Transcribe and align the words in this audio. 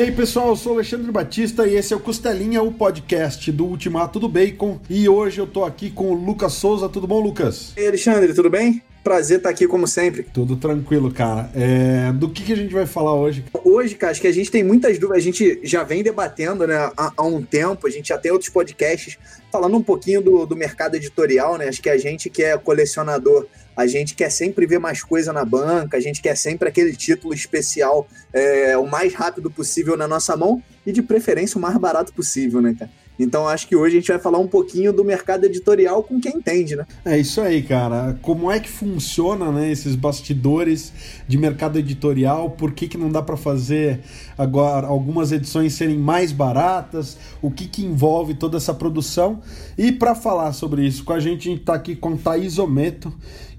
E 0.00 0.04
aí, 0.04 0.12
pessoal, 0.12 0.48
eu 0.48 0.56
sou 0.56 0.72
Alexandre 0.72 1.12
Batista 1.12 1.66
e 1.66 1.76
esse 1.76 1.92
é 1.92 1.96
o 1.96 2.00
Costelinha, 2.00 2.62
o 2.62 2.72
podcast 2.72 3.52
do 3.52 3.66
Ultimato 3.66 4.18
do 4.18 4.30
Bacon. 4.30 4.80
E 4.88 5.06
hoje 5.06 5.38
eu 5.38 5.46
tô 5.46 5.62
aqui 5.62 5.90
com 5.90 6.10
o 6.10 6.14
Lucas 6.14 6.54
Souza. 6.54 6.88
Tudo 6.88 7.06
bom, 7.06 7.20
Lucas? 7.20 7.74
E 7.76 7.80
aí, 7.80 7.88
Alexandre, 7.88 8.32
tudo 8.32 8.48
bem? 8.48 8.82
Prazer 9.04 9.36
estar 9.36 9.50
aqui 9.50 9.68
como 9.68 9.86
sempre. 9.86 10.22
Tudo 10.22 10.56
tranquilo, 10.56 11.12
cara. 11.12 11.50
É... 11.54 12.12
Do 12.14 12.30
que, 12.30 12.42
que 12.42 12.52
a 12.54 12.56
gente 12.56 12.72
vai 12.72 12.86
falar 12.86 13.14
hoje? 13.14 13.44
Hoje, 13.62 13.94
cara, 13.94 14.12
acho 14.12 14.22
que 14.22 14.26
a 14.26 14.32
gente 14.32 14.50
tem 14.50 14.64
muitas 14.64 14.98
dúvidas. 14.98 15.18
A 15.18 15.24
gente 15.26 15.60
já 15.62 15.84
vem 15.84 16.02
debatendo 16.02 16.66
né, 16.66 16.76
há, 16.96 17.12
há 17.14 17.22
um 17.22 17.42
tempo, 17.42 17.86
a 17.86 17.90
gente 17.90 18.08
já 18.08 18.16
tem 18.16 18.32
outros 18.32 18.48
podcasts 18.48 19.18
falando 19.52 19.76
um 19.76 19.82
pouquinho 19.82 20.22
do, 20.22 20.46
do 20.46 20.56
mercado 20.56 20.94
editorial, 20.94 21.58
né? 21.58 21.68
Acho 21.68 21.82
que 21.82 21.90
a 21.90 21.98
gente 21.98 22.30
que 22.30 22.42
é 22.42 22.56
colecionador 22.56 23.46
a 23.80 23.86
gente 23.86 24.14
quer 24.14 24.30
sempre 24.30 24.66
ver 24.66 24.78
mais 24.78 25.02
coisa 25.02 25.32
na 25.32 25.44
banca, 25.44 25.96
a 25.96 26.00
gente 26.00 26.20
quer 26.20 26.36
sempre 26.36 26.68
aquele 26.68 26.94
título 26.94 27.32
especial 27.32 28.06
é, 28.32 28.76
o 28.76 28.86
mais 28.86 29.14
rápido 29.14 29.50
possível 29.50 29.96
na 29.96 30.06
nossa 30.06 30.36
mão 30.36 30.62
e 30.86 30.92
de 30.92 31.02
preferência 31.02 31.56
o 31.56 31.60
mais 31.60 31.76
barato 31.78 32.12
possível, 32.12 32.60
né, 32.60 32.74
cara? 32.78 32.90
Então 33.22 33.46
acho 33.46 33.68
que 33.68 33.76
hoje 33.76 33.96
a 33.96 34.00
gente 34.00 34.08
vai 34.08 34.18
falar 34.18 34.38
um 34.38 34.46
pouquinho 34.46 34.94
do 34.94 35.04
mercado 35.04 35.44
editorial 35.44 36.02
com 36.02 36.18
quem 36.18 36.36
entende, 36.36 36.74
né? 36.74 36.86
É 37.04 37.18
isso 37.18 37.40
aí, 37.42 37.62
cara. 37.62 38.18
Como 38.22 38.50
é 38.50 38.58
que 38.58 38.68
funciona, 38.68 39.52
né, 39.52 39.70
esses 39.70 39.94
bastidores 39.94 40.90
de 41.28 41.36
mercado 41.36 41.78
editorial? 41.78 42.50
Por 42.52 42.72
que, 42.72 42.88
que 42.88 42.96
não 42.96 43.10
dá 43.10 43.20
para 43.20 43.36
fazer 43.36 44.00
agora 44.38 44.86
algumas 44.86 45.32
edições 45.32 45.74
serem 45.74 45.98
mais 45.98 46.32
baratas? 46.32 47.18
O 47.42 47.50
que, 47.50 47.68
que 47.68 47.84
envolve 47.84 48.32
toda 48.34 48.56
essa 48.56 48.72
produção? 48.72 49.40
E 49.76 49.92
para 49.92 50.14
falar 50.14 50.54
sobre 50.54 50.86
isso 50.86 51.04
com 51.04 51.12
a 51.12 51.20
gente, 51.20 51.46
a 51.46 51.52
gente 51.52 51.62
tá 51.62 51.74
aqui 51.74 51.94
com 51.94 52.16
Thaís 52.16 52.58
Ometo, 52.58 53.12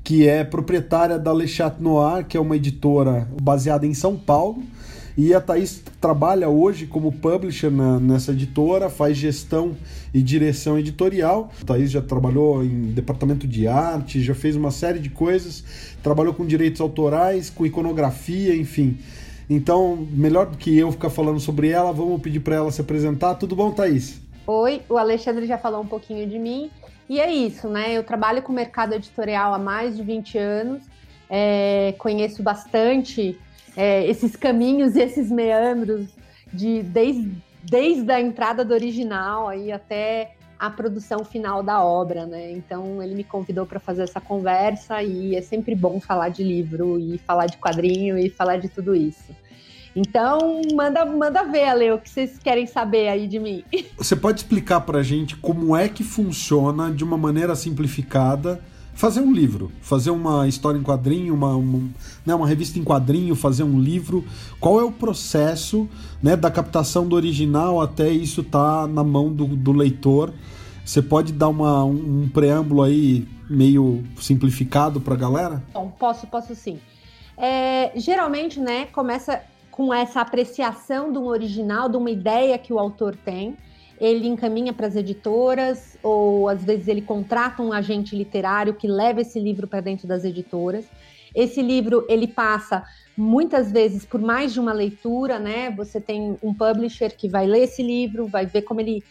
que 0.04 0.28
é 0.28 0.44
proprietária 0.44 1.18
da 1.18 1.34
Le 1.34 1.48
Chat 1.48 1.82
Noir, 1.82 2.26
que 2.26 2.36
é 2.36 2.40
uma 2.40 2.56
editora 2.56 3.28
baseada 3.42 3.86
em 3.86 3.94
São 3.94 4.16
Paulo. 4.16 4.64
E 5.18 5.34
a 5.34 5.42
Thaís 5.42 5.84
trabalha 6.00 6.48
hoje 6.48 6.88
como 6.88 7.12
publisher 7.12 7.70
na, 7.70 8.00
nessa 8.00 8.32
editora, 8.32 8.90
faz 8.90 9.18
gestão 9.18 9.76
e 10.14 10.22
direção 10.22 10.80
editorial. 10.80 11.52
A 11.62 11.66
Thaís 11.66 11.92
já 11.92 12.02
trabalhou 12.02 12.64
em 12.64 12.94
departamento 12.94 13.46
de 13.46 13.68
arte, 13.68 14.22
já 14.22 14.34
fez 14.34 14.56
uma 14.56 14.72
série 14.72 15.00
de 15.00 15.10
coisas, 15.10 15.64
trabalhou 16.02 16.34
com 16.34 16.46
direitos 16.46 16.80
autorais, 16.80 17.50
com 17.50 17.66
iconografia, 17.66 18.56
enfim. 18.56 18.98
Então, 19.50 20.08
melhor 20.12 20.46
do 20.46 20.58
que 20.58 20.78
eu 20.78 20.92
ficar 20.94 21.10
falando 21.10 21.40
sobre 21.40 21.68
ela, 21.70 21.92
vamos 21.92 22.22
pedir 22.22 22.40
para 22.40 22.56
ela 22.56 22.72
se 22.72 22.80
apresentar. 22.80 23.36
Tudo 23.36 23.54
bom, 23.54 23.72
Thaís? 23.72 24.22
Oi, 24.48 24.82
o 24.90 24.98
Alexandre 24.98 25.46
já 25.46 25.58
falou 25.58 25.82
um 25.82 25.88
pouquinho 25.88 26.28
de 26.28 26.40
mim. 26.40 26.72
E 27.12 27.20
é 27.20 27.30
isso, 27.30 27.68
né? 27.68 27.92
Eu 27.92 28.06
trabalho 28.06 28.42
com 28.42 28.54
mercado 28.54 28.94
editorial 28.94 29.54
há 29.54 29.60
mais 29.60 29.98
de 29.98 30.02
20 30.02 30.38
anos, 30.38 30.82
é, 31.30 31.94
conheço 31.98 32.42
bastante 32.42 33.38
é, 33.76 34.06
esses 34.06 34.38
caminhos 34.38 34.96
e 34.96 35.02
esses 35.02 35.30
meandros 35.30 36.08
de 36.54 36.82
desde, 36.84 37.30
desde 37.66 38.10
a 38.10 38.22
entrada 38.22 38.64
do 38.64 38.74
original 38.74 39.50
aí 39.50 39.74
até 39.74 40.36
a 40.58 40.70
produção 40.70 41.26
final 41.26 41.62
da 41.62 41.84
obra, 41.84 42.26
né? 42.26 42.50
Então 42.54 43.04
ele 43.04 43.14
me 43.14 43.26
convidou 43.26 43.66
para 43.66 43.82
fazer 43.82 44.04
essa 44.04 44.22
conversa 44.22 45.04
e 45.04 45.36
é 45.36 45.42
sempre 45.42 45.76
bom 45.76 46.00
falar 46.00 46.30
de 46.30 46.46
livro 46.46 46.98
e 46.98 47.18
falar 47.18 47.48
de 47.48 47.58
quadrinho 47.58 48.18
e 48.18 48.30
falar 48.30 48.56
de 48.56 48.70
tudo 48.70 48.96
isso. 48.96 49.36
Então, 49.96 50.62
manda, 50.74 51.06
manda 51.06 51.44
ver, 51.44 51.66
Ale, 51.66 51.92
o 51.92 52.00
que 52.00 52.10
vocês 52.10 52.38
querem 52.38 52.66
saber 52.66 53.10
aí 53.10 53.28
de 53.28 53.40
mim. 53.40 53.64
Você 53.98 54.16
pode 54.16 54.40
explicar 54.40 54.82
pra 54.82 55.04
gente 55.04 55.36
como 55.36 55.76
é 55.76 55.90
que 55.90 56.04
funciona, 56.04 56.90
de 56.90 57.04
uma 57.04 57.18
maneira 57.18 57.56
simplificada, 57.56 58.62
fazer 58.94 59.20
um 59.20 59.34
livro, 59.34 59.72
fazer 59.82 60.12
uma 60.12 60.48
história 60.48 60.78
em 60.78 60.84
quadrinho, 60.84 61.34
uma, 61.34 61.56
uma, 61.56 61.90
né, 62.26 62.34
uma 62.34 62.48
revista 62.48 62.80
em 62.80 62.84
quadrinho, 62.84 63.36
fazer 63.36 63.64
um 63.64 63.80
livro. 63.80 64.24
Qual 64.60 64.80
é 64.80 64.84
o 64.84 64.92
processo 64.92 65.90
né, 66.22 66.36
da 66.36 66.50
captação 66.50 67.08
do 67.08 67.16
original 67.16 67.82
até 67.82 68.10
isso 68.10 68.44
tá 68.44 68.88
na 68.88 69.04
mão 69.04 69.32
do, 69.32 69.46
do 69.46 69.72
leitor? 69.72 70.34
Você 70.86 71.02
pode 71.02 71.34
dar 71.34 71.50
uma, 71.50 71.84
um, 71.84 72.24
um 72.24 72.30
preâmbulo 72.30 72.82
aí 72.82 73.28
meio 73.50 74.04
simplificado 74.20 75.02
para 75.02 75.14
a 75.14 75.18
galera? 75.18 75.64
Bom, 75.74 75.92
posso, 76.00 76.28
posso 76.28 76.56
sim. 76.56 76.80
É, 77.38 77.92
geralmente, 77.96 78.60
né, 78.60 78.86
começa 78.86 79.42
com 79.82 79.92
essa 79.92 80.22
apreciação 80.22 81.12
de 81.12 81.18
um 81.18 81.26
original, 81.26 81.90
de 81.90 81.98
uma 81.98 82.12
ideia 82.12 82.56
que 82.56 82.72
o 82.72 82.78
autor 82.78 83.16
tem, 83.16 83.58
ele 84.00 84.28
encaminha 84.28 84.72
para 84.72 84.86
as 84.86 84.96
editoras 84.96 85.98
ou 86.04 86.48
às 86.48 86.64
vezes 86.64 86.88
ele 86.88 87.02
contrata 87.02 87.64
um 87.64 87.74
agente 87.74 88.16
literário 88.16 88.76
que 88.76 88.88
leva 88.88 89.22
esse 89.22 89.40
livro 89.40 89.68
para 89.68 89.82
dentro 89.82 90.08
das 90.08 90.24
editoras. 90.24 90.86
Esse 91.34 91.64
livro 91.64 92.06
ele 92.08 92.28
passa 92.28 92.84
muitas 93.18 93.72
vezes 93.72 94.06
por 94.06 94.22
mais 94.22 94.54
de 94.54 94.60
uma 94.60 94.72
leitura, 94.72 95.40
né? 95.40 95.72
Você 95.72 96.00
tem 96.00 96.38
um 96.44 96.54
publisher 96.54 97.18
que 97.18 97.28
vai 97.28 97.48
ler 97.48 97.64
esse 97.64 97.82
livro, 97.82 98.28
vai 98.28 98.46
ver 98.46 98.62
como 98.62 98.82
ele 98.82 99.04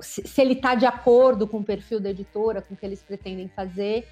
se 0.00 0.40
ele 0.40 0.54
está 0.54 0.74
de 0.74 0.86
acordo 0.86 1.46
com 1.46 1.58
o 1.58 1.64
perfil 1.64 2.00
da 2.00 2.08
editora, 2.08 2.62
com 2.62 2.72
o 2.72 2.76
que 2.78 2.86
eles 2.86 3.02
pretendem 3.02 3.50
fazer. 3.54 4.08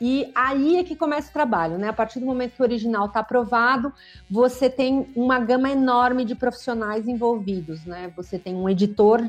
E 0.00 0.30
aí 0.34 0.76
é 0.76 0.84
que 0.84 0.96
começa 0.96 1.30
o 1.30 1.32
trabalho, 1.32 1.78
né? 1.78 1.88
A 1.88 1.92
partir 1.92 2.20
do 2.20 2.26
momento 2.26 2.56
que 2.56 2.62
o 2.62 2.64
original 2.64 3.06
está 3.06 3.20
aprovado, 3.20 3.92
você 4.28 4.68
tem 4.68 5.06
uma 5.14 5.38
gama 5.38 5.70
enorme 5.70 6.24
de 6.24 6.34
profissionais 6.34 7.06
envolvidos, 7.06 7.84
né? 7.84 8.12
Você 8.16 8.38
tem 8.38 8.54
um 8.54 8.68
editor, 8.68 9.26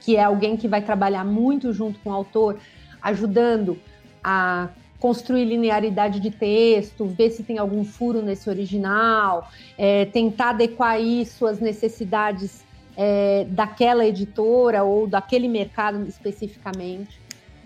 que 0.00 0.16
é 0.16 0.24
alguém 0.24 0.56
que 0.56 0.68
vai 0.68 0.80
trabalhar 0.80 1.24
muito 1.24 1.72
junto 1.72 1.98
com 2.00 2.10
o 2.10 2.14
autor, 2.14 2.58
ajudando 3.02 3.78
a 4.22 4.68
construir 4.98 5.44
linearidade 5.44 6.20
de 6.20 6.30
texto, 6.30 7.06
ver 7.06 7.30
se 7.30 7.42
tem 7.42 7.58
algum 7.58 7.84
furo 7.84 8.20
nesse 8.20 8.48
original, 8.48 9.48
é, 9.76 10.04
tentar 10.06 10.50
adequar 10.50 10.96
às 10.96 11.60
necessidades 11.60 12.64
é, 12.96 13.46
daquela 13.50 14.04
editora 14.04 14.82
ou 14.82 15.06
daquele 15.06 15.46
mercado 15.46 16.04
especificamente. 16.08 17.20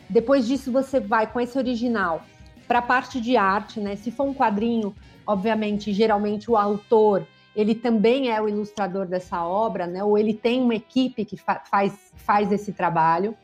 Depois 0.08 0.46
disso, 0.46 0.70
você 0.70 1.00
vai 1.00 1.26
com 1.26 1.40
esse 1.40 1.56
original 1.56 2.22
para 2.68 2.78
a 2.78 2.82
parte 2.82 3.20
de 3.20 3.36
arte, 3.36 3.80
né? 3.80 3.96
Se 3.96 4.10
for 4.10 4.24
um 4.24 4.34
quadrinho, 4.34 4.94
obviamente, 5.26 5.92
geralmente 5.92 6.50
o 6.50 6.56
autor 6.56 7.26
ele 7.54 7.74
também 7.74 8.30
é 8.30 8.40
o 8.40 8.48
ilustrador 8.48 9.06
dessa 9.06 9.44
obra, 9.44 9.86
né? 9.86 10.02
Ou 10.02 10.16
ele 10.16 10.32
tem 10.32 10.62
uma 10.62 10.74
equipe 10.74 11.24
que 11.24 11.36
fa 11.36 11.60
faz, 11.70 12.12
faz 12.16 12.50
esse 12.50 12.72
trabalho. 12.72 13.36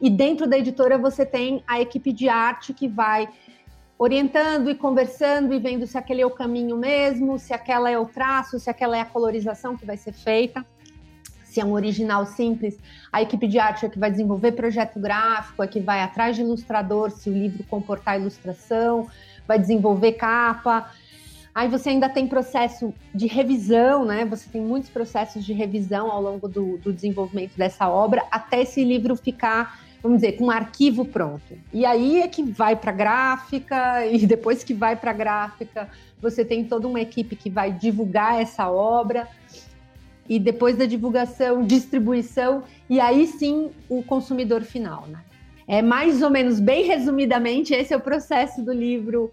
E 0.00 0.08
dentro 0.08 0.46
da 0.46 0.58
editora 0.58 0.96
você 0.96 1.26
tem 1.26 1.62
a 1.66 1.80
equipe 1.80 2.12
de 2.12 2.28
arte 2.28 2.72
que 2.72 2.86
vai 2.86 3.28
orientando 3.98 4.70
e 4.70 4.74
conversando 4.74 5.54
e 5.54 5.58
vendo 5.58 5.86
se 5.86 5.96
aquele 5.96 6.20
é 6.20 6.26
o 6.26 6.30
caminho 6.30 6.76
mesmo, 6.76 7.38
se 7.38 7.52
aquela 7.52 7.90
é 7.90 7.98
o 7.98 8.06
traço, 8.06 8.58
se 8.60 8.68
aquela 8.68 8.96
é 8.96 9.00
a 9.00 9.06
colorização 9.06 9.76
que 9.76 9.86
vai 9.86 9.96
ser 9.96 10.12
feita 10.12 10.64
se 11.56 11.60
é 11.60 11.64
um 11.64 11.72
original 11.72 12.26
simples, 12.26 12.78
a 13.10 13.22
equipe 13.22 13.48
de 13.48 13.58
arte 13.58 13.86
é 13.86 13.88
que 13.88 13.98
vai 13.98 14.10
desenvolver 14.10 14.52
projeto 14.52 15.00
gráfico, 15.00 15.62
é 15.62 15.66
que 15.66 15.80
vai 15.80 16.02
atrás 16.02 16.36
de 16.36 16.42
ilustrador, 16.42 17.10
se 17.10 17.30
o 17.30 17.32
livro 17.32 17.64
comportar 17.64 18.20
ilustração, 18.20 19.08
vai 19.48 19.58
desenvolver 19.58 20.12
capa. 20.12 20.90
Aí 21.54 21.66
você 21.66 21.88
ainda 21.88 22.10
tem 22.10 22.26
processo 22.26 22.92
de 23.14 23.26
revisão, 23.26 24.04
né? 24.04 24.26
Você 24.26 24.50
tem 24.50 24.60
muitos 24.60 24.90
processos 24.90 25.46
de 25.46 25.54
revisão 25.54 26.12
ao 26.12 26.20
longo 26.20 26.46
do, 26.46 26.76
do 26.76 26.92
desenvolvimento 26.92 27.56
dessa 27.56 27.88
obra, 27.88 28.22
até 28.30 28.60
esse 28.60 28.84
livro 28.84 29.16
ficar 29.16 29.80
vamos 30.02 30.20
dizer, 30.20 30.32
com 30.32 30.44
um 30.44 30.50
arquivo 30.50 31.04
pronto. 31.04 31.58
E 31.72 31.84
aí 31.84 32.20
é 32.20 32.28
que 32.28 32.42
vai 32.42 32.76
para 32.76 32.92
gráfica, 32.92 34.06
e 34.06 34.24
depois 34.26 34.62
que 34.62 34.72
vai 34.72 34.94
para 34.94 35.12
gráfica, 35.12 35.88
você 36.20 36.44
tem 36.44 36.64
toda 36.64 36.86
uma 36.86 37.00
equipe 37.00 37.34
que 37.34 37.50
vai 37.50 37.72
divulgar 37.72 38.40
essa 38.40 38.70
obra 38.70 39.26
e 40.28 40.38
depois 40.38 40.76
da 40.76 40.86
divulgação, 40.86 41.64
distribuição 41.64 42.64
e 42.88 43.00
aí 43.00 43.26
sim 43.26 43.70
o 43.88 44.02
consumidor 44.02 44.62
final, 44.62 45.06
né? 45.06 45.20
É 45.68 45.82
mais 45.82 46.22
ou 46.22 46.30
menos, 46.30 46.60
bem 46.60 46.84
resumidamente, 46.84 47.74
esse 47.74 47.92
é 47.92 47.96
o 47.96 48.00
processo 48.00 48.62
do 48.62 48.72
livro 48.72 49.32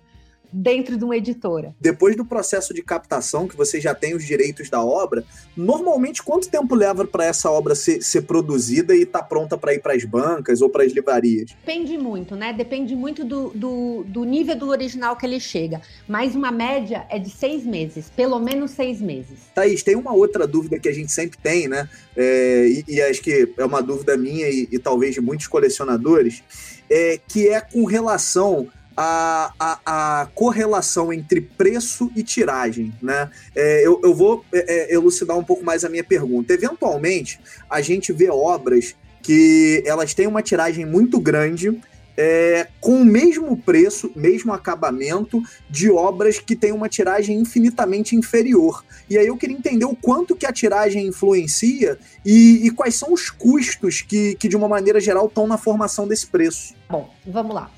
dentro 0.53 0.95
de 0.95 1.03
uma 1.03 1.17
editora. 1.17 1.75
Depois 1.79 2.15
do 2.15 2.23
processo 2.23 2.73
de 2.73 2.83
captação, 2.83 3.47
que 3.47 3.57
você 3.57 3.81
já 3.81 3.95
tem 3.95 4.13
os 4.13 4.23
direitos 4.23 4.69
da 4.69 4.83
obra, 4.83 5.25
normalmente 5.57 6.21
quanto 6.21 6.47
tempo 6.49 6.75
leva 6.75 7.05
para 7.05 7.25
essa 7.25 7.49
obra 7.49 7.73
ser, 7.73 8.01
ser, 8.03 8.21
produzida 8.23 8.95
e 8.95 9.01
estar 9.01 9.19
tá 9.19 9.25
pronta 9.25 9.57
para 9.57 9.73
ir 9.73 9.79
para 9.79 9.93
as 9.93 10.05
bancas 10.05 10.61
ou 10.61 10.69
para 10.69 10.83
as 10.83 10.91
livrarias? 10.91 11.51
Depende 11.65 11.97
muito, 11.97 12.35
né? 12.35 12.53
Depende 12.53 12.95
muito 12.95 13.25
do, 13.25 13.49
do, 13.49 14.05
do, 14.07 14.23
nível 14.23 14.55
do 14.55 14.69
original 14.69 15.15
que 15.15 15.25
ele 15.25 15.39
chega. 15.39 15.81
Mas 16.07 16.35
uma 16.35 16.51
média 16.51 17.05
é 17.09 17.17
de 17.17 17.29
seis 17.29 17.65
meses, 17.65 18.11
pelo 18.15 18.39
menos 18.39 18.71
seis 18.71 19.01
meses. 19.01 19.39
Thaís, 19.55 19.81
tem 19.81 19.95
uma 19.95 20.13
outra 20.13 20.45
dúvida 20.45 20.79
que 20.79 20.87
a 20.87 20.93
gente 20.93 21.11
sempre 21.11 21.37
tem, 21.37 21.67
né? 21.67 21.89
É, 22.15 22.67
e, 22.67 22.85
e, 22.87 23.01
acho 23.01 23.21
que 23.21 23.51
é 23.57 23.65
uma 23.65 23.81
dúvida 23.81 24.15
minha 24.15 24.47
e, 24.47 24.67
e 24.71 24.77
talvez 24.77 25.15
de 25.15 25.21
muitos 25.21 25.47
colecionadores, 25.47 26.43
é, 26.89 27.19
que 27.27 27.47
é 27.47 27.59
com 27.59 27.85
relação 27.85 28.67
a, 28.95 29.53
a, 29.59 29.79
a, 30.21 30.25
correlação 30.27 31.11
entre 31.11 31.41
preço 31.41 32.11
e 32.15 32.23
tiragem, 32.23 32.93
né? 33.01 33.29
É, 33.55 33.85
eu, 33.85 33.99
eu 34.03 34.13
vou 34.13 34.45
é, 34.53 34.91
é, 34.91 34.93
elucidar 34.93 35.37
um 35.37 35.43
pouco 35.43 35.63
mais 35.63 35.83
a 35.83 35.89
minha 35.89 36.03
pergunta. 36.03 36.53
Eventualmente, 36.53 37.39
a 37.69 37.81
gente 37.81 38.13
vê 38.13 38.29
obras 38.29 38.95
que 39.21 39.81
elas 39.85 40.13
têm 40.13 40.27
uma 40.27 40.41
tiragem 40.41 40.85
muito 40.85 41.19
grande 41.19 41.79
é, 42.15 42.67
com 42.79 43.01
o 43.01 43.05
mesmo 43.05 43.57
preço, 43.57 44.11
mesmo 44.15 44.53
acabamento, 44.53 45.41
de 45.69 45.89
obras 45.89 46.39
que 46.39 46.55
têm 46.55 46.71
uma 46.71 46.87
tiragem 46.89 47.39
infinitamente 47.39 48.15
inferior. 48.15 48.83
E 49.09 49.17
aí 49.17 49.27
eu 49.27 49.37
queria 49.37 49.57
entender 49.57 49.85
o 49.85 49.95
quanto 49.95 50.35
que 50.35 50.45
a 50.45 50.53
tiragem 50.53 51.07
influencia 51.07 51.97
e, 52.25 52.67
e 52.67 52.71
quais 52.71 52.95
são 52.95 53.11
os 53.11 53.29
custos 53.29 54.01
que, 54.01 54.35
que, 54.35 54.47
de 54.47 54.55
uma 54.55 54.67
maneira 54.67 54.99
geral, 54.99 55.25
estão 55.25 55.47
na 55.47 55.57
formação 55.57 56.07
desse 56.07 56.27
preço. 56.27 56.75
Bom, 56.89 57.09
vamos 57.25 57.55
lá. 57.55 57.71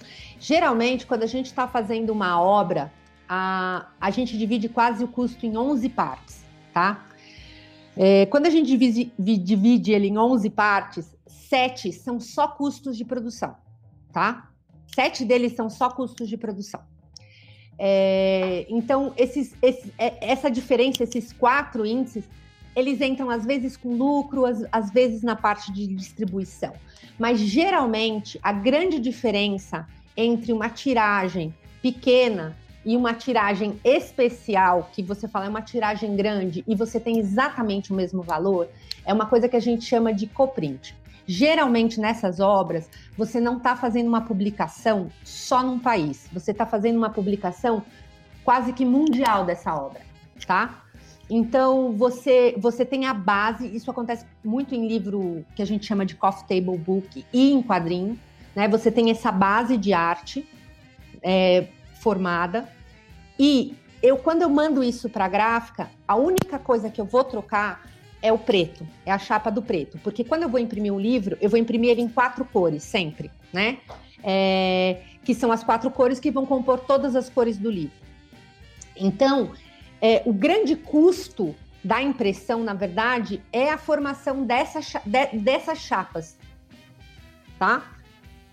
Geralmente, 0.46 1.06
quando 1.06 1.24
a 1.24 1.28
gente 1.28 1.48
está 1.48 1.68
fazendo 1.68 2.12
uma 2.12 2.40
obra, 2.40 2.92
a, 3.28 3.88
a 4.00 4.12
gente 4.12 4.38
divide 4.38 4.70
quase 4.70 5.04
o 5.04 5.08
custo 5.08 5.46
em 5.46 5.58
11 5.58 5.90
partes, 5.90 6.44
tá? 6.74 7.06
É, 7.98 8.26
quando 8.26 8.46
a 8.46 8.50
gente 8.50 8.68
divide, 8.68 9.12
divide 9.18 9.94
ele 9.94 10.08
em 10.08 10.18
11 10.18 10.50
partes, 10.50 11.16
sete 11.26 11.92
são 11.94 12.20
só 12.20 12.48
custos 12.48 12.98
de 12.98 13.06
produção 13.06 13.56
tá? 14.16 14.50
Sete 14.96 15.26
deles 15.26 15.58
são 15.58 15.70
só 15.70 15.90
custos 15.90 16.30
de 16.30 16.38
produção. 16.38 16.80
É, 17.78 18.66
então, 18.70 19.14
esses, 19.18 19.54
esse, 19.62 19.94
é, 19.98 20.32
essa 20.32 20.50
diferença, 20.50 21.04
esses 21.04 21.34
quatro 21.34 21.86
índices, 21.86 22.24
eles 22.74 23.02
entram 23.02 23.30
às 23.30 23.46
vezes 23.46 23.76
com 23.76 23.90
lucro, 23.90 24.46
às, 24.46 24.64
às 24.72 24.90
vezes 24.90 25.22
na 25.22 25.36
parte 25.36 25.70
de 25.74 25.86
distribuição. 25.86 26.72
Mas 27.20 27.40
geralmente 27.42 28.40
a 28.42 28.54
grande 28.54 29.00
diferença 29.00 29.86
entre 30.16 30.54
uma 30.54 30.70
tiragem 30.70 31.54
pequena 31.82 32.56
e 32.86 32.96
uma 32.96 33.14
tiragem 33.14 33.80
especial, 33.84 34.90
que 34.94 35.02
você 35.02 35.28
fala 35.28 35.46
é 35.46 35.50
uma 35.50 35.62
tiragem 35.62 36.16
grande 36.16 36.64
e 36.68 36.76
você 36.76 37.00
tem 37.00 37.18
exatamente 37.18 37.92
o 37.92 37.96
mesmo 37.96 38.22
valor, 38.22 38.70
é 39.04 39.12
uma 39.12 39.26
coisa 39.26 39.50
que 39.50 39.56
a 39.56 39.60
gente 39.60 39.84
chama 39.84 40.14
de 40.14 40.28
coprint. 40.28 40.96
Geralmente 41.28 42.00
nessas 42.00 42.40
obras, 42.40 42.88
você 43.18 43.40
não 43.40 43.58
está 43.58 43.76
fazendo 43.76 44.08
uma 44.08 44.22
publicação 44.22 45.10
só 45.24 45.64
num 45.64 45.80
país, 45.80 46.30
você 46.32 46.52
está 46.52 46.66
fazendo 46.66 46.98
uma 46.98 47.10
publicação 47.10 47.84
quase 48.44 48.72
que 48.72 48.86
mundial 48.86 49.44
dessa 49.44 49.74
obra, 49.74 50.02
tá? 50.46 50.84
Então 51.28 51.92
você 51.94 52.54
você 52.60 52.86
tem 52.86 53.08
a 53.08 53.14
base, 53.14 53.68
isso 53.76 53.90
acontece 53.90 54.26
muito 54.44 54.76
em 54.76 54.88
livro 54.88 55.44
que 55.56 55.64
a 55.64 55.66
gente 55.66 55.88
chama 55.88 56.06
de 56.06 56.14
coffee 56.14 56.48
table 56.48 56.78
book 56.78 57.26
e 57.34 57.52
em 57.52 57.64
quadrinho, 57.64 58.20
né? 58.56 58.68
Você 58.68 58.92
tem 58.92 59.12
essa 59.12 59.32
base 59.32 59.78
de 59.78 59.94
arte 59.94 60.48
é, 61.22 61.68
formada 62.00 62.70
e 63.38 63.76
eu 64.02 64.18
quando 64.18 64.44
eu 64.44 64.50
mando 64.50 64.84
isso 64.84 65.10
para 65.10 65.26
a 65.26 65.28
gráfica, 65.28 65.90
a 66.08 66.16
única 66.16 66.60
coisa 66.60 66.90
que 66.90 67.02
eu 67.02 67.06
vou 67.06 67.24
trocar 67.24 67.90
é 68.22 68.32
o 68.32 68.38
preto, 68.38 68.88
é 69.06 69.12
a 69.12 69.20
chapa 69.20 69.52
do 69.52 69.62
preto. 69.62 70.00
Porque 70.04 70.24
quando 70.24 70.44
eu 70.44 70.50
vou 70.50 70.60
imprimir 70.60 70.94
um 70.94 71.00
livro, 71.00 71.38
eu 71.42 71.50
vou 71.50 71.60
imprimir 71.60 71.92
ele 71.92 72.02
em 72.02 72.10
quatro 72.10 72.46
cores, 72.46 72.84
sempre, 72.84 73.30
né? 73.54 73.78
É, 74.24 75.02
que 75.24 75.36
são 75.36 75.52
as 75.52 75.64
quatro 75.64 75.92
cores 75.92 76.20
que 76.20 76.32
vão 76.32 76.46
compor 76.46 76.80
todas 76.80 77.16
as 77.16 77.30
cores 77.30 77.58
do 77.58 77.70
livro. 77.70 77.96
Então, 78.96 79.52
é, 80.02 80.24
o 80.26 80.34
grande 80.34 80.76
custo 80.76 81.56
da 81.84 82.02
impressão, 82.02 82.64
na 82.64 82.74
verdade, 82.74 83.44
é 83.52 83.70
a 83.70 83.78
formação 83.78 84.44
dessa, 84.44 84.80
de, 85.06 85.38
dessas 85.40 85.80
chapas, 85.80 86.38
tá? 87.60 87.95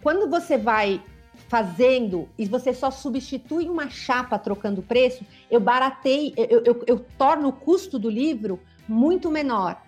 Quando 0.02 0.28
você 0.28 0.58
vai 0.58 1.00
fazendo 1.48 2.28
e 2.38 2.46
você 2.46 2.74
só 2.74 2.90
substitui 2.90 3.68
uma 3.68 3.88
chapa 3.88 4.38
trocando 4.38 4.82
preço, 4.82 5.24
eu 5.50 5.60
baratei, 5.60 6.34
eu, 6.36 6.62
eu, 6.64 6.84
eu 6.86 6.98
torno 7.16 7.48
o 7.48 7.52
custo 7.52 7.98
do 7.98 8.10
livro 8.10 8.60
muito 8.88 9.30
menor. 9.30 9.80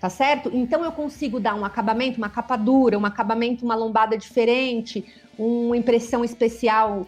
Tá 0.00 0.10
certo? 0.10 0.50
Então 0.52 0.84
eu 0.84 0.92
consigo 0.92 1.40
dar 1.40 1.54
um 1.54 1.64
acabamento, 1.64 2.18
uma 2.18 2.28
capa 2.28 2.56
dura, 2.56 2.98
um 2.98 3.06
acabamento, 3.06 3.64
uma 3.64 3.74
lombada 3.74 4.18
diferente, 4.18 5.04
uma 5.38 5.76
impressão 5.76 6.22
especial 6.22 7.06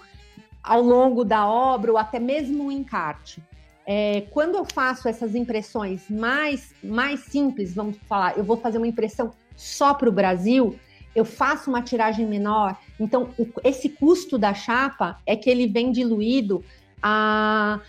ao 0.62 0.80
longo 0.80 1.22
da 1.24 1.46
obra 1.46 1.92
ou 1.92 1.98
até 1.98 2.18
mesmo 2.18 2.64
um 2.64 2.72
encarte. 2.72 3.42
É, 3.84 4.22
quando 4.30 4.56
eu 4.56 4.64
faço 4.64 5.08
essas 5.08 5.34
impressões 5.34 6.08
mais, 6.08 6.74
mais 6.82 7.20
simples, 7.20 7.74
vamos 7.74 7.98
falar, 8.08 8.36
eu 8.36 8.42
vou 8.42 8.56
fazer 8.56 8.78
uma 8.78 8.86
impressão 8.86 9.30
só 9.54 9.94
para 9.94 10.08
o 10.08 10.12
Brasil, 10.12 10.76
eu 11.16 11.24
faço 11.24 11.70
uma 11.70 11.82
tiragem 11.82 12.26
menor, 12.26 12.76
então 13.00 13.30
o, 13.38 13.48
esse 13.64 13.88
custo 13.88 14.36
da 14.36 14.52
chapa 14.52 15.18
é 15.26 15.34
que 15.34 15.48
ele 15.48 15.66
vem 15.66 15.90
diluído 15.90 16.62
a, 17.02 17.80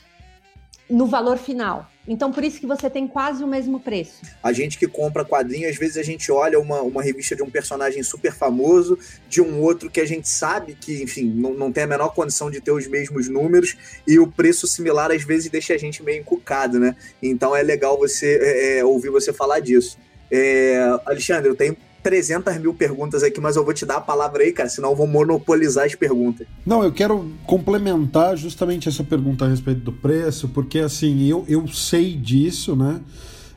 no 0.89 1.05
valor 1.05 1.37
final. 1.37 1.91
Então, 2.07 2.31
por 2.31 2.41
isso 2.41 2.57
que 2.57 2.65
você 2.65 2.89
tem 2.89 3.05
quase 3.05 3.43
o 3.43 3.47
mesmo 3.47 3.81
preço. 3.81 4.21
A 4.41 4.53
gente 4.53 4.77
que 4.77 4.87
compra 4.87 5.25
quadrinho, 5.25 5.69
às 5.69 5.75
vezes 5.75 5.97
a 5.97 6.03
gente 6.03 6.31
olha 6.31 6.57
uma, 6.57 6.81
uma 6.81 7.03
revista 7.03 7.35
de 7.35 7.43
um 7.43 7.49
personagem 7.49 8.01
super 8.01 8.33
famoso, 8.33 8.97
de 9.27 9.41
um 9.41 9.61
outro 9.61 9.89
que 9.89 9.99
a 9.99 10.05
gente 10.05 10.29
sabe 10.29 10.77
que, 10.79 11.03
enfim, 11.03 11.25
não, 11.25 11.53
não 11.53 11.69
tem 11.69 11.83
a 11.83 11.87
menor 11.87 12.13
condição 12.13 12.49
de 12.49 12.61
ter 12.61 12.71
os 12.71 12.87
mesmos 12.87 13.27
números, 13.27 13.75
e 14.07 14.17
o 14.17 14.25
preço 14.25 14.65
similar 14.65 15.11
às 15.11 15.23
vezes 15.23 15.51
deixa 15.51 15.73
a 15.73 15.77
gente 15.77 16.01
meio 16.01 16.21
encucado, 16.21 16.79
né? 16.79 16.95
Então 17.21 17.53
é 17.53 17.61
legal 17.61 17.97
você 17.97 18.39
é, 18.41 18.77
é 18.77 18.85
ouvir 18.85 19.09
você 19.09 19.33
falar 19.33 19.59
disso. 19.59 19.97
É, 20.31 20.77
Alexandre, 21.05 21.49
eu 21.49 21.55
tenho 21.55 21.75
300 22.03 22.57
mil 22.57 22.73
perguntas 22.73 23.23
aqui, 23.23 23.39
mas 23.39 23.55
eu 23.55 23.63
vou 23.63 23.73
te 23.73 23.85
dar 23.85 23.97
a 23.97 24.01
palavra 24.01 24.43
aí, 24.43 24.51
cara, 24.51 24.69
senão 24.69 24.91
eu 24.91 24.95
vou 24.95 25.07
monopolizar 25.07 25.85
as 25.85 25.95
perguntas. 25.95 26.47
Não, 26.65 26.83
eu 26.83 26.91
quero 26.91 27.31
complementar 27.45 28.37
justamente 28.37 28.87
essa 28.87 29.03
pergunta 29.03 29.45
a 29.45 29.47
respeito 29.47 29.81
do 29.81 29.91
preço, 29.91 30.47
porque 30.49 30.79
assim, 30.79 31.27
eu, 31.27 31.45
eu 31.47 31.67
sei 31.67 32.15
disso, 32.15 32.75
né? 32.75 33.01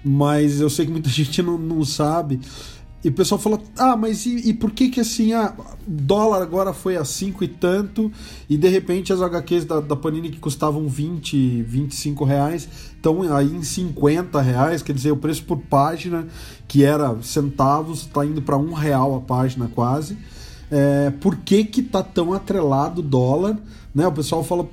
Mas 0.04 0.60
eu 0.60 0.70
sei 0.70 0.87
que 0.87 0.92
muita 0.92 1.08
gente 1.10 1.42
não, 1.42 1.58
não 1.58 1.84
sabe. 1.84 2.40
E 3.02 3.08
o 3.08 3.12
pessoal 3.12 3.41
falou, 3.41 3.62
ah, 3.79 3.97
mas 3.97 4.26
e, 4.26 4.50
e, 4.50 4.52
por 4.52 4.73
que 4.73 4.91
que 4.91 5.00
assim, 5.00 5.32
ah, 5.32 5.55
dólar 5.87 6.43
agora 6.43 6.75
foi 6.75 6.97
a 6.99 7.05
5 7.05 7.43
e 7.43 7.49
tanto, 7.49 8.12
e 8.49 8.58
de 8.58 8.69
repente 8.69 9.11
as 9.11 9.23
HQs 9.23 9.64
da, 9.64 9.81
da 9.81 9.97
Panini 9.97 10.29
que 10.29 10.38
custavam 10.38 10.87
20, 10.87 11.62
25 11.62 12.25
reais, 12.25 12.69
estão 12.94 13.23
aí 13.35 13.56
em 13.56 13.62
50 13.62 14.38
reais, 14.43 14.82
quer 14.82 14.93
dizer, 14.93 15.12
o 15.12 15.17
preço 15.17 15.44
por 15.44 15.56
página, 15.56 16.29
que 16.69 16.85
era 16.85 17.17
centavos, 17.23 18.00
está 18.00 18.25
indo 18.25 18.43
para 18.43 18.58
um 18.58 18.75
real 18.75 19.16
a 19.16 19.21
página 19.21 19.71
quase. 19.75 20.19
É, 20.71 21.11
por 21.21 21.37
que 21.37 21.65
que 21.65 21.83
tá 21.83 22.03
tão 22.03 22.33
atrelado 22.33 23.00
o 23.00 23.05
dólar? 23.05 23.59
Né? 23.93 24.07
O 24.07 24.12
pessoal 24.12 24.45
fala, 24.45 24.69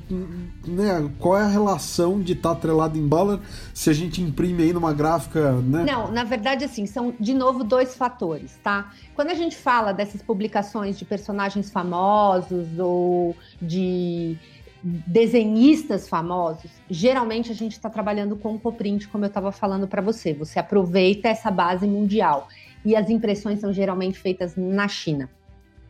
né, 0.68 1.10
qual 1.18 1.40
é 1.40 1.42
a 1.42 1.48
relação 1.48 2.22
de 2.22 2.34
estar 2.34 2.50
tá 2.50 2.56
atrelado 2.56 2.98
em 3.00 3.08
dólar 3.08 3.40
se 3.74 3.90
a 3.90 3.94
gente 3.94 4.22
imprime 4.22 4.64
aí 4.64 4.74
numa 4.74 4.94
gráfica, 4.94 5.54
né? 5.54 5.84
Não, 5.86 6.12
na 6.12 6.24
verdade, 6.24 6.64
assim, 6.64 6.86
são 6.86 7.14
de 7.20 7.34
novo 7.34 7.64
dois 7.64 7.96
fatores, 7.96 8.60
tá? 8.64 8.94
Quando 9.16 9.32
a 9.32 9.34
gente 9.34 9.58
fala 9.58 9.92
dessas 9.92 10.22
publicações 10.22 11.00
de 11.00 11.06
personagens 11.06 11.72
famosos 11.72 12.68
ou 12.78 13.36
de 13.60 14.38
desenhistas 14.84 16.08
famosos, 16.08 16.70
geralmente 16.88 17.52
a 17.52 17.56
gente 17.56 17.74
está 17.74 17.90
trabalhando 17.90 18.36
com 18.36 18.58
coprint, 18.60 19.08
como 19.08 19.26
eu 19.26 19.30
estava 19.30 19.52
falando 19.52 19.88
para 19.88 20.02
você. 20.02 20.34
Você 20.36 20.60
aproveita 20.60 21.28
essa 21.28 21.50
base 21.50 21.88
mundial 21.88 22.48
e 22.86 22.96
as 22.96 23.10
impressões 23.10 23.60
são 23.60 23.74
geralmente 23.74 24.20
feitas 24.20 24.56
na 24.56 24.88
China, 24.88 25.30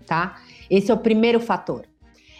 tá? 0.07 0.41
Esse 0.69 0.89
é 0.89 0.93
o 0.93 0.97
primeiro 0.97 1.39
fator. 1.39 1.85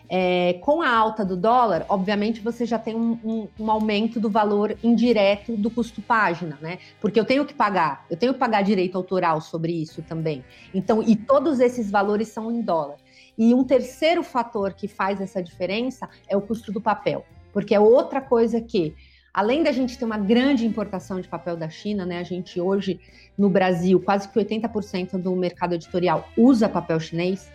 É, 0.10 0.54
com 0.62 0.82
a 0.82 0.90
alta 0.90 1.26
do 1.26 1.36
dólar, 1.36 1.86
obviamente 1.90 2.40
você 2.40 2.66
já 2.66 2.80
tem 2.80 2.96
um, 2.96 3.20
um, 3.24 3.48
um, 3.60 3.70
aumento 3.70 4.22
do 4.22 4.30
valor 4.30 4.78
indireto 4.82 5.58
do 5.58 5.70
custo 5.70 6.02
página, 6.02 6.58
né? 6.62 6.80
Porque 7.02 7.20
eu 7.20 7.26
tenho 7.26 7.46
que 7.46 7.54
pagar, 7.54 8.06
eu 8.10 8.16
tenho 8.16 8.34
que 8.34 8.40
pagar 8.40 8.62
direito 8.62 8.98
autoral 8.98 9.42
sobre 9.42 9.74
isso 9.74 10.02
também. 10.02 10.46
Então, 10.74 11.04
e 11.04 11.14
todos 11.14 11.60
esses 11.60 11.92
valores 11.92 12.30
são 12.30 12.50
em 12.50 12.62
dólar. 12.62 12.96
E 13.38 13.54
um 13.54 13.66
terceiro 13.66 14.24
fator 14.24 14.74
que 14.74 14.88
faz 14.88 15.20
essa 15.20 15.44
diferença 15.44 16.10
é 16.28 16.38
o 16.38 16.42
custo 16.42 16.72
do 16.72 16.80
papel, 16.80 17.26
porque 17.52 17.76
é 17.76 17.80
outra 17.80 18.22
coisa 18.22 18.62
que 18.62 18.96
Além 19.38 19.62
da 19.62 19.72
gente 19.72 20.00
ter 20.00 20.04
uma 20.04 20.18
grande 20.18 20.66
importação 20.66 21.22
de 21.22 21.28
papel 21.28 21.56
da 21.56 21.70
China, 21.70 22.08
né? 22.08 22.18
A 22.18 22.24
gente 22.24 22.60
hoje 22.60 23.00
no 23.38 23.50
Brasil, 23.50 24.00
quase 24.00 24.28
que 24.28 24.40
80% 24.40 25.22
do 25.22 25.36
mercado 25.36 25.76
editorial 25.76 26.28
usa 26.36 26.68
papel 26.68 27.00
chinês. 27.00 27.48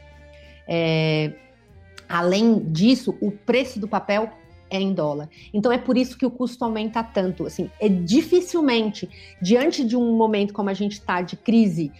É, 0.68 1.32
Além 2.12 2.58
disso, 2.70 3.16
o 3.22 3.30
preço 3.30 3.80
do 3.80 3.88
papel 3.88 4.30
é 4.68 4.78
em 4.78 4.92
dólar. 4.92 5.30
Então 5.50 5.72
é 5.72 5.78
por 5.78 5.96
isso 5.96 6.18
que 6.18 6.26
o 6.26 6.30
custo 6.30 6.62
aumenta 6.62 7.02
tanto. 7.02 7.46
Assim, 7.46 7.70
é 7.80 7.88
dificilmente, 7.88 9.08
diante 9.40 9.82
de 9.82 9.96
um 9.96 10.14
momento 10.14 10.52
como 10.52 10.68
a 10.68 10.74
gente 10.74 10.92
está 10.92 11.22
de 11.22 11.36
crise 11.36 11.90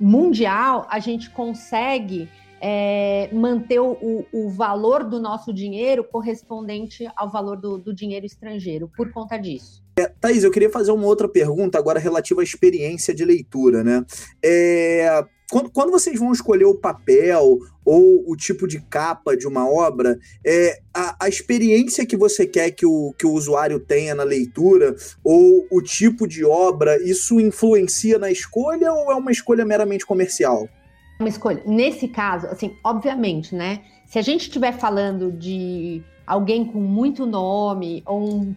mundial, 0.00 0.86
a 0.88 1.00
gente 1.00 1.28
consegue 1.30 2.28
é, 2.60 3.28
manter 3.32 3.80
o, 3.80 4.26
o, 4.32 4.50
valor 4.50 5.04
do 5.04 5.20
nosso 5.20 5.52
dinheiro 5.52 6.02
correspondente 6.04 7.08
ao 7.16 7.30
valor 7.30 7.56
do, 7.56 7.78
do 7.78 7.94
dinheiro 7.94 8.26
estrangeiro, 8.26 8.90
por 8.96 9.12
conta 9.12 9.36
disso. 9.36 9.82
É, 9.98 10.06
Thaís, 10.20 10.44
eu 10.44 10.50
queria 10.50 10.70
fazer 10.70 10.92
uma 10.92 11.06
outra 11.06 11.28
pergunta 11.28 11.78
agora 11.78 11.98
relativa 11.98 12.40
à 12.40 12.44
experiência 12.44 13.14
de 13.14 13.24
leitura, 13.24 13.82
né? 13.82 14.04
É, 14.44 15.24
quando, 15.50 15.70
quando 15.70 15.90
vocês 15.90 16.18
vão 16.18 16.30
escolher 16.30 16.66
o 16.66 16.74
papel 16.74 17.58
ou 17.84 18.30
o 18.30 18.36
tipo 18.36 18.68
de 18.68 18.80
capa 18.80 19.34
de 19.34 19.46
uma 19.46 19.68
obra, 19.68 20.18
é, 20.44 20.78
a, 20.92 21.24
a, 21.24 21.28
experiência 21.28 22.04
que 22.04 22.18
você 22.18 22.46
quer 22.46 22.70
que 22.70 22.84
o, 22.84 23.14
que 23.18 23.26
o 23.26 23.32
usuário 23.32 23.80
tenha 23.80 24.14
na 24.14 24.24
leitura 24.24 24.94
ou 25.24 25.66
o 25.70 25.80
tipo 25.80 26.28
de 26.28 26.44
obra, 26.44 27.02
isso 27.02 27.40
influencia 27.40 28.18
na 28.18 28.30
escolha 28.30 28.92
ou 28.92 29.10
é 29.10 29.14
uma 29.14 29.32
escolha 29.32 29.64
meramente 29.64 30.04
comercial? 30.04 30.68
Uma 31.18 31.28
escolha. 31.28 31.62
Nesse 31.66 32.08
caso, 32.08 32.46
assim, 32.46 32.76
obviamente, 32.84 33.54
né? 33.54 33.80
Se 34.06 34.18
a 34.18 34.22
gente 34.22 34.42
estiver 34.42 34.72
falando 34.72 35.32
de 35.32 36.02
alguém 36.26 36.64
com 36.64 36.78
muito 36.78 37.26
nome 37.26 38.02
ou 38.06 38.22
um, 38.22 38.56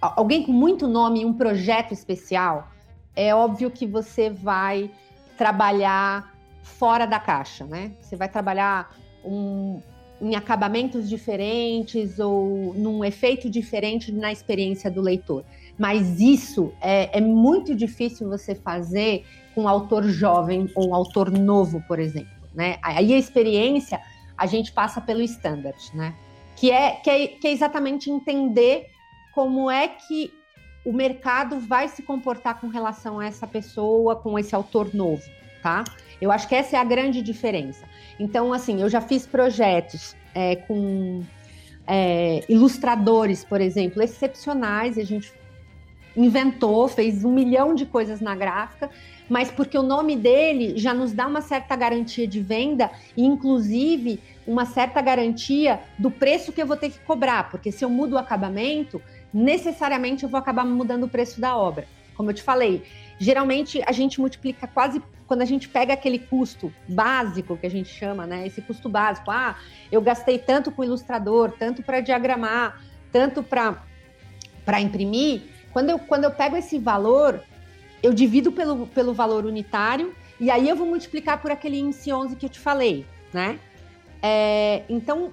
alguém 0.00 0.44
com 0.44 0.52
muito 0.52 0.86
nome 0.86 1.22
e 1.22 1.24
um 1.24 1.32
projeto 1.32 1.92
especial, 1.92 2.68
é 3.14 3.34
óbvio 3.34 3.70
que 3.70 3.86
você 3.86 4.30
vai 4.30 4.90
trabalhar 5.36 6.32
fora 6.62 7.06
da 7.06 7.18
caixa, 7.18 7.64
né? 7.64 7.92
Você 8.00 8.16
vai 8.16 8.28
trabalhar 8.28 8.94
um, 9.24 9.80
em 10.20 10.34
acabamentos 10.34 11.08
diferentes 11.08 12.18
ou 12.18 12.72
num 12.74 13.04
efeito 13.04 13.50
diferente 13.50 14.12
na 14.12 14.30
experiência 14.30 14.90
do 14.90 15.00
leitor. 15.00 15.44
Mas 15.78 16.20
isso 16.20 16.72
é, 16.80 17.18
é 17.18 17.20
muito 17.20 17.74
difícil 17.74 18.28
você 18.28 18.54
fazer 18.54 19.24
com 19.54 19.62
um 19.62 19.68
autor 19.68 20.04
jovem 20.04 20.70
ou 20.74 20.88
um 20.88 20.94
autor 20.94 21.30
novo, 21.30 21.82
por 21.86 21.98
exemplo. 21.98 22.34
Né? 22.54 22.78
Aí 22.82 23.12
a 23.12 23.18
experiência 23.18 24.00
a 24.36 24.46
gente 24.46 24.72
passa 24.72 25.00
pelo 25.00 25.22
standard, 25.22 25.78
né? 25.94 26.14
Que 26.56 26.70
é, 26.70 26.92
que 26.92 27.10
é, 27.10 27.26
que 27.28 27.46
é 27.46 27.52
exatamente 27.52 28.10
entender 28.10 28.86
como 29.34 29.70
é 29.70 29.88
que 29.88 30.32
o 30.84 30.92
mercado 30.92 31.58
vai 31.58 31.88
se 31.88 32.02
comportar 32.02 32.60
com 32.60 32.68
relação 32.68 33.18
a 33.18 33.26
essa 33.26 33.46
pessoa, 33.46 34.16
com 34.16 34.38
esse 34.38 34.54
autor 34.54 34.94
novo, 34.94 35.22
tá? 35.62 35.84
Eu 36.20 36.30
acho 36.30 36.48
que 36.48 36.54
essa 36.54 36.76
é 36.76 36.78
a 36.78 36.84
grande 36.84 37.20
diferença. 37.20 37.84
Então, 38.18 38.52
assim, 38.52 38.80
eu 38.80 38.88
já 38.88 39.00
fiz 39.00 39.26
projetos 39.26 40.16
é, 40.34 40.56
com 40.56 41.22
é, 41.86 42.44
ilustradores, 42.48 43.44
por 43.44 43.60
exemplo, 43.60 44.02
excepcionais, 44.02 44.96
a 44.96 45.04
gente 45.04 45.32
inventou, 46.16 46.88
fez 46.88 47.24
um 47.24 47.32
milhão 47.32 47.74
de 47.74 47.84
coisas 47.84 48.20
na 48.20 48.34
gráfica, 48.34 48.90
mas 49.28 49.50
porque 49.50 49.76
o 49.76 49.82
nome 49.82 50.16
dele 50.16 50.78
já 50.78 50.94
nos 50.94 51.12
dá 51.12 51.26
uma 51.26 51.40
certa 51.40 51.76
garantia 51.76 52.26
de 52.26 52.40
venda 52.40 52.90
e, 53.16 53.24
inclusive, 53.24 54.20
uma 54.46 54.64
certa 54.64 55.02
garantia 55.02 55.80
do 55.98 56.10
preço 56.10 56.52
que 56.52 56.62
eu 56.62 56.66
vou 56.66 56.76
ter 56.76 56.90
que 56.90 56.98
cobrar, 57.00 57.50
porque 57.50 57.72
se 57.72 57.84
eu 57.84 57.90
mudo 57.90 58.14
o 58.14 58.18
acabamento, 58.18 59.02
necessariamente 59.34 60.22
eu 60.24 60.28
vou 60.28 60.38
acabar 60.38 60.64
mudando 60.64 61.04
o 61.04 61.08
preço 61.08 61.40
da 61.40 61.56
obra. 61.56 61.86
Como 62.16 62.30
eu 62.30 62.34
te 62.34 62.42
falei, 62.42 62.82
geralmente 63.18 63.82
a 63.84 63.92
gente 63.92 64.20
multiplica 64.20 64.66
quase 64.66 65.02
quando 65.26 65.42
a 65.42 65.44
gente 65.44 65.68
pega 65.68 65.92
aquele 65.92 66.20
custo 66.20 66.72
básico 66.88 67.56
que 67.56 67.66
a 67.66 67.70
gente 67.70 67.88
chama, 67.88 68.26
né? 68.26 68.46
Esse 68.46 68.62
custo 68.62 68.88
básico, 68.88 69.30
ah, 69.30 69.56
eu 69.90 70.00
gastei 70.00 70.38
tanto 70.38 70.70
com 70.70 70.84
ilustrador, 70.84 71.52
tanto 71.58 71.82
para 71.82 72.00
diagramar, 72.00 72.80
tanto 73.12 73.42
para 73.42 73.82
para 74.64 74.80
imprimir. 74.80 75.42
Quando 75.76 75.90
eu, 75.90 75.98
quando 75.98 76.24
eu 76.24 76.30
pego 76.30 76.56
esse 76.56 76.78
valor, 76.78 77.38
eu 78.02 78.10
divido 78.10 78.50
pelo, 78.50 78.86
pelo 78.86 79.12
valor 79.12 79.44
unitário 79.44 80.14
e 80.40 80.50
aí 80.50 80.66
eu 80.66 80.74
vou 80.74 80.86
multiplicar 80.86 81.42
por 81.42 81.50
aquele 81.50 81.78
índice 81.78 82.10
11 82.10 82.34
que 82.34 82.46
eu 82.46 82.48
te 82.48 82.58
falei, 82.58 83.04
né? 83.30 83.58
É, 84.22 84.84
então, 84.88 85.30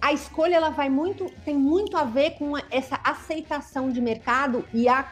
a 0.00 0.10
escolha 0.10 0.56
ela 0.56 0.70
vai 0.70 0.88
muito, 0.88 1.30
tem 1.44 1.54
muito 1.54 1.98
a 1.98 2.04
ver 2.04 2.30
com 2.38 2.56
essa 2.70 2.98
aceitação 3.04 3.90
de 3.90 4.00
mercado 4.00 4.64
e 4.72 4.88
a 4.88 5.06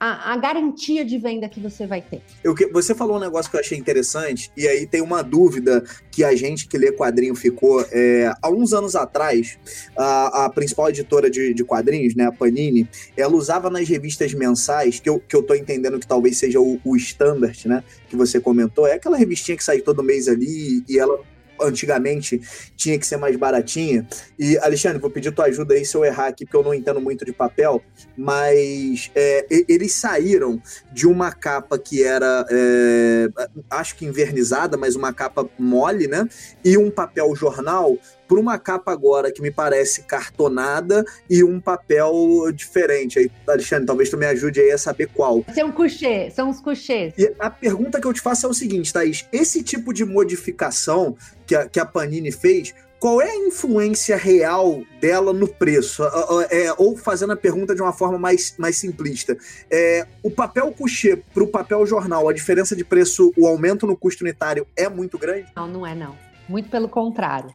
a, 0.00 0.32
a, 0.32 0.36
garantia 0.36 1.04
de 1.04 1.18
venda 1.18 1.48
que 1.48 1.58
você 1.58 1.86
vai 1.86 2.00
ter. 2.00 2.22
Eu, 2.44 2.54
você 2.72 2.94
falou 2.94 3.16
um 3.16 3.20
negócio 3.20 3.50
que 3.50 3.56
eu 3.56 3.60
achei 3.60 3.76
interessante, 3.76 4.50
e 4.56 4.66
aí 4.68 4.86
tem 4.86 5.00
uma 5.02 5.22
dúvida 5.22 5.82
que 6.10 6.22
a 6.22 6.36
gente 6.36 6.68
que 6.68 6.78
lê 6.78 6.92
quadrinho 6.92 7.34
ficou. 7.34 7.84
É, 7.90 8.32
há 8.40 8.48
uns 8.48 8.72
anos 8.72 8.94
atrás, 8.94 9.58
a, 9.96 10.44
a 10.44 10.50
principal 10.50 10.88
editora 10.88 11.28
de, 11.28 11.52
de, 11.52 11.64
quadrinhos, 11.64 12.14
né, 12.14 12.26
a 12.26 12.32
Panini, 12.32 12.88
ela 13.16 13.34
usava 13.34 13.68
nas 13.68 13.88
revistas 13.88 14.32
mensais, 14.32 15.00
que 15.00 15.08
eu, 15.08 15.18
que 15.18 15.34
eu 15.34 15.42
tô 15.42 15.54
entendendo 15.54 15.98
que 15.98 16.06
talvez 16.06 16.38
seja 16.38 16.60
o, 16.60 16.78
o 16.84 16.96
Standard, 16.96 17.66
né, 17.66 17.82
que 18.08 18.14
você 18.14 18.38
comentou, 18.38 18.86
é 18.86 18.92
aquela 18.92 19.16
revistinha 19.16 19.56
que 19.56 19.64
sai 19.64 19.80
todo 19.80 20.02
mês 20.02 20.28
ali 20.28 20.84
e 20.88 20.98
ela 20.98 21.18
antigamente 21.60 22.40
tinha 22.76 22.98
que 22.98 23.06
ser 23.06 23.16
mais 23.16 23.36
baratinha. 23.36 24.06
E, 24.38 24.58
Alexandre, 24.58 24.98
vou 24.98 25.10
pedir 25.10 25.32
tua 25.32 25.46
ajuda 25.46 25.74
aí 25.74 25.84
se 25.84 25.96
eu 25.96 26.04
errar 26.04 26.28
aqui, 26.28 26.44
porque 26.44 26.56
eu 26.56 26.62
não 26.62 26.74
entendo 26.74 27.00
muito 27.00 27.24
de 27.24 27.32
papel, 27.32 27.82
mas 28.16 29.10
é, 29.14 29.46
eles 29.68 29.92
saíram 29.92 30.60
de 30.92 31.06
uma 31.06 31.32
capa 31.32 31.78
que 31.78 32.02
era, 32.02 32.46
é, 32.50 33.28
acho 33.70 33.96
que 33.96 34.04
invernizada, 34.04 34.76
mas 34.76 34.96
uma 34.96 35.12
capa 35.12 35.48
mole, 35.58 36.06
né? 36.06 36.28
E 36.64 36.76
um 36.76 36.90
papel 36.90 37.34
jornal 37.34 37.96
por 38.28 38.38
uma 38.38 38.58
capa 38.58 38.92
agora 38.92 39.32
que 39.32 39.40
me 39.40 39.50
parece 39.50 40.02
cartonada 40.02 41.04
e 41.28 41.42
um 41.42 41.58
papel 41.58 42.12
diferente. 42.52 43.18
Aí, 43.18 43.30
Alexandre, 43.48 43.86
talvez 43.86 44.10
tu 44.10 44.18
me 44.18 44.26
ajude 44.26 44.60
aí 44.60 44.70
a 44.70 44.78
saber 44.78 45.08
qual. 45.08 45.44
São 45.54 45.72
couchê, 45.72 46.30
são 46.30 46.50
os 46.50 46.60
couchês. 46.60 47.14
E 47.16 47.34
a 47.38 47.50
pergunta 47.50 48.00
que 48.00 48.06
eu 48.06 48.12
te 48.12 48.20
faço 48.20 48.46
é 48.46 48.48
o 48.48 48.54
seguinte, 48.54 48.92
Thaís: 48.92 49.26
esse 49.32 49.62
tipo 49.62 49.92
de 49.92 50.04
modificação 50.04 51.16
que 51.46 51.54
a, 51.54 51.66
que 51.66 51.80
a 51.80 51.86
Panini 51.86 52.30
fez, 52.30 52.74
qual 53.00 53.22
é 53.22 53.30
a 53.30 53.36
influência 53.36 54.16
real 54.16 54.82
dela 55.00 55.32
no 55.32 55.46
preço? 55.46 56.02
É, 56.50 56.72
ou 56.76 56.96
fazendo 56.96 57.32
a 57.32 57.36
pergunta 57.36 57.74
de 57.74 57.80
uma 57.80 57.92
forma 57.92 58.18
mais, 58.18 58.54
mais 58.58 58.76
simplista, 58.76 59.36
é, 59.70 60.06
o 60.22 60.30
papel 60.30 60.72
couché 60.72 61.16
para 61.16 61.42
o 61.42 61.46
papel 61.46 61.86
jornal, 61.86 62.28
a 62.28 62.32
diferença 62.32 62.74
de 62.74 62.84
preço, 62.84 63.32
o 63.36 63.46
aumento 63.46 63.86
no 63.86 63.96
custo 63.96 64.24
unitário 64.24 64.66
é 64.76 64.88
muito 64.88 65.16
grande? 65.16 65.46
Não, 65.54 65.68
não 65.68 65.86
é 65.86 65.94
não. 65.94 66.16
Muito 66.48 66.68
pelo 66.68 66.88
contrário. 66.88 67.54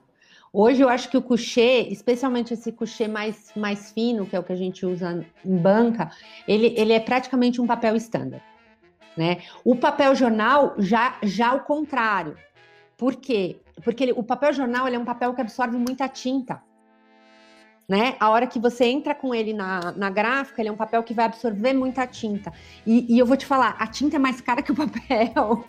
Hoje 0.55 0.83
eu 0.83 0.87
acho 0.87 1.09
que 1.09 1.17
o 1.17 1.21
coucher, 1.21 1.91
especialmente 1.91 2.53
esse 2.53 2.71
coucher 2.71 3.09
mais, 3.09 3.51
mais 3.55 3.91
fino, 3.91 4.23
que 4.23 4.35
é 4.35 4.39
o 4.39 4.43
que 4.43 4.53
a 4.53 4.55
gente 4.55 4.85
usa 4.85 5.25
em 5.43 5.57
banca, 5.57 6.11
ele, 6.47 6.75
ele 6.77 6.93
é 6.93 6.99
praticamente 6.99 7.59
um 7.59 7.65
papel 7.65 7.95
estándar. 7.95 8.39
Né? 9.17 9.41
O 9.65 9.75
papel 9.75 10.13
jornal 10.13 10.75
já, 10.77 11.17
já 11.23 11.55
o 11.55 11.61
contrário. 11.61 12.37
Por 12.95 13.15
quê? 13.15 13.57
Porque 13.83 14.03
ele, 14.03 14.11
o 14.11 14.21
papel 14.21 14.53
jornal 14.53 14.87
é 14.87 14.97
um 14.97 15.03
papel 15.03 15.33
que 15.33 15.41
absorve 15.41 15.75
muita 15.75 16.07
tinta. 16.07 16.61
Né? 17.89 18.15
A 18.19 18.29
hora 18.29 18.45
que 18.45 18.59
você 18.59 18.85
entra 18.85 19.15
com 19.15 19.33
ele 19.33 19.53
na, 19.53 19.91
na 19.93 20.11
gráfica, 20.11 20.61
ele 20.61 20.69
é 20.69 20.71
um 20.71 20.77
papel 20.77 21.01
que 21.01 21.15
vai 21.15 21.25
absorver 21.25 21.73
muita 21.73 22.05
tinta. 22.05 22.53
E, 22.85 23.11
e 23.11 23.17
eu 23.17 23.25
vou 23.25 23.35
te 23.35 23.45
falar, 23.47 23.75
a 23.79 23.87
tinta 23.87 24.17
é 24.17 24.19
mais 24.19 24.39
cara 24.39 24.61
que 24.61 24.71
o 24.71 24.75
papel. 24.75 25.65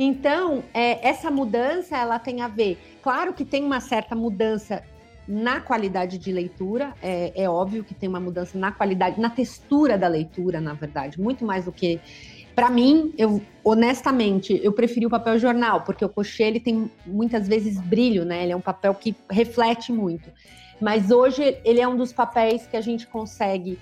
Então, 0.00 0.62
é, 0.72 1.06
essa 1.06 1.28
mudança 1.28 1.96
ela 1.96 2.20
tem 2.20 2.40
a 2.40 2.46
ver, 2.46 2.78
claro 3.02 3.34
que 3.34 3.44
tem 3.44 3.64
uma 3.64 3.80
certa 3.80 4.14
mudança 4.14 4.84
na 5.26 5.60
qualidade 5.60 6.18
de 6.18 6.30
leitura, 6.30 6.94
é, 7.02 7.32
é, 7.34 7.50
óbvio 7.50 7.82
que 7.82 7.94
tem 7.94 8.08
uma 8.08 8.20
mudança 8.20 8.56
na 8.56 8.70
qualidade, 8.70 9.20
na 9.20 9.28
textura 9.28 9.98
da 9.98 10.06
leitura, 10.06 10.60
na 10.60 10.72
verdade, 10.72 11.20
muito 11.20 11.44
mais 11.44 11.64
do 11.64 11.72
que. 11.72 12.00
Para 12.54 12.70
mim, 12.70 13.12
eu 13.18 13.42
honestamente, 13.62 14.58
eu 14.62 14.72
preferi 14.72 15.04
o 15.04 15.10
papel 15.10 15.38
jornal, 15.38 15.82
porque 15.82 16.04
o 16.04 16.08
cochê 16.08 16.44
ele 16.44 16.60
tem 16.60 16.90
muitas 17.04 17.46
vezes 17.46 17.80
brilho, 17.80 18.24
né? 18.24 18.42
Ele 18.42 18.52
é 18.52 18.56
um 18.56 18.60
papel 18.60 18.94
que 18.94 19.14
reflete 19.30 19.92
muito. 19.92 20.30
Mas 20.80 21.10
hoje 21.10 21.58
ele 21.64 21.80
é 21.80 21.86
um 21.86 21.96
dos 21.96 22.12
papéis 22.12 22.66
que 22.66 22.76
a 22.76 22.80
gente 22.80 23.06
consegue 23.06 23.78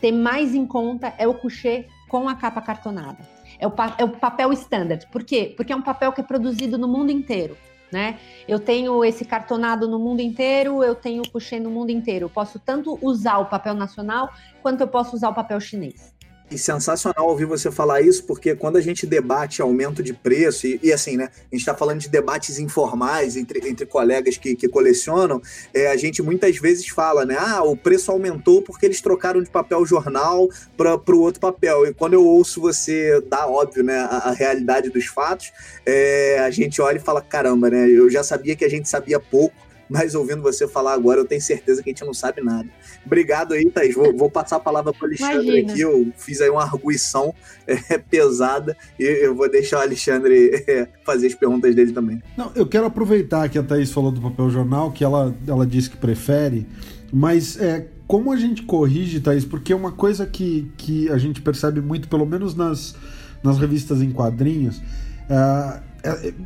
ter 0.00 0.12
mais 0.12 0.54
em 0.54 0.66
conta 0.66 1.14
é 1.16 1.26
o 1.26 1.34
coucher 1.34 1.86
com 2.08 2.28
a 2.28 2.34
capa 2.34 2.60
cartonada. 2.60 3.37
É 3.58 3.66
o, 3.66 3.72
é 3.98 4.04
o 4.04 4.08
papel 4.08 4.52
standard. 4.52 5.06
Por 5.10 5.24
quê? 5.24 5.54
Porque 5.56 5.72
é 5.72 5.76
um 5.76 5.82
papel 5.82 6.12
que 6.12 6.20
é 6.20 6.24
produzido 6.24 6.78
no 6.78 6.88
mundo 6.88 7.10
inteiro. 7.10 7.56
Né? 7.90 8.18
Eu 8.46 8.60
tenho 8.60 9.02
esse 9.02 9.24
cartonado 9.24 9.88
no 9.88 9.98
mundo 9.98 10.20
inteiro, 10.20 10.84
eu 10.84 10.94
tenho 10.94 11.22
o 11.22 11.30
couché 11.30 11.58
no 11.58 11.70
mundo 11.70 11.90
inteiro. 11.90 12.26
Eu 12.26 12.30
posso 12.30 12.58
tanto 12.58 12.98
usar 13.00 13.38
o 13.38 13.46
papel 13.46 13.74
nacional 13.74 14.30
quanto 14.62 14.82
eu 14.82 14.88
posso 14.88 15.16
usar 15.16 15.30
o 15.30 15.34
papel 15.34 15.58
chinês. 15.58 16.14
E 16.50 16.56
sensacional 16.56 17.28
ouvir 17.28 17.44
você 17.44 17.70
falar 17.70 18.00
isso, 18.00 18.24
porque 18.24 18.54
quando 18.54 18.76
a 18.76 18.80
gente 18.80 19.06
debate 19.06 19.60
aumento 19.60 20.02
de 20.02 20.14
preço, 20.14 20.66
e, 20.66 20.80
e 20.82 20.92
assim, 20.92 21.16
né? 21.16 21.24
A 21.34 21.54
gente 21.54 21.60
está 21.60 21.74
falando 21.74 22.00
de 22.00 22.08
debates 22.08 22.58
informais 22.58 23.36
entre, 23.36 23.68
entre 23.68 23.84
colegas 23.84 24.38
que, 24.38 24.56
que 24.56 24.66
colecionam, 24.66 25.42
é, 25.74 25.88
a 25.88 25.96
gente 25.96 26.22
muitas 26.22 26.56
vezes 26.56 26.88
fala, 26.88 27.26
né? 27.26 27.36
Ah, 27.38 27.62
o 27.62 27.76
preço 27.76 28.10
aumentou 28.10 28.62
porque 28.62 28.86
eles 28.86 29.00
trocaram 29.02 29.42
de 29.42 29.50
papel 29.50 29.84
jornal 29.84 30.48
para 30.76 31.14
o 31.14 31.20
outro 31.20 31.40
papel. 31.40 31.86
E 31.86 31.92
quando 31.92 32.14
eu 32.14 32.24
ouço 32.24 32.62
você 32.62 33.20
dar, 33.28 33.46
óbvio, 33.46 33.84
né, 33.84 33.98
a, 33.98 34.28
a 34.28 34.30
realidade 34.32 34.88
dos 34.88 35.04
fatos, 35.04 35.52
é, 35.84 36.38
a 36.38 36.50
gente 36.50 36.80
olha 36.80 36.96
e 36.96 37.00
fala: 37.00 37.20
caramba, 37.20 37.68
né? 37.68 37.88
Eu 37.88 38.08
já 38.08 38.24
sabia 38.24 38.56
que 38.56 38.64
a 38.64 38.70
gente 38.70 38.88
sabia 38.88 39.20
pouco 39.20 39.67
mas 39.88 40.14
ouvindo 40.14 40.42
você 40.42 40.68
falar 40.68 40.94
agora, 40.94 41.20
eu 41.20 41.24
tenho 41.24 41.40
certeza 41.40 41.82
que 41.82 41.90
a 41.90 41.92
gente 41.92 42.04
não 42.04 42.14
sabe 42.14 42.42
nada. 42.42 42.68
Obrigado 43.04 43.54
aí, 43.54 43.70
Thaís. 43.70 43.94
Vou, 43.94 44.16
vou 44.16 44.30
passar 44.30 44.56
a 44.56 44.60
palavra 44.60 44.92
para 44.92 45.02
o 45.02 45.06
Alexandre 45.06 45.60
Imagina. 45.60 45.72
aqui. 45.72 45.80
Eu 45.80 46.12
fiz 46.16 46.40
aí 46.40 46.50
uma 46.50 46.62
arguição 46.62 47.34
é, 47.66 47.98
pesada 47.98 48.76
e 48.98 49.04
eu 49.04 49.34
vou 49.34 49.50
deixar 49.50 49.78
o 49.78 49.82
Alexandre 49.82 50.64
é, 50.68 50.88
fazer 51.04 51.28
as 51.28 51.34
perguntas 51.34 51.74
dele 51.74 51.92
também. 51.92 52.22
Não, 52.36 52.52
eu 52.54 52.66
quero 52.66 52.86
aproveitar 52.86 53.48
que 53.48 53.58
a 53.58 53.62
Thaís 53.62 53.90
falou 53.90 54.12
do 54.12 54.20
papel 54.20 54.50
jornal, 54.50 54.92
que 54.92 55.02
ela, 55.02 55.34
ela 55.46 55.66
disse 55.66 55.90
que 55.90 55.96
prefere, 55.96 56.66
mas 57.12 57.58
é, 57.58 57.86
como 58.06 58.32
a 58.32 58.36
gente 58.36 58.62
corrige, 58.62 59.20
Thaís? 59.20 59.44
Porque 59.44 59.72
uma 59.72 59.92
coisa 59.92 60.26
que, 60.26 60.72
que 60.76 61.10
a 61.10 61.18
gente 61.18 61.42
percebe 61.42 61.80
muito, 61.80 62.08
pelo 62.08 62.24
menos 62.24 62.54
nas, 62.54 62.94
nas 63.42 63.58
revistas 63.58 64.00
em 64.00 64.10
quadrinhos, 64.10 64.80
é, 65.28 65.80
é, 65.97 65.97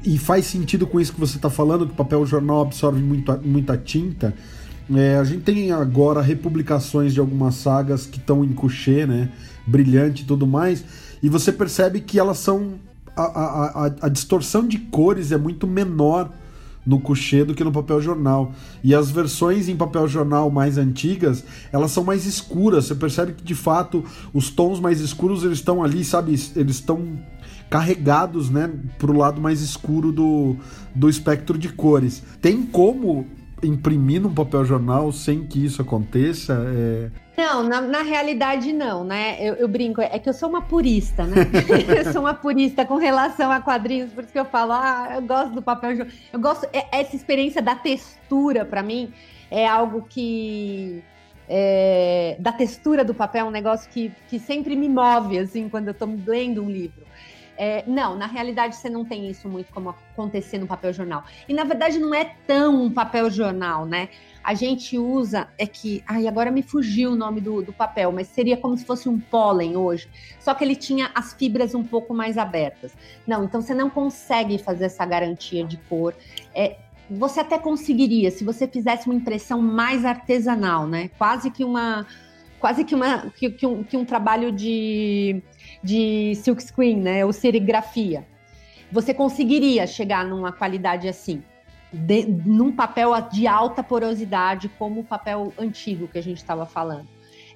e 0.05 0.19
faz 0.19 0.47
sentido 0.47 0.87
com 0.87 1.01
isso 1.01 1.13
que 1.13 1.21
você 1.21 1.37
está 1.37 1.51
falando, 1.51 1.87
que 1.87 1.93
o 1.93 1.97
papel 1.97 2.25
jornal 2.27 2.63
absorve 2.63 3.01
muito, 3.01 3.39
muita 3.45 3.77
tinta. 3.77 4.35
É, 4.95 5.17
a 5.17 5.25
gente 5.25 5.43
tem 5.43 5.71
agora 5.71 6.21
republicações 6.21 7.15
de 7.15 7.21
algumas 7.21 7.55
sagas 7.55 8.07
que 8.07 8.19
estão 8.19 8.45
em 8.45 8.53
couchê, 8.53 9.07
né? 9.07 9.31
Brilhante 9.67 10.23
e 10.23 10.27
tudo 10.27 10.47
mais. 10.47 10.85
E 11.23 11.29
você 11.29 11.53
percebe 11.53 12.01
que 12.01 12.19
elas 12.19 12.39
são 12.39 12.75
a, 13.17 13.23
a, 13.23 13.93
a, 14.03 14.09
distorção 14.09 14.67
de 14.67 14.79
cores 14.79 15.33
é 15.33 15.39
muito 15.39 15.67
menor 15.67 16.31
no 16.85 16.99
coucher 16.99 17.45
do 17.45 17.55
que 17.55 17.63
no 17.63 17.71
papel 17.71 18.01
jornal. 18.01 18.53
E 18.83 18.95
as 18.95 19.11
versões 19.11 19.69
em 19.69 19.77
papel 19.77 20.09
jornal 20.09 20.51
mais 20.51 20.79
antigas, 20.79 21.45
elas 21.73 21.93
são 21.93 22.03
mais 22.03 22.27
escuras. 22.27 22.87
Você 22.87 22.95
percebe 22.95 23.33
que 23.33 23.45
de 23.45 23.55
fato 23.55 24.05
os 24.33 24.51
tons 24.51 24.81
mais 24.81 25.01
escuros 25.01 25.45
eles 25.45 25.59
estão 25.59 25.83
ali, 25.83 26.05
sabe? 26.05 26.33
Eles 26.57 26.77
estão 26.77 27.19
carregados, 27.73 28.51
né, 28.51 28.71
pro 28.99 29.17
lado 29.17 29.41
mais 29.41 29.63
escuro 29.63 30.13
do, 30.13 30.55
do 30.95 31.09
espectro 31.09 31.57
de 31.57 31.71
cores. 31.71 32.23
Tem 32.39 32.61
como 32.61 33.27
imprimir 33.63 34.21
num 34.21 34.35
papel 34.35 34.63
jornal 34.63 35.11
sem 35.11 35.47
que 35.47 35.65
isso 35.65 35.81
aconteça? 35.81 36.53
É... 36.67 37.11
Não, 37.35 37.63
na, 37.63 37.81
na, 37.81 38.03
realidade 38.03 38.75
não, 38.75 39.05
né? 39.05 39.39
Eu, 39.41 39.55
eu, 39.55 39.67
brinco, 39.67 40.03
é 40.03 40.19
que 40.19 40.29
eu 40.29 40.35
sou 40.35 40.51
uma 40.51 40.61
purista, 40.61 41.25
né? 41.25 41.37
eu 41.97 42.13
sou 42.13 42.21
uma 42.21 42.35
purista 42.35 42.85
com 42.85 42.97
relação 42.97 43.51
a 43.51 43.59
quadrinhos, 43.59 44.13
por 44.13 44.23
isso 44.23 44.33
que 44.35 44.39
eu 44.39 44.45
falo, 44.45 44.73
ah, 44.73 45.13
eu 45.15 45.23
gosto 45.23 45.55
do 45.55 45.63
papel 45.63 45.97
jornal. 45.97 46.15
Eu 46.31 46.41
gosto, 46.41 46.69
é, 46.75 46.85
essa 46.93 47.17
experiência 47.17 47.63
da 47.63 47.75
textura, 47.75 48.67
para 48.67 48.83
mim, 48.83 49.15
é 49.51 49.67
algo 49.67 50.05
que. 50.07 51.03
É, 51.49 52.37
da 52.39 52.53
textura 52.53 53.03
do 53.03 53.15
papel, 53.15 53.47
é 53.47 53.49
um 53.49 53.51
negócio 53.51 53.91
que, 53.91 54.13
que 54.29 54.39
sempre 54.39 54.77
me 54.77 54.89
move, 54.89 55.39
assim, 55.39 55.71
quando 55.71 55.89
eu 55.89 55.95
tô 55.95 56.07
lendo 56.27 56.63
um 56.63 56.71
livro. 56.71 57.03
É, 57.57 57.85
não, 57.87 58.17
na 58.17 58.27
realidade 58.27 58.77
você 58.77 58.89
não 58.89 59.05
tem 59.05 59.29
isso 59.29 59.49
muito 59.49 59.73
como 59.73 59.91
acontecer 59.91 60.59
no 60.59 60.67
papel 60.67 60.93
jornal. 60.93 61.25
E 61.49 61.55
na 61.55 61.65
verdade 61.65 61.99
não 61.99 62.15
é 62.15 62.35
tão 62.47 62.85
um 62.85 62.91
papel 62.91 63.31
jornal, 63.31 63.85
né? 63.85 64.09
A 64.43 64.55
gente 64.55 64.99
usa, 64.99 65.49
é 65.57 65.67
que. 65.67 66.03
Ai, 66.07 66.27
agora 66.27 66.51
me 66.51 66.63
fugiu 66.63 67.13
o 67.13 67.17
nome 67.17 67.41
do, 67.41 67.63
do 67.63 67.73
papel, 67.73 68.11
mas 68.11 68.27
seria 68.27 68.57
como 68.57 68.77
se 68.77 68.85
fosse 68.85 69.09
um 69.09 69.19
pólen 69.19 69.77
hoje. 69.77 70.09
Só 70.41 70.53
que 70.53 70.65
ele 70.65 70.75
tinha 70.75 71.11
as 71.15 71.33
fibras 71.33 71.75
um 71.75 71.85
pouco 71.85 72.13
mais 72.13 72.37
abertas. 72.37 72.93
Não, 73.27 73.45
então 73.45 73.61
você 73.61 73.75
não 73.75 73.89
consegue 73.89 74.59
fazer 74.59 74.87
essa 74.87 75.07
garantia 75.07 75.65
de 75.65 75.77
cor. 75.77 76.15
É, 76.53 76.77
você 77.09 77.41
até 77.41 77.59
conseguiria 77.59 78.31
se 78.31 78.43
você 78.43 78.67
fizesse 78.67 79.07
uma 79.07 79.15
impressão 79.15 79.61
mais 79.61 80.05
artesanal, 80.05 80.87
né? 80.87 81.11
Quase 81.19 81.51
que 81.51 81.65
uma. 81.65 82.07
Quase 82.59 82.85
que, 82.85 82.95
uma, 82.95 83.29
que, 83.31 83.51
que 83.51 83.67
um, 83.67 83.83
que 83.83 83.97
um 83.97 84.05
trabalho 84.05 84.53
de 84.53 85.43
de 85.83 86.35
silkscreen, 86.37 86.97
né, 86.97 87.25
ou 87.25 87.33
serigrafia. 87.33 88.27
Você 88.91 89.15
conseguiria 89.15 89.87
chegar 89.87 90.25
numa 90.25 90.53
qualidade 90.53 91.09
assim, 91.09 91.43
de, 91.93 92.27
num 92.27 92.73
papel 92.73 93.13
de 93.33 93.47
alta 93.47 93.83
porosidade, 93.83 94.69
como 94.79 95.01
o 95.01 95.05
papel 95.05 95.53
antigo 95.59 96.09
que 96.09 96.19
a 96.19 96.23
gente 96.23 96.39
estava 96.39 96.67
falando. 96.67 97.09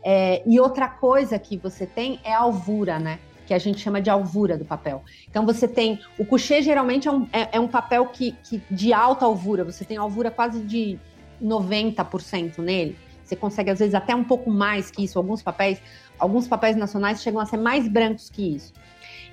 É, 0.02 0.42
e 0.46 0.60
outra 0.60 0.88
coisa 0.88 1.38
que 1.38 1.56
você 1.56 1.86
tem 1.86 2.20
é 2.22 2.32
a 2.32 2.40
alvura, 2.40 2.98
né? 2.98 3.18
Que 3.46 3.54
a 3.54 3.58
gente 3.58 3.80
chama 3.80 4.00
de 4.00 4.10
alvura 4.10 4.56
do 4.56 4.64
papel. 4.64 5.02
Então 5.28 5.44
você 5.44 5.66
tem. 5.66 6.00
O 6.18 6.24
coucher 6.24 6.62
geralmente 6.62 7.08
é 7.08 7.12
um, 7.12 7.26
é, 7.32 7.56
é 7.56 7.60
um 7.60 7.68
papel 7.68 8.06
que, 8.06 8.32
que, 8.42 8.62
de 8.70 8.92
alta 8.92 9.24
alvura, 9.24 9.64
você 9.64 9.84
tem 9.84 9.96
alvura 9.96 10.30
quase 10.30 10.60
de 10.60 10.98
90% 11.42 12.58
nele. 12.58 12.96
Você 13.26 13.34
consegue, 13.34 13.70
às 13.70 13.80
vezes, 13.80 13.94
até 13.94 14.14
um 14.14 14.22
pouco 14.22 14.50
mais 14.50 14.90
que 14.90 15.04
isso. 15.04 15.18
Alguns 15.18 15.42
papéis, 15.42 15.82
alguns 16.18 16.46
papéis 16.46 16.76
nacionais 16.76 17.20
chegam 17.20 17.40
a 17.40 17.46
ser 17.46 17.56
mais 17.56 17.88
brancos 17.88 18.30
que 18.30 18.54
isso. 18.54 18.72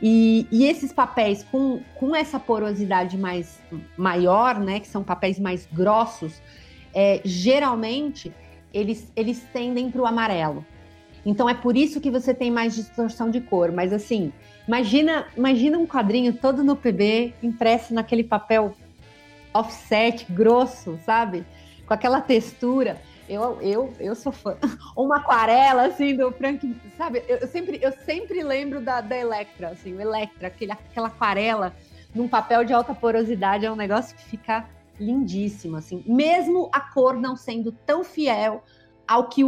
E, 0.02 0.48
e, 0.52 0.66
esses 0.66 0.92
papéis 0.92 1.46
com, 1.50 1.80
com 1.96 2.16
essa 2.16 2.40
porosidade 2.40 3.18
mais 3.18 3.62
maior, 3.96 4.60
né, 4.60 4.80
que 4.80 4.88
são 4.88 5.04
papéis 5.04 5.40
mais 5.40 5.68
grossos, 5.72 6.42
é, 6.94 7.22
geralmente 7.24 8.34
eles, 8.74 9.10
eles 9.16 9.46
tendem 9.54 9.92
para 9.92 10.02
o 10.02 10.06
amarelo. 10.06 10.66
Então 11.26 11.48
é 11.48 11.54
por 11.54 11.78
isso 11.78 12.02
que 12.02 12.10
você 12.10 12.34
tem 12.34 12.52
mais 12.52 12.76
distorção 12.76 13.30
de 13.30 13.40
cor. 13.40 13.72
Mas 13.72 13.94
assim, 13.94 14.34
imagina, 14.68 15.28
imagina 15.38 15.78
um 15.78 15.86
quadrinho 15.86 16.34
todo 16.34 16.64
no 16.64 16.76
PB, 16.76 17.34
impresso 17.42 17.94
naquele 17.94 18.24
papel 18.24 18.76
offset 19.54 20.26
grosso, 20.32 21.00
sabe? 21.06 21.46
Com 21.86 21.94
aquela 21.94 22.20
textura. 22.20 23.00
Eu, 23.28 23.62
eu, 23.62 23.94
eu 24.00 24.16
sou 24.16 24.32
fã. 24.32 24.58
Uma 24.96 25.18
aquarela, 25.18 25.86
assim, 25.86 26.16
do 26.16 26.32
Frank, 26.32 26.76
sabe? 26.98 27.24
Eu, 27.28 27.38
eu, 27.38 27.48
sempre, 27.48 27.80
eu 27.82 27.92
sempre 27.92 28.44
lembro 28.44 28.82
da, 28.82 29.02
da 29.02 29.18
Electra, 29.18 29.70
assim, 29.70 29.94
o 29.94 30.02
Electra, 30.02 30.48
aquele, 30.48 30.72
aquela 30.72 31.08
aquarela 31.08 31.74
num 32.14 32.28
papel 32.28 32.64
de 32.64 32.74
alta 32.74 32.94
porosidade, 32.94 33.66
é 33.66 33.72
um 33.72 33.76
negócio 33.76 34.16
que 34.16 34.24
fica 34.24 34.68
lindíssimo, 35.00 35.78
assim. 35.78 36.04
Mesmo 36.06 36.70
a 36.72 36.80
cor 36.80 37.16
não 37.16 37.36
sendo 37.36 37.72
tão 37.72 38.04
fiel 38.04 38.64
ao 39.08 39.28
que, 39.28 39.42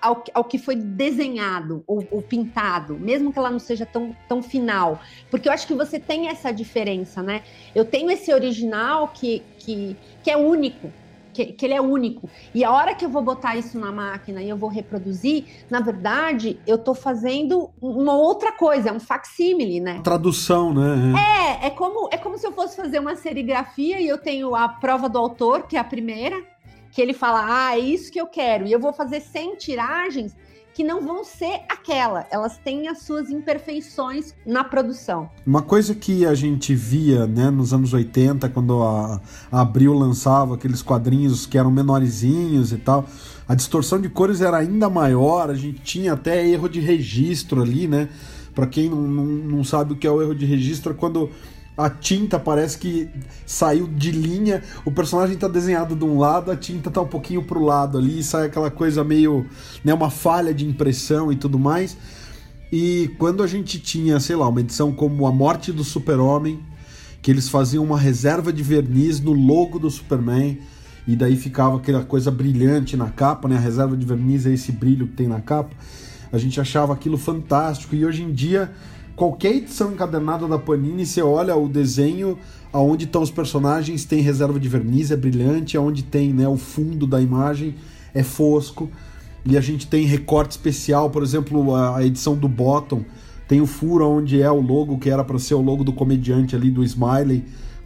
ao, 0.00 0.24
ao 0.32 0.44
que 0.44 0.58
foi 0.58 0.76
desenhado 0.76 1.84
ou, 1.86 2.06
ou, 2.10 2.22
pintado, 2.22 2.94
mesmo 2.94 3.32
que 3.32 3.38
ela 3.38 3.50
não 3.50 3.58
seja 3.58 3.84
tão, 3.84 4.16
tão 4.28 4.42
final. 4.42 5.00
Porque 5.30 5.48
eu 5.48 5.52
acho 5.52 5.66
que 5.66 5.74
você 5.74 5.98
tem 5.98 6.28
essa 6.28 6.52
diferença, 6.52 7.22
né? 7.22 7.42
Eu 7.74 7.84
tenho 7.84 8.10
esse 8.10 8.32
original 8.32 9.08
que, 9.08 9.42
que, 9.58 9.96
que 10.22 10.30
é 10.30 10.36
único, 10.36 10.90
que, 11.34 11.46
que, 11.46 11.66
ele 11.66 11.74
é 11.74 11.80
único. 11.80 12.30
E 12.54 12.64
a 12.64 12.70
hora 12.70 12.94
que 12.94 13.04
eu 13.04 13.10
vou 13.10 13.20
botar 13.20 13.56
isso 13.56 13.78
na 13.78 13.90
máquina 13.90 14.40
e 14.40 14.48
eu 14.48 14.56
vou 14.56 14.70
reproduzir, 14.70 15.44
na 15.68 15.80
verdade, 15.80 16.58
eu 16.66 16.76
estou 16.76 16.94
fazendo 16.94 17.70
uma 17.82 18.16
outra 18.16 18.52
coisa, 18.52 18.88
é 18.88 18.92
um 18.92 19.00
facsímile, 19.00 19.80
né? 19.80 20.00
Tradução, 20.02 20.72
né? 20.72 21.12
É, 21.60 21.66
é 21.66 21.70
como, 21.70 22.08
é 22.12 22.16
como 22.16 22.38
se 22.38 22.46
eu 22.46 22.52
fosse 22.52 22.76
fazer 22.76 23.00
uma 23.00 23.16
serigrafia 23.16 24.00
e 24.00 24.06
eu 24.06 24.16
tenho 24.16 24.54
a 24.54 24.68
prova 24.68 25.08
do 25.08 25.18
autor, 25.18 25.64
que 25.64 25.76
é 25.76 25.80
a 25.80 25.84
primeira, 25.84 26.40
que 26.92 27.02
ele 27.02 27.12
fala, 27.12 27.44
ah, 27.44 27.76
é 27.76 27.80
isso 27.80 28.12
que 28.12 28.20
eu 28.20 28.26
quero. 28.28 28.66
E 28.66 28.72
eu 28.72 28.78
vou 28.78 28.92
fazer 28.92 29.20
100 29.20 29.56
tiragens 29.56 30.36
que 30.74 30.82
não 30.82 31.00
vão 31.00 31.24
ser 31.24 31.60
aquela, 31.68 32.26
elas 32.32 32.58
têm 32.58 32.88
as 32.88 32.98
suas 32.98 33.30
imperfeições 33.30 34.34
na 34.44 34.64
produção. 34.64 35.30
Uma 35.46 35.62
coisa 35.62 35.94
que 35.94 36.26
a 36.26 36.34
gente 36.34 36.74
via, 36.74 37.28
né, 37.28 37.48
nos 37.48 37.72
anos 37.72 37.94
80, 37.94 38.48
quando 38.48 38.82
a, 38.82 39.20
Abril 39.52 39.94
lançava 39.94 40.56
aqueles 40.56 40.82
quadrinhos 40.82 41.46
que 41.46 41.56
eram 41.56 41.70
menorzinhos 41.70 42.72
e 42.72 42.76
tal, 42.76 43.06
a 43.48 43.54
distorção 43.54 44.00
de 44.00 44.08
cores 44.08 44.40
era 44.40 44.56
ainda 44.56 44.90
maior, 44.90 45.48
a 45.48 45.54
gente 45.54 45.80
tinha 45.80 46.14
até 46.14 46.44
erro 46.46 46.68
de 46.68 46.80
registro 46.80 47.62
ali, 47.62 47.86
né? 47.86 48.08
Para 48.52 48.66
quem 48.66 48.90
não, 48.90 49.02
não, 49.02 49.24
não 49.24 49.64
sabe 49.64 49.92
o 49.92 49.96
que 49.96 50.06
é 50.06 50.10
o 50.10 50.20
erro 50.20 50.34
de 50.34 50.44
registro, 50.44 50.92
é 50.92 50.94
quando 50.94 51.30
a 51.76 51.90
tinta 51.90 52.38
parece 52.38 52.78
que 52.78 53.08
saiu 53.44 53.86
de 53.86 54.12
linha, 54.12 54.62
o 54.84 54.92
personagem 54.92 55.36
tá 55.36 55.48
desenhado 55.48 55.96
de 55.96 56.04
um 56.04 56.18
lado, 56.18 56.50
a 56.50 56.56
tinta 56.56 56.90
tá 56.90 57.00
um 57.00 57.06
pouquinho 57.06 57.42
pro 57.42 57.62
lado 57.62 57.98
ali, 57.98 58.22
sai 58.22 58.46
aquela 58.46 58.70
coisa 58.70 59.02
meio, 59.02 59.44
né, 59.84 59.92
uma 59.92 60.10
falha 60.10 60.54
de 60.54 60.64
impressão 60.64 61.32
e 61.32 61.36
tudo 61.36 61.58
mais. 61.58 61.96
E 62.72 63.10
quando 63.18 63.42
a 63.42 63.46
gente 63.46 63.78
tinha, 63.78 64.18
sei 64.20 64.36
lá, 64.36 64.48
uma 64.48 64.60
edição 64.60 64.92
como 64.92 65.26
A 65.26 65.32
Morte 65.32 65.72
do 65.72 65.84
Super-Homem, 65.84 66.60
que 67.20 67.30
eles 67.30 67.48
faziam 67.48 67.82
uma 67.82 67.98
reserva 67.98 68.52
de 68.52 68.62
verniz 68.62 69.20
no 69.20 69.32
logo 69.32 69.78
do 69.78 69.90
Superman, 69.90 70.58
e 71.06 71.14
daí 71.14 71.36
ficava 71.36 71.76
aquela 71.76 72.02
coisa 72.02 72.30
brilhante 72.30 72.96
na 72.96 73.10
capa, 73.10 73.48
né? 73.48 73.56
A 73.56 73.60
reserva 73.60 73.96
de 73.96 74.06
verniz 74.06 74.46
é 74.46 74.52
esse 74.52 74.72
brilho 74.72 75.06
que 75.06 75.14
tem 75.14 75.28
na 75.28 75.40
capa. 75.40 75.74
A 76.32 76.38
gente 76.38 76.60
achava 76.60 76.92
aquilo 76.92 77.16
fantástico 77.18 77.94
e 77.94 78.04
hoje 78.04 78.22
em 78.22 78.32
dia 78.32 78.72
qualquer 79.16 79.56
edição 79.56 79.92
encadernada 79.92 80.46
da 80.46 80.58
Panini, 80.58 81.06
você 81.06 81.22
olha 81.22 81.56
o 81.56 81.68
desenho, 81.68 82.38
aonde 82.72 83.04
estão 83.04 83.22
os 83.22 83.30
personagens, 83.30 84.04
tem 84.04 84.20
reserva 84.20 84.58
de 84.58 84.68
verniz, 84.68 85.10
é 85.10 85.16
brilhante, 85.16 85.76
aonde 85.76 86.02
tem 86.02 86.32
né, 86.32 86.48
o 86.48 86.56
fundo 86.56 87.06
da 87.06 87.20
imagem 87.20 87.74
é 88.12 88.22
fosco. 88.22 88.90
E 89.44 89.58
a 89.58 89.60
gente 89.60 89.86
tem 89.86 90.06
recorte 90.06 90.52
especial, 90.52 91.10
por 91.10 91.22
exemplo, 91.22 91.74
a 91.74 92.04
edição 92.04 92.34
do 92.34 92.48
Bottom, 92.48 93.04
tem 93.46 93.60
o 93.60 93.66
furo 93.66 94.08
onde 94.08 94.40
é 94.40 94.50
o 94.50 94.60
logo, 94.60 94.98
que 94.98 95.10
era 95.10 95.22
para 95.22 95.38
ser 95.38 95.54
o 95.54 95.60
logo 95.60 95.84
do 95.84 95.92
comediante 95.92 96.56
ali, 96.56 96.70
do 96.70 96.82
Smiley 96.82 97.44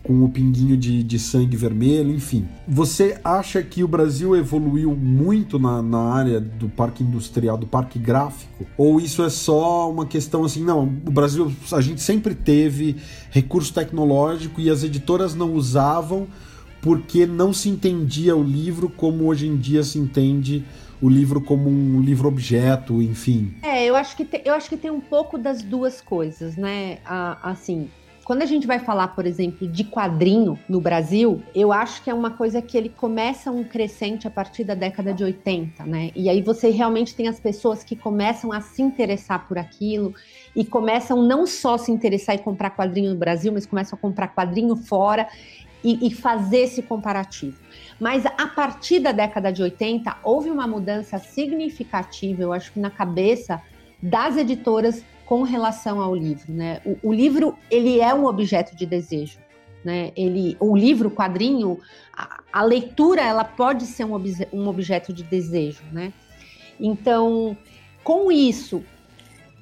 com 0.09 0.25
o 0.25 0.29
pinguinho 0.31 0.75
de, 0.75 1.03
de 1.03 1.19
sangue 1.19 1.55
vermelho, 1.55 2.11
enfim. 2.11 2.49
Você 2.67 3.21
acha 3.23 3.63
que 3.63 3.85
o 3.85 3.89
Brasil 3.89 4.35
evoluiu 4.35 4.97
muito 4.97 5.59
na, 5.59 5.83
na 5.83 5.99
área 5.99 6.41
do 6.41 6.67
parque 6.67 7.05
industrial, 7.05 7.59
do 7.59 7.67
parque 7.67 7.99
gráfico? 7.99 8.65
Ou 8.79 8.99
isso 8.99 9.23
é 9.23 9.29
só 9.29 9.91
uma 9.91 10.07
questão 10.07 10.45
assim, 10.45 10.65
não, 10.65 10.85
o 10.85 11.11
Brasil, 11.11 11.53
a 11.71 11.81
gente 11.83 12.01
sempre 12.01 12.35
teve 12.35 12.97
recurso 13.31 13.75
tecnológico 13.75 14.63
e 14.63 14.71
as 14.71 14.83
editoras 14.83 15.35
não 15.35 15.53
usavam 15.53 16.27
porque 16.81 17.27
não 17.27 17.53
se 17.53 17.69
entendia 17.69 18.35
o 18.35 18.43
livro 18.43 18.89
como 18.89 19.27
hoje 19.27 19.47
em 19.47 19.59
dia 19.59 19.83
se 19.83 19.99
entende 19.99 20.65
o 21.03 21.09
livro 21.11 21.39
como 21.39 21.69
um 21.69 22.01
livro 22.01 22.29
objeto, 22.29 23.03
enfim. 23.03 23.53
É, 23.63 23.85
eu 23.85 23.95
acho 23.95 24.17
que 24.17 24.25
te, 24.25 24.41
eu 24.43 24.55
acho 24.55 24.71
que 24.71 24.77
tem 24.79 24.91
um 24.91 25.01
pouco 25.01 25.37
das 25.37 25.61
duas 25.63 26.01
coisas, 26.01 26.57
né? 26.57 26.97
assim, 27.43 27.91
quando 28.29 28.43
a 28.43 28.47
gente 28.47 28.67
vai 28.67 28.79
falar, 28.79 29.09
por 29.09 29.25
exemplo, 29.25 29.67
de 29.67 29.83
quadrinho 29.85 30.59
no 30.69 30.83
Brasil, 30.83 31.43
eu 31.55 31.73
acho 31.73 32.03
que 32.05 32.11
é 32.11 32.15
uma 32.15 32.33
coisa 32.33 32.61
que 32.61 32.77
ele 32.77 32.91
começa 32.91 33.51
um 33.51 33.65
crescente 33.65 34.29
a 34.29 34.31
partir 34.31 34.65
da 34.65 34.75
década 34.75 35.15
de 35.15 35.25
80, 35.25 35.83
né? 35.87 36.11
E 36.15 36.29
aí 36.29 36.43
você 36.43 36.69
realmente 36.69 37.15
tem 37.15 37.27
as 37.27 37.41
pessoas 37.41 37.83
que 37.83 37.97
começam 37.97 38.53
a 38.53 38.61
se 38.61 38.83
interessar 38.83 39.49
por 39.49 39.57
aquilo 39.57 40.15
e 40.55 40.63
começam 40.63 41.23
não 41.23 41.47
só 41.47 41.79
se 41.79 41.91
interessar 41.91 42.35
e 42.35 42.39
comprar 42.39 42.77
quadrinho 42.77 43.15
no 43.15 43.17
Brasil, 43.17 43.51
mas 43.51 43.65
começam 43.65 43.97
a 43.97 44.03
comprar 44.03 44.29
quadrinho 44.29 44.77
fora 44.77 45.27
e, 45.83 46.07
e, 46.07 46.13
fazer 46.13 46.59
esse 46.59 46.83
comparativo. 46.83 47.57
Mas 47.99 48.27
a 48.27 48.47
partir 48.47 48.99
da 48.99 49.11
década 49.11 49.51
de 49.51 49.63
80, 49.63 50.19
houve 50.23 50.51
uma 50.51 50.67
mudança 50.67 51.17
significativa, 51.17 52.43
eu 52.43 52.53
acho 52.53 52.75
que 52.75 52.79
na 52.79 52.91
cabeça 52.91 53.63
das 54.03 54.37
editoras 54.37 55.03
com 55.29 55.43
relação 55.43 56.01
ao 56.01 56.17
livro, 56.17 56.51
né? 56.55 56.81
O, 56.87 57.11
o 57.11 57.13
livro 57.13 57.55
ele 57.71 58.01
é 58.01 58.15
um 58.15 58.25
objeto 58.25 58.75
de 58.75 58.87
desejo, 58.87 59.39
né? 59.85 60.11
Ele, 60.17 60.57
o 60.59 60.75
livro, 60.75 61.09
o 61.09 61.11
quadrinho, 61.11 61.79
a, 62.17 62.41
a 62.51 62.63
leitura, 62.63 63.21
ela 63.21 63.45
pode 63.45 63.85
ser 63.85 64.05
um, 64.05 64.15
obje, 64.15 64.49
um 64.51 64.67
objeto 64.67 65.13
de 65.13 65.23
desejo, 65.23 65.83
né? 65.93 66.15
Então, 66.81 67.55
com 68.03 68.33
isso, 68.33 68.83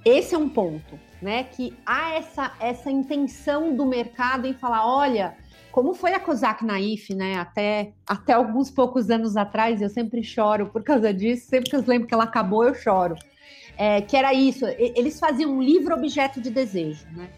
esse 0.04 0.36
é 0.36 0.38
um 0.38 0.48
ponto, 0.48 0.96
né? 1.20 1.42
Que 1.42 1.74
há 1.84 2.14
essa, 2.14 2.52
essa 2.60 2.88
intenção 2.88 3.74
do 3.74 3.84
mercado 3.84 4.46
em 4.46 4.54
falar, 4.54 4.86
olha, 4.86 5.36
como 5.72 5.94
foi 5.94 6.14
a 6.14 6.20
Kozak 6.20 6.64
Naif, 6.64 7.12
né? 7.12 7.40
Até, 7.40 7.92
até 8.06 8.34
alguns 8.34 8.70
poucos 8.70 9.10
anos 9.10 9.36
atrás, 9.36 9.82
eu 9.82 9.88
sempre 9.88 10.22
choro 10.22 10.66
por 10.66 10.84
causa 10.84 11.12
disso, 11.12 11.48
sempre 11.48 11.70
que 11.70 11.74
eu 11.74 11.82
lembro 11.84 12.06
que 12.06 12.14
ela 12.14 12.22
acabou, 12.22 12.62
eu 12.62 12.72
choro. 12.72 13.16
É, 13.76 14.00
que 14.00 14.16
era 14.16 14.32
isso, 14.32 14.64
eles 14.78 15.20
faziam 15.20 15.52
um 15.52 15.62
livro 15.62 15.94
objeto 15.94 16.40
de 16.40 16.48
desejo, 16.50 17.06
né? 17.14 17.28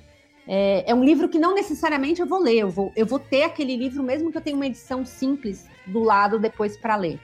É, 0.50 0.90
é, 0.90 0.94
um 0.94 1.04
livro 1.04 1.28
que 1.28 1.38
não 1.38 1.54
necessariamente 1.54 2.22
eu 2.22 2.26
vou 2.26 2.40
ler, 2.40 2.60
eu 2.60 2.70
vou, 2.70 2.90
eu 2.96 3.04
vou 3.04 3.18
ter 3.18 3.42
aquele 3.42 3.76
livro, 3.76 4.02
mesmo 4.02 4.32
que 4.32 4.38
eu 4.38 4.40
tenha 4.40 4.56
uma 4.56 4.66
edição 4.66 5.04
simples 5.04 5.68
do 5.86 6.02
lado 6.02 6.38
depois 6.38 6.74
para 6.74 6.96
ler. 6.96 7.20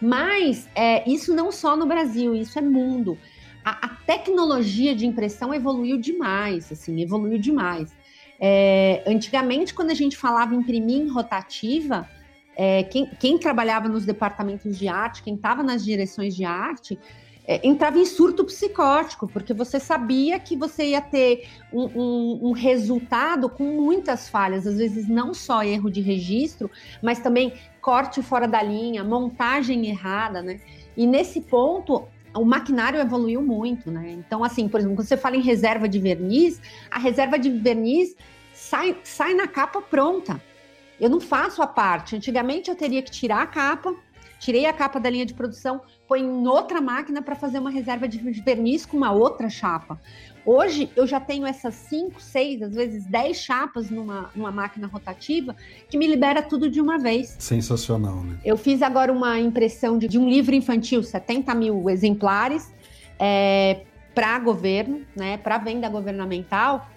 Mas 0.00 0.68
é, 0.74 1.08
isso 1.08 1.32
não 1.32 1.52
só 1.52 1.76
no 1.76 1.86
Brasil, 1.86 2.34
isso 2.34 2.58
é 2.58 2.62
mundo. 2.62 3.16
A, 3.64 3.86
a, 3.86 3.88
tecnologia 4.04 4.96
de 4.96 5.06
impressão 5.06 5.54
evoluiu 5.54 5.96
demais, 5.96 6.72
assim, 6.72 7.00
evoluiu 7.00 7.38
demais. 7.38 7.94
É, 8.40 9.04
antigamente, 9.06 9.72
quando 9.72 9.90
a 9.90 9.94
gente 9.94 10.16
falava 10.16 10.54
imprimir 10.54 11.02
em 11.02 11.08
rotativa, 11.08 12.08
é, 12.56 12.82
quem, 12.84 13.06
quem, 13.20 13.38
trabalhava 13.38 13.88
nos 13.88 14.04
departamentos 14.04 14.76
de 14.76 14.88
arte, 14.88 15.22
quem 15.22 15.34
estava 15.34 15.62
nas 15.62 15.84
direções 15.84 16.34
de 16.34 16.44
arte, 16.44 16.98
é, 17.46 17.66
entrava 17.66 17.98
em 17.98 18.04
surto 18.04 18.44
psicótico, 18.44 19.26
porque 19.26 19.52
você 19.52 19.80
sabia 19.80 20.38
que 20.38 20.56
você 20.56 20.90
ia 20.90 21.00
ter 21.00 21.48
um, 21.72 21.84
um, 21.84 22.48
um, 22.48 22.52
resultado 22.52 23.48
com 23.48 23.64
muitas 23.64 24.28
falhas, 24.28 24.66
às 24.66 24.78
vezes 24.78 25.08
não 25.08 25.34
só 25.34 25.62
erro 25.62 25.90
de 25.90 26.00
registro, 26.00 26.70
mas 27.02 27.18
também 27.18 27.54
corte 27.80 28.22
fora 28.22 28.46
da 28.46 28.62
linha, 28.62 29.02
montagem 29.02 29.86
errada, 29.86 30.42
né? 30.42 30.60
E 30.96 31.06
nesse 31.06 31.40
ponto, 31.40 32.06
o 32.34 32.44
maquinário 32.44 33.00
evoluiu 33.00 33.42
muito, 33.42 33.90
né? 33.90 34.10
Então, 34.12 34.44
assim, 34.44 34.68
por 34.68 34.78
exemplo, 34.78 34.96
quando 34.96 35.08
você 35.08 35.16
fala 35.16 35.36
em 35.36 35.42
reserva 35.42 35.88
de 35.88 35.98
verniz, 35.98 36.60
a 36.90 36.98
reserva 36.98 37.38
de 37.38 37.50
verniz 37.50 38.14
sai, 38.52 38.96
sai 39.02 39.34
na 39.34 39.48
capa 39.48 39.80
pronta. 39.80 40.40
Eu 41.00 41.08
não 41.08 41.20
faço 41.20 41.62
a 41.62 41.66
parte. 41.66 42.14
Antigamente 42.14 42.68
eu 42.68 42.76
teria 42.76 43.02
que 43.02 43.10
tirar 43.10 43.42
a 43.42 43.46
capa, 43.46 43.94
tirei 44.40 44.64
a 44.64 44.72
capa 44.72 44.98
da 44.98 45.08
linha 45.08 45.26
de 45.26 45.34
produção, 45.34 45.82
põe 46.08 46.20
em 46.20 46.46
outra 46.48 46.80
máquina 46.80 47.22
para 47.22 47.36
fazer 47.36 47.58
uma 47.58 47.70
reserva 47.70 48.08
de 48.08 48.18
verniz 48.18 48.86
com 48.86 48.96
uma 48.96 49.12
outra 49.12 49.48
chapa. 49.50 50.00
Hoje 50.44 50.90
eu 50.96 51.06
já 51.06 51.20
tenho 51.20 51.46
essas 51.46 51.74
5, 51.74 52.20
6, 52.20 52.62
às 52.62 52.74
vezes 52.74 53.04
10 53.04 53.36
chapas 53.36 53.90
numa, 53.90 54.30
numa 54.34 54.50
máquina 54.50 54.86
rotativa 54.86 55.54
que 55.88 55.98
me 55.98 56.06
libera 56.06 56.42
tudo 56.42 56.70
de 56.70 56.80
uma 56.80 56.98
vez. 56.98 57.36
Sensacional, 57.38 58.16
né? 58.22 58.38
Eu 58.42 58.56
fiz 58.56 58.80
agora 58.80 59.12
uma 59.12 59.38
impressão 59.38 59.98
de, 59.98 60.08
de 60.08 60.18
um 60.18 60.28
livro 60.28 60.54
infantil, 60.54 61.02
70 61.02 61.54
mil 61.54 61.90
exemplares, 61.90 62.72
é, 63.18 63.82
para 64.14 64.38
governo, 64.38 65.02
né, 65.14 65.36
para 65.36 65.58
venda 65.58 65.88
governamental. 65.90 66.88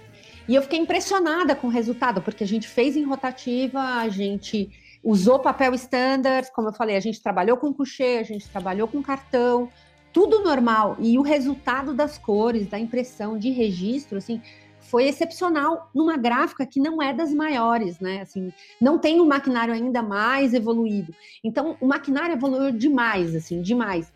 E 0.47 0.55
eu 0.55 0.61
fiquei 0.61 0.79
impressionada 0.79 1.55
com 1.55 1.67
o 1.67 1.69
resultado, 1.69 2.21
porque 2.21 2.43
a 2.43 2.47
gente 2.47 2.67
fez 2.67 2.95
em 2.95 3.03
rotativa, 3.03 3.79
a 3.79 4.07
gente 4.07 4.69
usou 5.03 5.39
papel 5.39 5.73
standard, 5.73 6.49
como 6.53 6.69
eu 6.69 6.73
falei, 6.73 6.95
a 6.95 6.99
gente 6.99 7.21
trabalhou 7.21 7.57
com 7.57 7.73
coucher, 7.73 8.19
a 8.19 8.23
gente 8.23 8.49
trabalhou 8.49 8.87
com 8.87 9.03
cartão, 9.03 9.69
tudo 10.13 10.41
normal. 10.41 10.95
E 10.99 11.17
o 11.17 11.21
resultado 11.21 11.93
das 11.93 12.17
cores, 12.17 12.67
da 12.67 12.79
impressão, 12.79 13.37
de 13.37 13.49
registro, 13.49 14.19
assim, 14.19 14.41
foi 14.79 15.05
excepcional 15.05 15.89
numa 15.93 16.15
gráfica 16.15 16.65
que 16.65 16.79
não 16.79 17.01
é 17.01 17.13
das 17.13 17.33
maiores, 17.33 17.99
né? 17.99 18.21
Assim, 18.21 18.53
não 18.79 18.99
tem 18.99 19.19
um 19.19 19.25
maquinário 19.25 19.73
ainda 19.73 20.01
mais 20.01 20.53
evoluído. 20.53 21.13
Então, 21.43 21.75
o 21.81 21.87
maquinário 21.87 22.33
evoluiu 22.33 22.71
demais, 22.71 23.35
assim, 23.35 23.61
demais. 23.61 24.13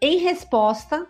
Em 0.00 0.18
resposta 0.18 1.08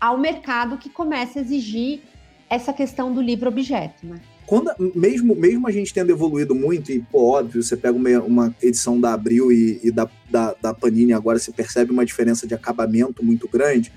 ao 0.00 0.18
mercado 0.18 0.78
que 0.78 0.88
começa 0.88 1.38
a 1.38 1.42
exigir 1.42 2.02
essa 2.48 2.72
questão 2.72 3.12
do 3.12 3.20
livre 3.20 3.48
objeto, 3.48 4.06
né? 4.06 4.20
Quando, 4.46 4.70
mesmo, 4.94 5.34
mesmo 5.34 5.66
a 5.66 5.70
gente 5.70 5.92
tendo 5.92 6.10
evoluído 6.10 6.54
muito, 6.54 6.92
e 6.92 7.00
pô, 7.00 7.32
óbvio, 7.32 7.62
você 7.62 7.76
pega 7.76 7.96
uma, 7.96 8.20
uma 8.20 8.56
edição 8.62 9.00
da 9.00 9.12
Abril 9.12 9.50
e, 9.50 9.80
e 9.82 9.90
da, 9.90 10.08
da, 10.30 10.54
da, 10.60 10.74
Panini 10.74 11.12
agora, 11.12 11.38
você 11.38 11.50
percebe 11.50 11.90
uma 11.90 12.04
diferença 12.04 12.46
de 12.46 12.54
acabamento 12.54 13.24
muito 13.24 13.48
grande. 13.48 13.92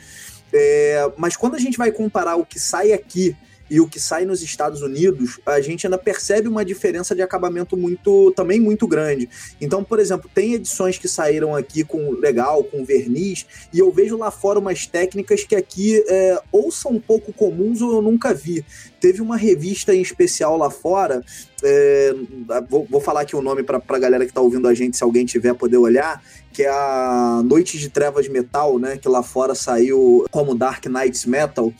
É, 0.54 1.12
mas 1.18 1.36
quando 1.36 1.56
a 1.56 1.60
gente 1.60 1.78
vai 1.78 1.92
comparar 1.92 2.36
o 2.38 2.46
que 2.46 2.60
sai 2.60 2.94
aqui 2.94 3.36
e 3.70 3.80
o 3.80 3.88
que 3.88 4.00
sai 4.00 4.26
nos 4.26 4.42
Estados 4.42 4.82
Unidos, 4.82 5.40
a 5.46 5.60
gente 5.62 5.86
ainda 5.86 5.98
percebe 5.98 6.48
uma 6.48 6.64
diferença 6.64 7.16
de 7.16 7.22
acabamento 7.22 7.76
muito 7.76 8.32
também 8.36 8.60
muito 8.60 8.88
grande. 8.88 9.30
Então, 9.60 9.84
por 9.84 10.00
exemplo, 10.00 10.30
tem 10.34 10.54
edições 10.54 10.98
que 10.98 11.08
saíram 11.08 11.56
aqui 11.56 11.84
com 11.84 12.12
legal, 12.12 12.64
com 12.64 12.86
verniz, 12.86 13.46
e 13.74 13.80
eu 13.80 13.92
vejo 13.92 14.18
lá 14.18 14.32
fora 14.32 14.60
umas 14.60 14.86
técnicas 14.86 15.44
que 15.44 15.56
aqui 15.56 16.04
é, 16.08 16.42
ou 16.52 16.72
são 16.72 17.00
pouco 17.00 17.34
comuns 17.34 17.82
ou 17.82 17.94
eu 17.94 18.02
nunca 18.02 18.34
vi. 18.34 18.66
Teve 19.00 19.22
uma 19.22 19.38
revista 19.38 19.94
em 19.94 20.02
especial 20.02 20.58
lá 20.58 20.70
fora, 20.70 21.24
é, 21.64 22.14
vou, 22.70 22.88
vou, 22.90 23.02
falar 23.02 23.22
aqui 23.22 23.36
o 23.36 23.42
nome 23.42 23.64
para 23.64 23.82
a 23.88 24.00
galera 24.00 24.26
que 24.26 24.32
está 24.32 24.42
ouvindo 24.42 24.68
a 24.68 24.74
gente, 24.74 24.98
se 24.98 25.04
alguém 25.04 25.26
tiver 25.26 25.54
poder 25.54 25.78
olhar, 25.78 26.22
que 26.54 26.64
é 26.64 26.70
a 26.70 27.42
Noite 27.44 27.78
de 27.78 27.90
Trevas 27.90 28.28
Metal, 28.28 28.80
né? 28.80 28.98
Que 28.98 29.08
lá 29.08 29.22
fora 29.22 29.54
saiu 29.54 30.26
como 30.32 30.56
Dark 30.56 30.86
Knights 30.86 31.26
Metal 31.26 31.74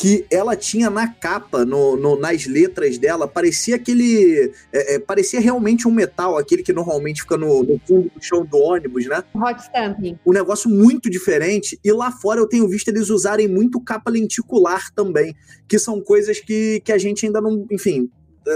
que 0.00 0.24
ela 0.30 0.56
tinha 0.56 0.88
na 0.88 1.06
capa, 1.06 1.62
no, 1.62 1.94
no 1.94 2.18
nas 2.18 2.46
letras 2.46 2.96
dela, 2.96 3.28
parecia 3.28 3.76
aquele. 3.76 4.50
É, 4.72 4.94
é, 4.94 4.98
parecia 4.98 5.38
realmente 5.38 5.86
um 5.86 5.90
metal, 5.90 6.38
aquele 6.38 6.62
que 6.62 6.72
normalmente 6.72 7.20
fica 7.20 7.36
no, 7.36 7.62
no 7.62 7.78
fundo 7.86 8.10
do 8.16 8.24
chão 8.24 8.42
do 8.42 8.56
ônibus, 8.56 9.06
né? 9.06 9.22
Hot 9.34 9.60
stamping. 9.60 10.18
Um 10.24 10.32
negócio 10.32 10.70
muito 10.70 11.10
diferente. 11.10 11.78
E 11.84 11.92
lá 11.92 12.10
fora 12.10 12.40
eu 12.40 12.48
tenho 12.48 12.66
visto 12.66 12.88
eles 12.88 13.10
usarem 13.10 13.46
muito 13.46 13.78
capa 13.78 14.10
lenticular 14.10 14.90
também, 14.94 15.36
que 15.68 15.78
são 15.78 16.00
coisas 16.00 16.40
que, 16.40 16.80
que 16.82 16.92
a 16.92 16.96
gente 16.98 17.26
ainda 17.26 17.42
não. 17.42 17.66
Enfim, 17.70 18.10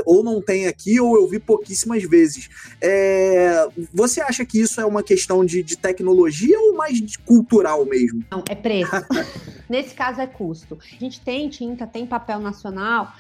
ou 0.04 0.22
não 0.22 0.40
tem 0.40 0.66
aqui, 0.66 1.00
ou 1.00 1.16
eu 1.16 1.28
vi 1.28 1.38
pouquíssimas 1.38 2.02
vezes. 2.04 2.48
É, 2.80 3.68
você 3.92 4.20
acha 4.20 4.44
que 4.44 4.60
isso 4.60 4.80
é 4.80 4.84
uma 4.84 5.02
questão 5.02 5.44
de, 5.44 5.62
de 5.62 5.76
tecnologia 5.76 6.58
ou 6.58 6.76
mais 6.76 7.16
cultural 7.18 7.84
mesmo? 7.84 8.24
Não, 8.30 8.42
é 8.48 8.54
preço. 8.54 8.90
Nesse 9.68 9.94
caso 9.94 10.20
é 10.20 10.26
custo. 10.26 10.78
A 10.80 11.00
gente 11.00 11.20
tem 11.20 11.48
tinta, 11.48 11.86
tem 11.86 12.06
papel 12.06 12.38
nacional, 12.38 13.12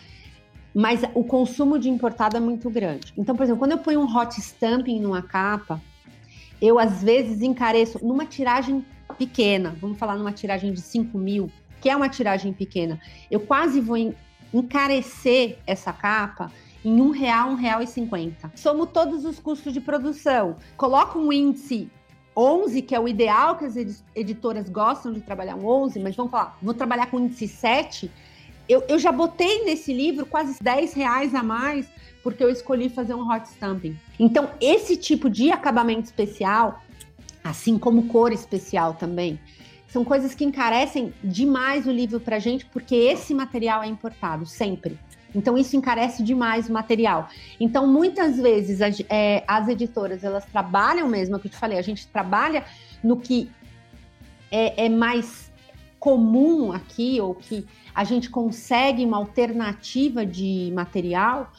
mas 0.74 1.02
o 1.14 1.22
consumo 1.22 1.78
de 1.78 1.88
importado 1.88 2.36
é 2.36 2.40
muito 2.40 2.68
grande. 2.68 3.12
Então, 3.16 3.36
por 3.36 3.44
exemplo, 3.44 3.60
quando 3.60 3.72
eu 3.72 3.78
ponho 3.78 4.00
um 4.00 4.16
hot 4.16 4.38
stamping 4.40 5.00
numa 5.00 5.22
capa, 5.22 5.80
eu 6.60 6.78
às 6.78 7.02
vezes 7.02 7.42
encareço 7.42 8.04
numa 8.04 8.26
tiragem 8.26 8.84
pequena, 9.18 9.76
vamos 9.80 9.98
falar 9.98 10.16
numa 10.16 10.32
tiragem 10.32 10.72
de 10.72 10.80
5 10.80 11.16
mil, 11.16 11.50
que 11.80 11.88
é 11.88 11.96
uma 11.96 12.08
tiragem 12.08 12.52
pequena, 12.52 13.00
eu 13.30 13.38
quase 13.38 13.80
vou 13.80 13.96
encarecer 14.54 15.58
essa 15.66 15.92
capa 15.92 16.50
em 16.84 17.00
um 17.00 17.10
real, 17.10 17.50
um 17.50 17.54
real 17.54 17.82
e 17.82 17.86
cinquenta. 17.86 18.52
Somo 18.54 18.86
todos 18.86 19.24
os 19.24 19.38
custos 19.38 19.72
de 19.72 19.80
produção, 19.80 20.56
coloco 20.76 21.18
um 21.18 21.32
índice 21.32 21.90
11, 22.36 22.82
que 22.82 22.94
é 22.94 23.00
o 23.00 23.08
ideal 23.08 23.56
que 23.56 23.64
as 23.64 24.02
editoras 24.14 24.68
gostam 24.68 25.12
de 25.12 25.20
trabalhar 25.20 25.56
um 25.56 25.66
11, 25.66 25.98
mas 26.00 26.16
vamos 26.16 26.30
falar, 26.30 26.58
vou 26.62 26.74
trabalhar 26.74 27.06
com 27.06 27.18
índice 27.18 27.48
7, 27.48 28.10
eu, 28.68 28.82
eu 28.88 28.98
já 28.98 29.12
botei 29.12 29.64
nesse 29.64 29.92
livro 29.92 30.24
quase 30.24 30.62
10 30.62 30.94
reais 30.94 31.34
a 31.34 31.42
mais 31.42 31.86
porque 32.22 32.42
eu 32.42 32.48
escolhi 32.48 32.88
fazer 32.88 33.14
um 33.14 33.30
hot 33.30 33.46
stamping. 33.48 33.98
Então, 34.18 34.50
esse 34.58 34.96
tipo 34.96 35.28
de 35.28 35.50
acabamento 35.50 36.04
especial, 36.04 36.80
assim 37.44 37.78
como 37.78 38.08
cor 38.08 38.32
especial 38.32 38.94
também, 38.94 39.38
são 39.94 40.04
coisas 40.04 40.34
que 40.34 40.44
encarecem 40.44 41.14
demais 41.22 41.86
o 41.86 41.92
livro 41.92 42.18
para 42.18 42.40
gente, 42.40 42.66
porque 42.66 42.96
esse 42.96 43.32
material 43.32 43.80
é 43.80 43.86
importado 43.86 44.44
sempre. 44.44 44.98
Então 45.32 45.56
isso 45.56 45.76
encarece 45.76 46.20
demais 46.20 46.68
o 46.68 46.72
material. 46.72 47.28
Então 47.60 47.86
muitas 47.86 48.36
vezes 48.36 48.82
as, 48.82 49.00
é, 49.08 49.44
as 49.46 49.68
editoras 49.68 50.24
elas 50.24 50.44
trabalham 50.46 51.06
mesmo, 51.06 51.36
é 51.36 51.38
o 51.38 51.40
que 51.40 51.46
eu 51.46 51.52
te 51.52 51.56
falei, 51.56 51.78
a 51.78 51.82
gente 51.82 52.08
trabalha 52.08 52.64
no 53.04 53.18
que 53.18 53.48
é, 54.50 54.86
é 54.86 54.88
mais 54.88 55.52
comum 56.00 56.72
aqui 56.72 57.20
ou 57.20 57.32
que 57.32 57.64
a 57.94 58.02
gente 58.02 58.28
consegue 58.28 59.04
uma 59.04 59.18
alternativa 59.18 60.26
de 60.26 60.72
material 60.74 61.52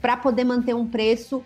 para 0.00 0.16
poder 0.16 0.42
manter 0.42 0.74
um 0.74 0.88
preço 0.88 1.44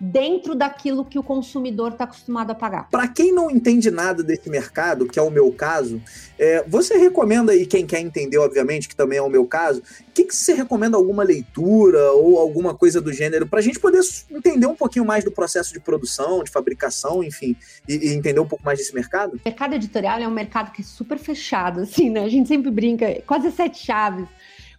dentro 0.00 0.54
daquilo 0.54 1.04
que 1.04 1.18
o 1.18 1.22
consumidor 1.22 1.92
está 1.92 2.04
acostumado 2.04 2.50
a 2.50 2.54
pagar. 2.54 2.88
Para 2.88 3.06
quem 3.06 3.32
não 3.32 3.50
entende 3.50 3.90
nada 3.90 4.22
desse 4.22 4.48
mercado, 4.48 5.06
que 5.06 5.18
é 5.18 5.22
o 5.22 5.30
meu 5.30 5.52
caso, 5.52 6.00
é, 6.38 6.64
você 6.66 6.96
recomenda, 6.96 7.54
e 7.54 7.66
quem 7.66 7.86
quer 7.86 8.00
entender, 8.00 8.38
obviamente, 8.38 8.88
que 8.88 8.96
também 8.96 9.18
é 9.18 9.22
o 9.22 9.28
meu 9.28 9.44
caso, 9.44 9.80
o 9.80 10.12
que, 10.12 10.24
que 10.24 10.34
você 10.34 10.54
recomenda 10.54 10.96
alguma 10.96 11.22
leitura 11.22 12.12
ou 12.12 12.38
alguma 12.38 12.74
coisa 12.74 13.00
do 13.00 13.12
gênero 13.12 13.46
para 13.46 13.58
a 13.58 13.62
gente 13.62 13.78
poder 13.78 14.00
entender 14.30 14.66
um 14.66 14.74
pouquinho 14.74 15.04
mais 15.04 15.22
do 15.22 15.30
processo 15.30 15.72
de 15.72 15.80
produção, 15.80 16.42
de 16.42 16.50
fabricação, 16.50 17.22
enfim, 17.22 17.54
e, 17.86 18.08
e, 18.08 18.14
entender 18.14 18.40
um 18.40 18.48
pouco 18.48 18.64
mais 18.64 18.78
desse 18.78 18.94
mercado? 18.94 19.34
O 19.34 19.40
mercado 19.44 19.74
editorial 19.74 20.18
é 20.18 20.26
um 20.26 20.32
mercado 20.32 20.72
que 20.72 20.80
é 20.80 20.84
super 20.84 21.18
fechado, 21.18 21.80
assim, 21.80 22.08
né? 22.08 22.24
A 22.24 22.28
gente 22.28 22.48
sempre 22.48 22.70
brinca, 22.70 23.22
quase 23.26 23.50
sete 23.52 23.84
chaves 23.84 24.26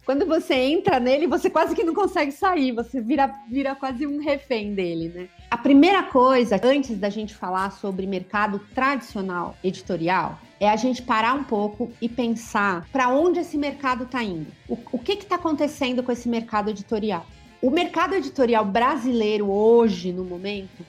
quando 0.04 0.26
você 0.26 0.54
entra 0.54 0.98
nele, 0.98 1.26
você 1.26 1.48
quase 1.48 1.74
que 1.74 1.84
não 1.84 1.94
consegue 1.94 2.32
sair, 2.32 2.72
você 2.72 3.00
vira, 3.00 3.32
vira 3.48 3.74
quase 3.74 4.06
um 4.06 4.18
refém 4.18 4.74
dele, 4.74 5.08
né? 5.14 5.28
A 5.50 5.56
primeira 5.56 6.02
coisa, 6.02 6.60
antes 6.62 6.98
da 6.98 7.08
gente 7.08 7.34
falar 7.34 7.70
sobre 7.70 8.06
mercado 8.06 8.58
tradicional 8.74 9.56
editorial, 9.62 10.38
é 10.58 10.68
a 10.68 10.76
gente 10.76 11.02
parar 11.02 11.34
um 11.34 11.44
pouco 11.44 11.92
e 12.00 12.08
pensar 12.08 12.88
para 12.90 13.08
onde 13.08 13.40
esse 13.40 13.56
mercado 13.56 14.04
está 14.04 14.22
indo. 14.22 14.48
O, 14.68 14.76
o 14.92 14.98
que 14.98 15.12
está 15.12 15.36
acontecendo 15.36 16.02
com 16.02 16.10
esse 16.10 16.28
mercado 16.28 16.70
editorial? 16.70 17.24
O 17.60 17.70
mercado 17.70 18.14
editorial 18.14 18.64
brasileiro 18.64 19.48
hoje, 19.50 20.12
no 20.12 20.24
momento, 20.24 20.84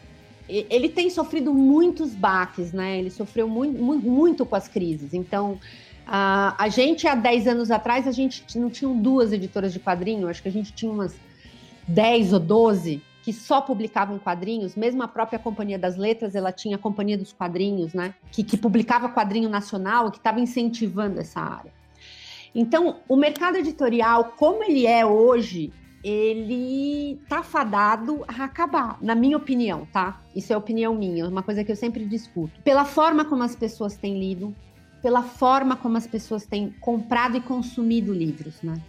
ele 0.49 0.89
tem 0.89 1.09
sofrido 1.09 1.53
muitos 1.53 2.13
baques, 2.13 2.73
né? 2.73 2.97
Ele 2.97 3.09
sofreu 3.09 3.47
muito, 3.47 3.81
muito, 3.81 4.07
muito 4.07 4.45
com 4.45 4.55
as 4.55 4.67
crises. 4.67 5.13
Então, 5.13 5.59
a, 6.05 6.55
a 6.57 6.69
gente, 6.69 7.07
há 7.07 7.15
10 7.15 7.47
anos 7.47 7.71
atrás, 7.71 8.07
a 8.07 8.11
gente 8.11 8.45
não 8.57 8.69
tinha 8.69 8.93
duas 8.93 9.31
editoras 9.31 9.71
de 9.71 9.79
quadrinho, 9.79 10.27
acho 10.27 10.41
que 10.41 10.49
a 10.49 10.51
gente 10.51 10.73
tinha 10.73 10.91
umas 10.91 11.15
10 11.87 12.33
ou 12.33 12.39
12 12.39 13.01
que 13.23 13.31
só 13.31 13.61
publicavam 13.61 14.19
quadrinhos, 14.19 14.75
mesmo 14.75 15.01
a 15.01 15.07
própria 15.07 15.39
Companhia 15.39 15.79
das 15.79 15.95
Letras, 15.95 16.35
ela 16.35 16.51
tinha 16.51 16.75
a 16.75 16.79
Companhia 16.79 17.17
dos 17.17 17.31
Quadrinhos, 17.31 17.93
né? 17.93 18.13
Que, 18.29 18.43
que 18.43 18.57
publicava 18.57 19.07
quadrinho 19.07 19.47
nacional, 19.47 20.11
que 20.11 20.17
estava 20.17 20.41
incentivando 20.41 21.21
essa 21.21 21.39
área. 21.39 21.71
Então, 22.53 22.97
o 23.07 23.15
mercado 23.15 23.55
editorial, 23.57 24.33
como 24.37 24.61
ele 24.61 24.85
é 24.85 25.05
hoje, 25.05 25.71
ele 26.03 27.17
tá 27.29 27.41
fadado 27.41 28.25
a 28.27 28.43
acabar, 28.43 28.97
na 29.01 29.15
minha 29.15 29.37
opinião, 29.37 29.87
tá? 29.91 30.21
Isso 30.35 30.51
é 30.51 30.57
opinião 30.57 30.93
minha, 30.93 31.25
uma 31.25 31.41
coisa 31.41 31.63
que 31.63 31.71
eu 31.71 31.77
sempre 31.77 32.05
discuto. 32.05 32.61
Pela 32.61 32.83
forma 32.83 33.23
como 33.23 33.41
as 33.41 33.55
pessoas 33.55 33.95
têm 33.95 34.19
lido, 34.19 34.53
pela 35.03 35.21
forma 35.21 35.75
como 35.75 35.97
as 35.97 36.07
pessoas 36.07 36.45
têm 36.45 36.73
comprado 36.79 37.35
e 37.35 37.41
consumido 37.41 38.13
livros, 38.13 38.61
né? 38.63 38.81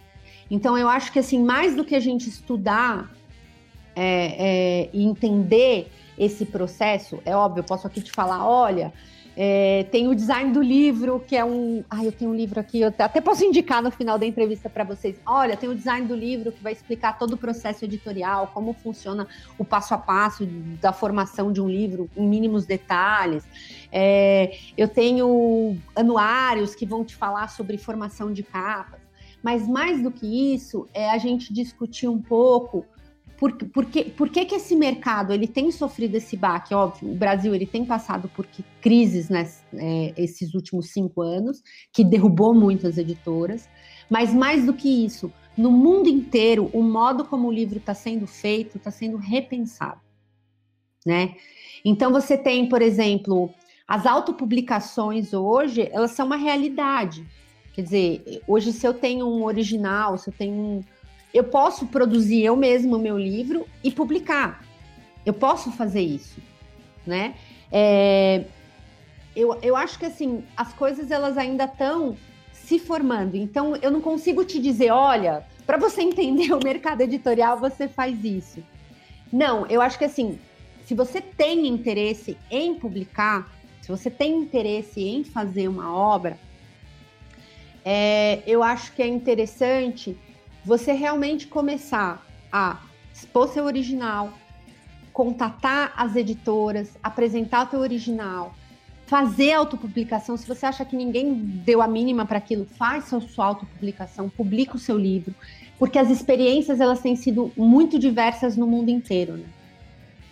Então 0.49 0.77
eu 0.77 0.87
acho 0.87 1.11
que 1.11 1.19
assim, 1.19 1.43
mais 1.43 1.75
do 1.75 1.83
que 1.83 1.93
a 1.93 1.99
gente 1.99 2.29
estudar 2.29 3.11
é, 3.93 4.85
é, 4.85 4.89
e 4.93 5.03
entender 5.03 5.91
esse 6.17 6.45
processo, 6.45 7.19
é 7.25 7.35
óbvio, 7.35 7.59
eu 7.59 7.65
posso 7.65 7.85
aqui 7.85 7.99
te 8.01 8.13
falar, 8.13 8.47
olha, 8.47 8.93
é, 9.37 9.85
tem 9.91 10.07
o 10.07 10.15
design 10.15 10.53
do 10.53 10.61
livro, 10.61 11.19
que 11.19 11.35
é 11.35 11.43
um. 11.43 11.83
Ah, 11.89 12.03
eu 12.03 12.11
tenho 12.11 12.31
um 12.31 12.35
livro 12.35 12.59
aqui, 12.59 12.81
eu 12.81 12.87
até 12.87 13.19
posso 13.19 13.43
indicar 13.43 13.83
no 13.83 13.91
final 13.91 14.17
da 14.17 14.25
entrevista 14.25 14.69
para 14.69 14.83
vocês. 14.85 15.17
Olha, 15.25 15.57
tem 15.57 15.67
o 15.67 15.75
design 15.75 16.07
do 16.07 16.15
livro 16.15 16.51
que 16.51 16.63
vai 16.63 16.71
explicar 16.71 17.17
todo 17.17 17.33
o 17.33 17.37
processo 17.37 17.83
editorial, 17.83 18.51
como 18.53 18.73
funciona 18.73 19.27
o 19.57 19.65
passo 19.65 19.93
a 19.93 19.97
passo 19.97 20.45
da 20.79 20.93
formação 20.93 21.51
de 21.51 21.59
um 21.59 21.67
livro 21.67 22.09
em 22.15 22.25
mínimos 22.25 22.65
detalhes. 22.65 23.43
É, 23.91 24.57
eu 24.77 24.87
tenho 24.87 25.77
anuários 25.95 26.73
que 26.73 26.85
vão 26.85 27.03
te 27.03 27.15
falar 27.15 27.49
sobre 27.49 27.77
formação 27.77 28.31
de 28.31 28.41
capas. 28.41 29.01
Mas 29.43 29.67
mais 29.67 30.01
do 30.01 30.09
que 30.09 30.55
isso, 30.55 30.87
é 30.91 31.11
a 31.11 31.19
gente 31.19 31.53
discutir 31.53 32.07
um 32.07 32.19
pouco 32.19 32.83
por, 33.37 33.53
por, 33.53 33.85
que, 33.85 34.05
por 34.05 34.29
que, 34.29 34.45
que 34.45 34.55
esse 34.55 34.75
mercado 34.75 35.33
ele 35.33 35.47
tem 35.47 35.71
sofrido 35.71 36.15
esse 36.15 36.37
baque? 36.37 36.73
Óbvio, 36.73 37.11
o 37.11 37.15
Brasil 37.15 37.53
ele 37.53 37.65
tem 37.65 37.85
passado 37.85 38.29
por 38.29 38.47
crises 38.81 39.29
né, 39.29 39.49
é, 39.73 40.13
esses 40.17 40.53
últimos 40.53 40.91
cinco 40.91 41.21
anos, 41.21 41.61
que 41.91 42.03
derrubou 42.03 42.53
muitas 42.53 42.97
editoras, 42.97 43.67
mas 44.09 44.33
mais 44.33 44.65
do 44.65 44.73
que 44.73 45.05
isso, 45.05 45.31
no 45.57 45.71
mundo 45.71 46.09
inteiro, 46.09 46.69
o 46.73 46.81
modo 46.81 47.25
como 47.25 47.47
o 47.47 47.51
livro 47.51 47.77
está 47.77 47.93
sendo 47.93 48.27
feito 48.27 48.77
está 48.77 48.91
sendo 48.91 49.17
repensado. 49.17 50.01
Né? 51.05 51.35
Então 51.83 52.11
você 52.11 52.37
tem, 52.37 52.67
por 52.67 52.81
exemplo, 52.81 53.53
as 53.87 54.05
autopublicações 54.05 55.33
hoje, 55.33 55.89
elas 55.91 56.11
são 56.11 56.25
uma 56.25 56.35
realidade. 56.35 57.25
Quer 57.73 57.81
dizer, 57.81 58.41
hoje 58.47 58.71
se 58.73 58.87
eu 58.87 58.93
tenho 58.93 59.27
um 59.27 59.43
original, 59.43 60.17
se 60.17 60.29
eu 60.29 60.33
tenho 60.33 60.53
um, 60.53 60.83
eu 61.35 61.43
posso 61.43 61.87
produzir 61.87 62.45
eu 62.45 62.55
mesmo 62.55 62.95
o 62.95 62.99
meu 62.99 63.17
livro 63.17 63.67
e 63.83 63.91
publicar. 63.91 64.63
Eu 65.25 65.33
posso 65.33 65.69
fazer 65.69 65.99
isso, 65.99 66.39
né? 67.05 67.35
É, 67.69 68.45
eu, 69.35 69.59
eu 69.61 69.75
acho 69.75 69.99
que 69.99 70.05
assim 70.05 70.45
as 70.55 70.71
coisas 70.71 71.11
elas 71.11 71.37
ainda 71.37 71.65
estão 71.65 72.15
se 72.53 72.79
formando. 72.79 73.35
Então 73.35 73.75
eu 73.75 73.91
não 73.91 73.99
consigo 73.99 74.45
te 74.45 74.59
dizer, 74.59 74.91
olha, 74.91 75.45
para 75.67 75.75
você 75.75 76.01
entender 76.03 76.53
o 76.53 76.59
mercado 76.63 77.01
editorial 77.01 77.59
você 77.59 77.85
faz 77.85 78.23
isso. 78.23 78.63
Não, 79.29 79.67
eu 79.67 79.81
acho 79.81 79.99
que 79.99 80.05
assim, 80.05 80.39
se 80.85 80.95
você 80.95 81.19
tem 81.19 81.67
interesse 81.67 82.37
em 82.49 82.75
publicar, 82.75 83.51
se 83.81 83.89
você 83.89 84.09
tem 84.09 84.37
interesse 84.37 85.03
em 85.03 85.25
fazer 85.25 85.67
uma 85.67 85.93
obra, 85.93 86.39
é, 87.83 88.41
eu 88.47 88.63
acho 88.63 88.93
que 88.93 89.01
é 89.01 89.07
interessante 89.07 90.17
você 90.65 90.91
realmente 90.93 91.47
começar 91.47 92.25
a 92.51 92.79
expor 93.13 93.47
seu 93.49 93.65
original, 93.65 94.33
contatar 95.13 95.93
as 95.95 96.15
editoras, 96.15 96.97
apresentar 97.01 97.63
o 97.63 97.67
teu 97.67 97.79
original, 97.79 98.53
fazer 99.05 99.53
autopublicação. 99.53 100.35
Se 100.35 100.47
você 100.47 100.65
acha 100.65 100.83
que 100.83 100.95
ninguém 100.95 101.33
deu 101.33 101.81
a 101.81 101.87
mínima 101.87 102.25
para 102.25 102.39
aquilo, 102.39 102.65
faz 102.65 103.05
sua, 103.05 103.21
sua 103.21 103.45
autopublicação, 103.45 104.27
publica 104.27 104.75
o 104.75 104.79
seu 104.79 104.97
livro, 104.97 105.33
porque 105.77 105.99
as 105.99 106.09
experiências 106.09 106.81
elas 106.81 106.99
têm 106.99 107.15
sido 107.15 107.51
muito 107.55 107.99
diversas 107.99 108.57
no 108.57 108.65
mundo 108.65 108.89
inteiro, 108.89 109.37
né? 109.37 109.45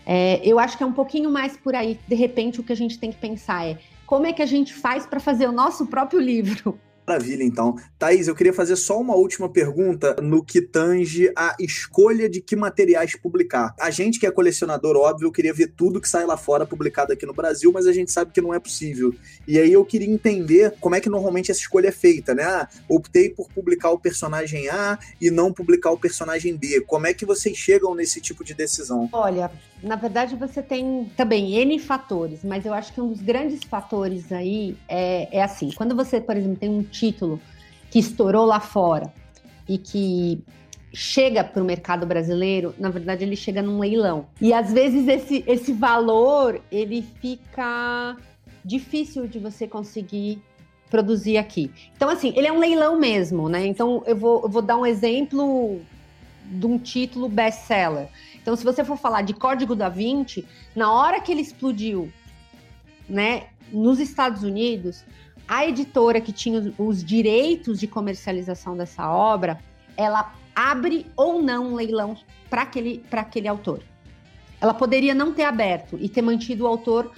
É, 0.06 0.41
eu 0.43 0.60
acho 0.60 0.78
que 0.78 0.84
é 0.84 0.86
um 0.86 0.91
pouquinho 0.91 1.32
mais 1.32 1.56
por 1.56 1.76
aí. 1.76 1.98
De 2.08 2.15
repente, 2.15 2.60
o 2.60 2.63
que 2.63 2.74
a 2.74 2.76
gente 2.76 3.00
tem 3.00 3.10
que 3.10 3.17
pensar 3.17 3.65
é 3.65 3.78
como 4.06 4.26
é 4.26 4.34
que 4.34 4.41
a 4.41 4.46
gente 4.46 4.74
faz 4.74 5.06
para 5.06 5.19
fazer 5.19 5.48
o 5.48 5.52
nosso 5.52 5.86
próprio 5.88 6.19
livro. 6.19 6.78
Maravilha, 7.06 7.44
então. 7.44 7.76
Thaís, 8.00 8.28
eu 8.28 8.36
queria 8.36 8.54
fazer 8.54 8.76
só 8.78 9.00
uma 9.00 9.16
última 9.16 9.50
pergunta 9.50 10.16
no 10.22 10.44
que 10.44 10.62
tange 10.62 11.32
a 11.36 11.56
escolha 11.60 12.30
de 12.30 12.39
que 12.42 12.56
materiais 12.56 13.16
publicar. 13.16 13.76
A 13.80 13.89
gente 13.89 14.20
que 14.20 14.26
é 14.26 14.32
colecionador, 14.32 14.96
óbvio, 14.96 15.32
queria 15.32 15.54
ver 15.54 15.74
tudo 15.76 16.00
que 16.00 16.08
sai 16.08 16.26
lá 16.26 16.38
fora 16.38 16.66
publicado 16.66 17.12
aqui 17.12 17.26
no 17.26 17.34
Brasil, 17.34 17.72
mas 17.74 17.86
a 17.88 17.92
gente 17.92 18.12
sabe 18.12 18.32
que 18.32 18.42
não 18.42 18.54
é 18.54 18.60
possível. 18.60 19.13
E 19.46 19.60
aí 19.60 19.72
eu 19.72 19.84
queria 19.84 20.10
entender 20.10 20.74
como 20.80 20.96
é 20.96 21.02
que 21.02 21.10
normalmente 21.10 21.52
essa 21.52 21.60
escolha 21.60 21.89
é 21.89 21.92
feita, 21.92 22.34
né? 22.34 22.44
Ah, 22.44 22.70
optei 22.88 23.30
por 23.30 23.50
publicar 23.50 23.92
o 23.92 24.00
personagem 24.00 24.70
A 24.70 24.98
e 25.20 25.30
não 25.30 25.52
publicar 25.52 25.92
o 25.92 25.98
personagem 25.98 26.56
B. 26.56 26.82
Como 26.82 27.06
é 27.06 27.13
que 27.13 27.26
vocês 27.26 27.58
chegam 27.58 27.94
nesse 27.94 28.22
tipo 28.22 28.44
de 28.44 28.54
decisão? 28.54 29.10
Olha, 29.12 29.52
na 29.82 29.98
verdade 29.98 30.36
você 30.36 30.62
tem 30.62 31.12
também 31.18 31.56
N 31.56 31.78
fatores, 31.80 32.39
mas 32.44 32.66
eu 32.66 32.74
acho 32.74 32.94
que 32.94 33.02
um 33.02 33.10
dos 33.10 33.22
grandes 33.22 33.62
fatores 33.63 34.32
aí 34.32 34.78
é, 34.88 35.38
é 35.38 35.44
assim, 35.44 35.72
quando 35.76 35.96
você, 35.96 36.22
por 36.22 36.38
exemplo, 36.38 36.58
tem 36.58 36.70
um 36.70 36.92
título 36.93 37.41
que 37.89 37.99
estourou 37.99 38.45
lá 38.45 38.60
fora 38.60 39.12
e 39.67 39.77
que 39.77 40.43
chega 40.93 41.43
para 41.43 41.62
o 41.62 41.65
mercado 41.65 42.06
brasileiro, 42.06 42.73
na 42.77 42.89
verdade 42.89 43.23
ele 43.23 43.36
chega 43.36 43.62
num 43.62 43.79
leilão. 43.79 44.27
E 44.39 44.53
às 44.53 44.71
vezes 44.71 45.08
esse, 45.08 45.43
esse 45.47 45.73
valor 45.73 46.62
ele 46.71 47.01
fica 47.19 48.15
difícil 48.63 49.27
de 49.27 49.39
você 49.39 49.67
conseguir 49.67 50.41
produzir 50.89 51.38
aqui. 51.38 51.71
Então 51.95 52.10
assim, 52.10 52.32
ele 52.36 52.47
é 52.47 52.51
um 52.51 52.60
leilão 52.60 52.99
mesmo, 52.99 53.49
né? 53.49 53.65
Então 53.65 54.03
eu 54.06 54.15
vou, 54.15 54.43
eu 54.43 54.49
vou 54.49 54.62
dar 54.62 54.77
um 54.77 54.86
exemplo 54.86 55.82
de 56.45 56.65
um 56.65 56.77
título 56.77 57.27
best-seller. 57.27 58.08
Então 58.39 58.56
se 58.56 58.63
você 58.63 58.84
for 58.84 58.97
falar 58.97 59.23
de 59.23 59.34
Código 59.34 59.75
da 59.75 59.89
Vinci, 59.89 60.45
na 60.75 60.93
hora 60.93 61.19
que 61.19 61.32
ele 61.32 61.41
explodiu, 61.41 62.12
né, 63.10 63.47
nos 63.71 63.99
Estados 63.99 64.43
Unidos, 64.43 65.03
a 65.47 65.65
editora 65.65 66.21
que 66.21 66.32
tinha 66.32 66.73
os 66.77 67.03
direitos 67.03 67.79
de 67.79 67.88
comercialização 67.88 68.75
dessa 68.77 69.10
obra, 69.10 69.60
ela 69.97 70.34
abre 70.56 71.06
ou 71.15 71.41
não 71.41 71.71
um 71.71 71.75
leilão 71.75 72.15
para 72.49 72.63
aquele, 72.63 73.03
aquele 73.12 73.47
autor. 73.47 73.82
Ela 74.62 74.73
poderia 74.73 75.13
não 75.13 75.34
ter 75.34 75.43
aberto 75.43 75.97
e 75.99 76.08
ter 76.08 76.21
mantido 76.21 76.63
o 76.63 76.67
autor 76.67 77.12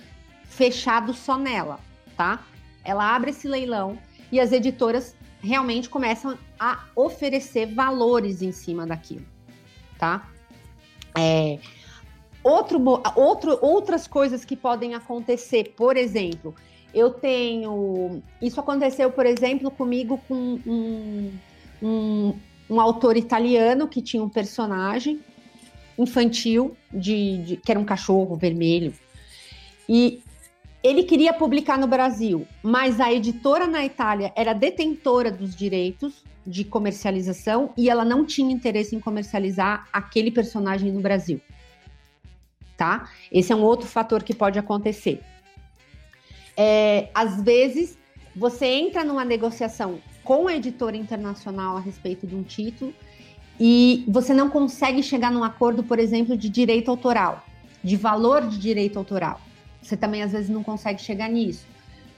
fechado 0.43 1.13
só 1.13 1.37
nela, 1.37 1.79
tá? 2.17 2.43
Ela 2.83 3.15
abre 3.15 3.31
esse 3.31 3.47
leilão 3.47 3.97
e 4.31 4.39
as 4.39 4.51
editoras 4.51 5.15
realmente 5.41 5.89
começam 5.89 6.37
a 6.59 6.85
oferecer 6.95 7.67
valores 7.67 8.41
em 8.41 8.51
cima 8.51 8.85
daquilo, 8.85 9.25
tá? 9.99 10.27
É, 11.17 11.59
outro, 12.43 12.81
outro, 13.15 13.59
outras 13.61 14.07
coisas 14.07 14.43
que 14.43 14.55
podem 14.55 14.95
acontecer, 14.95 15.73
por 15.77 15.97
exemplo, 15.97 16.55
eu 16.95 17.09
tenho. 17.09 18.23
Isso 18.41 18.59
aconteceu, 18.59 19.11
por 19.11 19.25
exemplo, 19.25 19.69
comigo 19.69 20.17
com 20.29 20.59
um, 20.65 21.31
um, 21.83 22.33
um 22.69 22.79
autor 22.79 23.17
italiano 23.17 23.87
que 23.87 24.01
tinha 24.01 24.23
um 24.23 24.29
personagem 24.29 25.19
infantil 25.99 26.75
de, 26.91 27.37
de, 27.39 27.57
que 27.57 27.69
era 27.69 27.79
um 27.79 27.85
cachorro 27.85 28.37
vermelho. 28.37 28.93
E 29.87 30.21
ele 30.81 31.03
queria 31.03 31.33
publicar 31.33 31.77
no 31.77 31.87
Brasil, 31.87 32.47
mas 32.63 33.01
a 33.01 33.11
editora 33.11 33.67
na 33.67 33.83
Itália 33.83 34.31
era 34.35 34.53
detentora 34.53 35.29
dos 35.29 35.53
direitos 35.53 36.23
de 36.47 36.63
comercialização 36.63 37.73
e 37.75 37.89
ela 37.89 38.05
não 38.05 38.25
tinha 38.25 38.53
interesse 38.53 38.95
em 38.95 38.99
comercializar 38.99 39.87
aquele 39.91 40.31
personagem 40.31 40.91
no 40.91 41.01
Brasil. 41.01 41.41
Tá? 42.77 43.09
Esse 43.31 43.51
é 43.51 43.55
um 43.55 43.63
outro 43.63 43.87
fator 43.87 44.23
que 44.23 44.33
pode 44.33 44.59
acontecer. 44.59 45.21
É, 46.57 47.09
às 47.13 47.41
vezes, 47.41 47.97
você 48.35 48.65
entra 48.65 49.03
numa 49.03 49.25
negociação 49.25 49.99
com 50.23 50.47
a 50.47 50.55
editora 50.55 50.97
internacional 50.97 51.77
a 51.77 51.79
respeito 51.79 52.25
de 52.25 52.35
um 52.35 52.43
título 52.43 52.93
e 53.59 54.03
você 54.07 54.33
não 54.33 54.49
consegue 54.49 55.01
chegar 55.01 55.31
num 55.31 55.43
acordo, 55.43 55.83
por 55.83 55.99
exemplo, 55.99 56.35
de 56.35 56.49
direito 56.49 56.89
autoral, 56.89 57.45
de 57.83 57.95
valor 57.95 58.47
de 58.47 58.57
direito 58.57 58.97
autoral. 58.97 59.39
Você 59.81 59.95
também 59.95 60.23
às 60.23 60.31
vezes 60.31 60.49
não 60.49 60.63
consegue 60.63 61.01
chegar 61.01 61.29
nisso. 61.29 61.65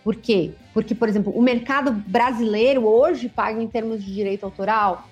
Por 0.04 0.15
quê? 0.15 0.54
Porque, 0.73 0.95
por 0.95 1.10
exemplo, 1.10 1.34
o 1.36 1.41
mercado 1.41 1.91
brasileiro 1.91 2.88
hoje 2.88 3.28
paga 3.28 3.62
em 3.62 3.67
termos 3.67 4.04
de 4.04 4.13
direito 4.13 4.45
autoral 4.45 5.08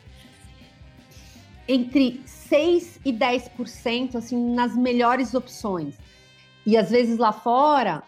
entre 1.68 2.22
6 2.26 3.00
e 3.04 3.12
10%, 3.12 4.16
assim, 4.16 4.54
nas 4.54 4.76
melhores 4.76 5.34
opções. 5.34 5.96
E 6.66 6.78
às 6.78 6.90
vezes 6.92 7.18
lá 7.18 7.32
fora, 7.32 8.04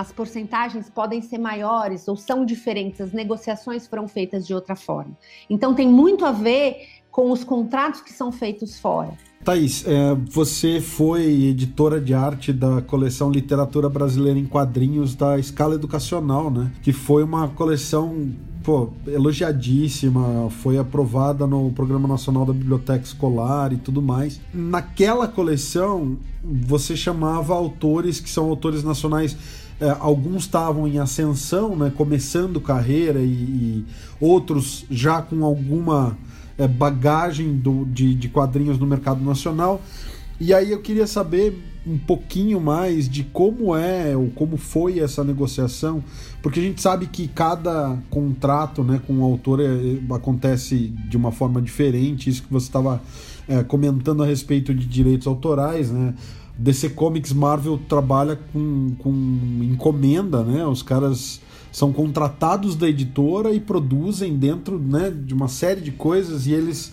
as 0.00 0.10
porcentagens 0.10 0.88
podem 0.88 1.20
ser 1.20 1.36
maiores 1.36 2.08
ou 2.08 2.16
são 2.16 2.42
diferentes, 2.46 3.02
as 3.02 3.12
negociações 3.12 3.86
foram 3.86 4.08
feitas 4.08 4.46
de 4.46 4.54
outra 4.54 4.74
forma. 4.74 5.14
Então 5.48 5.74
tem 5.74 5.86
muito 5.86 6.24
a 6.24 6.32
ver 6.32 6.88
com 7.10 7.30
os 7.30 7.44
contratos 7.44 8.00
que 8.00 8.10
são 8.10 8.32
feitos 8.32 8.80
fora. 8.80 9.12
Thaís, 9.44 9.84
é, 9.86 10.14
você 10.30 10.80
foi 10.80 11.22
editora 11.44 12.00
de 12.00 12.14
arte 12.14 12.50
da 12.50 12.80
coleção 12.80 13.30
Literatura 13.30 13.90
Brasileira 13.90 14.38
em 14.38 14.46
Quadrinhos 14.46 15.14
da 15.14 15.38
Escala 15.38 15.74
Educacional, 15.74 16.50
né? 16.50 16.72
Que 16.82 16.92
foi 16.92 17.22
uma 17.22 17.48
coleção 17.48 18.30
pô, 18.62 18.90
elogiadíssima, 19.06 20.48
foi 20.50 20.78
aprovada 20.78 21.46
no 21.46 21.70
Programa 21.72 22.08
Nacional 22.08 22.46
da 22.46 22.52
Biblioteca 22.52 23.04
Escolar 23.04 23.72
e 23.72 23.76
tudo 23.76 24.00
mais. 24.00 24.40
Naquela 24.52 25.28
coleção, 25.28 26.16
você 26.42 26.96
chamava 26.96 27.54
autores 27.54 28.20
que 28.20 28.30
são 28.30 28.48
autores 28.48 28.82
nacionais 28.82 29.36
é, 29.80 29.96
alguns 29.98 30.42
estavam 30.42 30.86
em 30.86 30.98
ascensão, 30.98 31.74
né, 31.74 31.90
começando 31.96 32.60
carreira, 32.60 33.20
e, 33.20 33.24
e 33.24 33.84
outros 34.20 34.84
já 34.90 35.22
com 35.22 35.44
alguma 35.44 36.16
é, 36.58 36.68
bagagem 36.68 37.56
do, 37.56 37.86
de, 37.86 38.14
de 38.14 38.28
quadrinhos 38.28 38.78
no 38.78 38.86
mercado 38.86 39.24
nacional. 39.24 39.80
E 40.38 40.52
aí 40.52 40.70
eu 40.70 40.80
queria 40.80 41.06
saber 41.06 41.58
um 41.86 41.96
pouquinho 41.96 42.60
mais 42.60 43.08
de 43.08 43.24
como 43.24 43.74
é 43.74 44.14
ou 44.14 44.30
como 44.30 44.58
foi 44.58 45.00
essa 45.00 45.24
negociação, 45.24 46.04
porque 46.42 46.60
a 46.60 46.62
gente 46.62 46.80
sabe 46.80 47.06
que 47.06 47.26
cada 47.26 47.96
contrato 48.10 48.84
né, 48.84 49.00
com 49.06 49.20
o 49.20 49.24
autor 49.24 49.60
é, 49.60 50.14
acontece 50.14 50.92
de 51.08 51.16
uma 51.16 51.32
forma 51.32 51.60
diferente, 51.60 52.28
isso 52.28 52.42
que 52.42 52.52
você 52.52 52.66
estava 52.66 53.00
é, 53.48 53.62
comentando 53.64 54.22
a 54.22 54.26
respeito 54.26 54.74
de 54.74 54.86
direitos 54.86 55.26
autorais, 55.26 55.90
né? 55.90 56.14
DC 56.60 56.90
Comics 56.90 57.32
Marvel 57.32 57.80
trabalha 57.88 58.38
com, 58.52 58.94
com 58.98 59.10
encomenda, 59.62 60.44
né? 60.44 60.66
Os 60.66 60.82
caras 60.82 61.40
são 61.72 61.90
contratados 61.90 62.76
da 62.76 62.86
editora 62.86 63.50
e 63.50 63.58
produzem 63.58 64.36
dentro 64.36 64.78
né, 64.78 65.10
de 65.10 65.32
uma 65.32 65.48
série 65.48 65.80
de 65.80 65.90
coisas 65.90 66.46
e 66.46 66.52
eles 66.52 66.92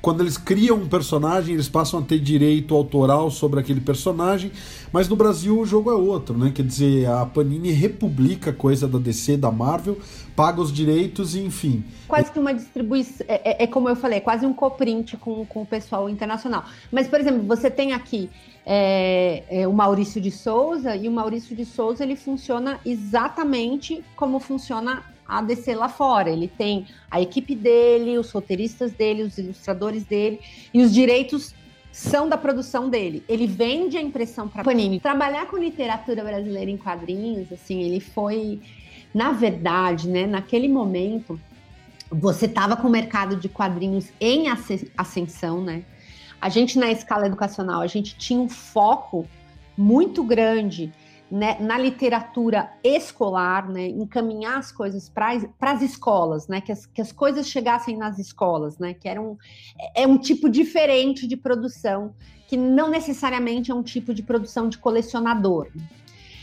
quando 0.00 0.22
eles 0.22 0.38
criam 0.38 0.78
um 0.78 0.88
personagem, 0.88 1.52
eles 1.52 1.68
passam 1.68 2.00
a 2.00 2.02
ter 2.02 2.18
direito 2.18 2.74
autoral 2.74 3.30
sobre 3.30 3.60
aquele 3.60 3.82
personagem, 3.82 4.50
mas 4.90 5.06
no 5.06 5.14
Brasil 5.14 5.58
o 5.58 5.66
jogo 5.66 5.90
é 5.90 5.94
outro, 5.94 6.36
né? 6.38 6.50
Quer 6.54 6.64
dizer, 6.64 7.06
a 7.06 7.26
Panini 7.26 7.70
republica 7.70 8.50
coisa 8.50 8.88
da 8.88 8.98
DC, 8.98 9.36
da 9.36 9.52
Marvel, 9.52 9.98
paga 10.40 10.60
os 10.62 10.72
direitos 10.72 11.34
e 11.34 11.40
enfim. 11.40 11.84
Quase 12.08 12.32
que 12.32 12.38
uma 12.38 12.54
distribuição, 12.54 13.26
é, 13.28 13.62
é, 13.62 13.64
é 13.64 13.66
como 13.66 13.90
eu 13.90 13.94
falei, 13.94 14.16
é 14.18 14.20
quase 14.20 14.46
um 14.46 14.54
coprint 14.54 15.18
com, 15.18 15.44
com 15.44 15.62
o 15.62 15.66
pessoal 15.66 16.08
internacional. 16.08 16.64
Mas, 16.90 17.06
por 17.06 17.20
exemplo, 17.20 17.42
você 17.42 17.70
tem 17.70 17.92
aqui 17.92 18.30
é, 18.64 19.42
é, 19.50 19.68
o 19.68 19.72
Maurício 19.72 20.18
de 20.18 20.30
Souza, 20.30 20.96
e 20.96 21.08
o 21.08 21.12
Maurício 21.12 21.54
de 21.54 21.66
Souza 21.66 22.02
ele 22.04 22.16
funciona 22.16 22.80
exatamente 22.86 24.02
como 24.16 24.40
funciona 24.40 25.02
a 25.28 25.42
DC 25.42 25.74
lá 25.74 25.90
fora. 25.90 26.30
Ele 26.30 26.48
tem 26.48 26.86
a 27.10 27.20
equipe 27.20 27.54
dele, 27.54 28.16
os 28.16 28.30
roteiristas 28.30 28.92
dele, 28.92 29.22
os 29.24 29.36
ilustradores 29.36 30.04
dele, 30.04 30.40
e 30.72 30.80
os 30.80 30.90
direitos 30.92 31.54
são 31.92 32.28
da 32.28 32.38
produção 32.38 32.88
dele. 32.88 33.22
Ele 33.28 33.46
vende 33.46 33.96
a 33.96 34.02
impressão 34.02 34.48
para 34.48 34.64
Panini. 34.64 35.00
Trabalhar 35.00 35.46
com 35.46 35.56
literatura 35.58 36.22
brasileira 36.24 36.70
em 36.70 36.76
quadrinhos, 36.76 37.52
assim, 37.52 37.82
ele 37.82 38.00
foi, 38.00 38.60
na 39.14 39.32
verdade, 39.32 40.08
né, 40.08 40.26
naquele 40.26 40.68
momento, 40.68 41.38
você 42.10 42.46
estava 42.46 42.76
com 42.76 42.88
o 42.88 42.90
mercado 42.90 43.36
de 43.36 43.48
quadrinhos 43.48 44.08
em 44.20 44.46
ascensão, 44.96 45.62
né? 45.62 45.84
a 46.40 46.48
gente 46.48 46.78
na 46.78 46.90
escala 46.90 47.26
educacional, 47.26 47.82
a 47.82 47.86
gente 47.86 48.16
tinha 48.16 48.40
um 48.40 48.48
foco 48.48 49.26
muito 49.76 50.24
grande 50.24 50.92
né, 51.30 51.58
na 51.60 51.78
literatura 51.78 52.72
escolar, 52.82 53.68
né, 53.68 53.86
encaminhar 53.86 54.58
as 54.58 54.72
coisas 54.72 55.08
para 55.08 55.38
as 55.60 55.82
escolas, 55.82 56.48
né, 56.48 56.60
que 56.60 56.72
as, 56.72 56.86
que 56.86 57.00
as 57.00 57.12
coisas 57.12 57.48
chegassem 57.48 57.96
nas 57.96 58.18
escolas, 58.18 58.78
né, 58.78 58.94
que 58.94 59.08
era 59.08 59.20
um, 59.20 59.36
é 59.94 60.06
um 60.06 60.18
tipo 60.18 60.48
diferente 60.48 61.26
de 61.28 61.36
produção, 61.36 62.14
que 62.48 62.56
não 62.56 62.90
necessariamente 62.90 63.70
é 63.70 63.74
um 63.74 63.82
tipo 63.82 64.12
de 64.12 64.24
produção 64.24 64.68
de 64.68 64.76
colecionador. 64.78 65.68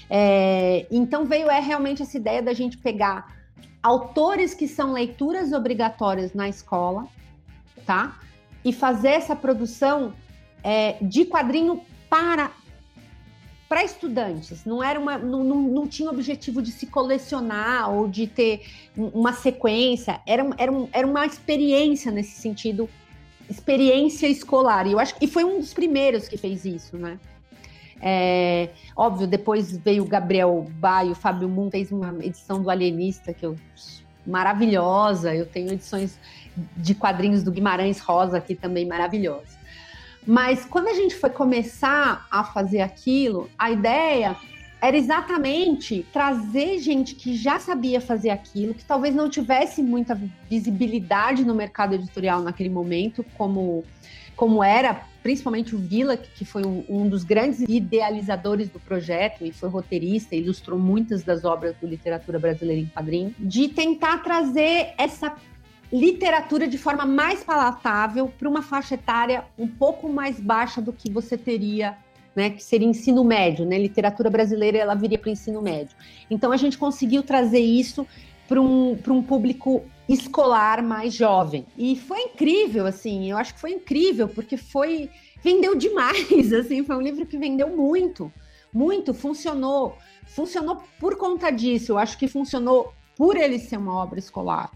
É, 0.10 0.86
então 0.89 1.26
veio 1.26 1.50
é 1.50 1.60
realmente 1.60 2.02
essa 2.02 2.17
ideia 2.17 2.41
da 2.41 2.54
gente 2.54 2.78
pegar 2.78 3.36
autores 3.84 4.54
que 4.54 4.67
são 4.67 4.93
leituras 4.93 5.52
obrigatórias 5.52 6.34
na 6.34 6.48
escola, 6.48 7.08
tá? 7.86 8.17
e 8.67 8.74
fazer 8.74 9.10
essa 9.10 9.34
produção 9.34 10.13
é, 10.62 10.98
de 11.02 11.24
quadrinho 11.24 11.82
para 12.10 12.52
para 13.70 13.84
estudantes, 13.84 14.63
não 14.63 14.82
era 14.82 14.98
uma, 14.98 15.17
não, 15.17 15.43
não, 15.43 15.62
não, 15.62 15.86
tinha 15.86 16.10
objetivo 16.10 16.62
de 16.62 16.72
se 16.72 16.88
colecionar 16.88 17.91
ou 17.91 18.08
de 18.08 18.26
ter 18.26 18.62
uma 18.96 19.34
sequência, 19.34 20.22
era, 20.26 20.50
era, 20.58 20.72
era 20.93 21.06
uma 21.06 21.26
experiência 21.26 22.10
nesse 22.10 22.39
sentido, 22.39 22.89
experiência 23.50 24.26
escolar. 24.26 24.88
E 24.88 24.93
eu 24.93 25.00
acho 25.00 25.15
que 25.15 25.28
foi 25.28 25.43
um 25.43 25.60
dos 25.60 25.74
primeiros 25.74 26.30
que 26.30 26.38
fez 26.38 26.63
isso, 26.63 26.98
né? 26.98 27.20
É, 28.02 28.70
óbvio, 28.96 29.28
depois 29.28 29.76
veio 29.78 30.04
o 30.04 30.08
Gabriel 30.08 30.68
Baio, 30.80 31.12
o 31.12 31.16
Fábio 31.16 31.50
Moon 31.50 31.70
fez 31.72 31.92
uma 31.92 32.14
edição 32.24 32.62
do 32.62 32.70
Alienista 32.70 33.34
que 33.34 33.46
eu 33.46 33.56
maravilhosa. 34.26 35.34
Eu 35.34 35.46
tenho 35.46 35.72
edições 35.72 36.20
de 36.76 36.94
quadrinhos 36.94 37.44
do 37.44 37.52
Guimarães 37.52 38.00
Rosa 38.00 38.38
aqui 38.38 38.54
também 38.54 38.86
maravilhosas. 38.86 39.58
Mas 40.26 40.66
quando 40.66 40.90
a 40.90 40.94
gente 40.94 41.16
foi 41.16 41.30
começar 41.30 42.28
a 42.30 42.44
fazer 42.44 42.82
aquilo, 42.82 43.50
a 43.58 43.72
ideia 43.72 44.36
era 44.82 44.96
exatamente 44.96 46.06
trazer 46.14 46.80
gente 46.80 47.16
que 47.16 47.36
já 47.36 47.60
sabia 47.60 48.00
fazer 48.00 48.30
aquilo, 48.30 48.74
que 48.74 48.84
talvez 48.84 49.16
não 49.16 49.30
tivesse 49.30 49.82
muita 49.82 50.20
visibilidade 50.50 51.44
no 51.44 51.56
mercado 51.56 51.96
editorial 51.96 52.42
naquele 52.42 52.70
momento, 52.70 53.26
como, 53.36 53.84
como 54.36 54.64
era 54.64 55.02
principalmente 55.28 55.76
o 55.76 55.78
Vila, 55.78 56.16
que 56.16 56.46
foi 56.46 56.62
um, 56.66 57.10
dos 57.10 57.26
grandes 57.26 57.60
idealizadores 57.60 58.70
do 58.70 58.80
projeto 58.80 59.44
e 59.44 59.52
foi 59.52 59.68
roteirista, 59.68 60.38
ilustrou 60.38 60.80
muitas 60.80 61.22
das 61.22 61.44
obras 61.44 61.76
do 61.82 61.86
literatura 61.86 62.40
brasileira 62.40 62.82
em 62.82 62.86
quadrinho, 62.86 63.36
de 63.38 63.68
tentar 63.68 64.20
trazer 64.20 64.94
essa 64.98 65.36
literatura 65.92 66.66
de 66.66 66.78
forma 66.78 67.06
mais 67.06 67.44
palatável 67.44 68.32
para 68.40 68.48
uma 68.48 68.62
faixa 68.62 68.96
etária 68.96 69.44
um 69.60 69.68
pouco 69.68 70.08
mais 70.08 70.40
baixa 70.40 70.82
do 70.82 70.94
que 70.94 71.12
você 71.12 71.38
teria, 71.38 71.98
né, 72.34 72.52
que 72.52 72.63
seria 72.63 72.88
ensino 72.88 73.22
médio, 73.26 73.66
né? 73.66 73.78
Literatura 73.78 74.30
brasileira 74.30 74.78
ela 74.78 74.96
viria 74.96 75.18
para 75.18 75.28
o 75.28 75.32
ensino 75.34 75.62
médio. 75.62 75.94
Então 76.32 76.54
a 76.54 76.58
gente 76.58 76.78
conseguiu 76.78 77.22
trazer 77.22 77.60
isso 77.60 78.08
para 78.48 78.62
um, 78.62 78.98
um 79.10 79.21
público 79.21 79.84
escolar 80.08 80.82
mais 80.82 81.14
jovem. 81.14 81.66
E 81.78 81.96
foi 81.96 82.22
incrível, 82.22 82.86
assim, 82.86 83.30
eu 83.30 83.38
acho 83.38 83.54
que 83.54 83.60
foi 83.60 83.72
incrível, 83.72 84.28
porque 84.28 84.58
foi. 84.58 85.10
vendeu 85.44 85.76
demais, 85.76 86.52
assim, 86.54 86.84
foi 86.84 86.96
um 86.96 87.02
livro 87.02 87.26
que 87.26 87.38
vendeu 87.38 87.76
muito, 87.76 88.32
muito, 88.74 89.14
funcionou. 89.14 89.98
Funcionou 90.26 90.84
por 91.00 91.18
conta 91.18 91.50
disso, 91.50 91.94
eu 91.94 91.98
acho 91.98 92.18
que 92.18 92.28
funcionou 92.28 92.94
por 93.16 93.36
ele 93.36 93.58
ser 93.58 93.78
uma 93.78 93.96
obra 93.96 94.20
escolar 94.20 94.72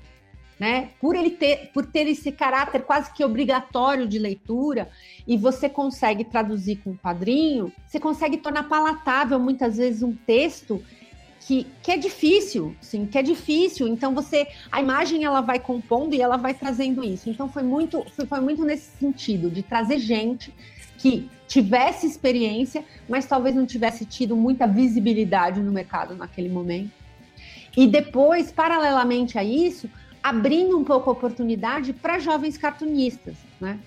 né? 0.62 0.92
Por 1.02 1.16
ele 1.16 1.32
ter, 1.32 1.72
por 1.74 1.88
ter 1.88 2.08
esse 2.08 2.32
caráter 2.32 2.84
quase 2.84 3.12
que 3.12 3.26
obrigatório 3.26 4.08
de 4.08 4.20
leitura, 4.20 4.92
e 5.26 5.36
você 5.36 5.68
consegue 5.68 6.24
traduzir 6.24 6.76
com 6.84 6.92
um 6.92 6.98
quadrinho, 6.98 7.74
você 7.88 8.00
consegue 8.00 8.38
tornar 8.38 8.70
palatável 8.70 9.40
muitas 9.40 9.78
vezes 9.78 10.04
um 10.04 10.14
texto 10.14 10.80
que, 11.42 11.68
que 11.82 11.92
é 11.92 11.98
difícil, 11.98 12.76
sim, 12.80 13.06
que 13.06 13.18
é 13.18 13.24
difícil. 13.24 13.88
Então 13.88 14.14
você, 14.14 14.48
a 14.72 14.80
imagem 14.80 15.24
ela 15.26 15.42
vai 15.42 15.60
compondo 15.60 16.14
e 16.14 16.22
ela 16.22 16.38
vai 16.38 16.54
trazendo 16.54 17.04
isso. 17.04 17.30
Então 17.30 17.50
foi 17.50 17.64
muito, 17.64 18.06
foi, 18.16 18.26
foi 18.26 18.40
muito 18.40 18.64
nesse 18.64 18.98
sentido 18.98 19.50
de 19.50 19.64
trazer 19.64 20.00
gente 20.00 20.54
que 20.98 21.30
tivesse 21.48 22.06
experiência, 22.06 22.86
mas 23.10 23.26
talvez 23.26 23.56
não 23.56 23.66
tivesse 23.66 24.06
tido 24.06 24.36
muita 24.36 24.68
visibilidade 24.68 25.60
no 25.60 25.72
mercado 25.72 26.16
naquele 26.16 26.48
momento. 26.48 26.92
E 27.76 27.88
depois, 27.88 28.52
paralelamente 28.52 29.38
a 29.38 29.44
isso, 29.44 29.90
abrindo 30.22 30.78
um 30.78 30.84
pouco 30.84 31.10
a 31.10 31.14
oportunidade 31.14 31.92
para 31.92 32.20
jovens 32.20 32.58
cartunistas, 32.58 33.36
né? 33.60 33.80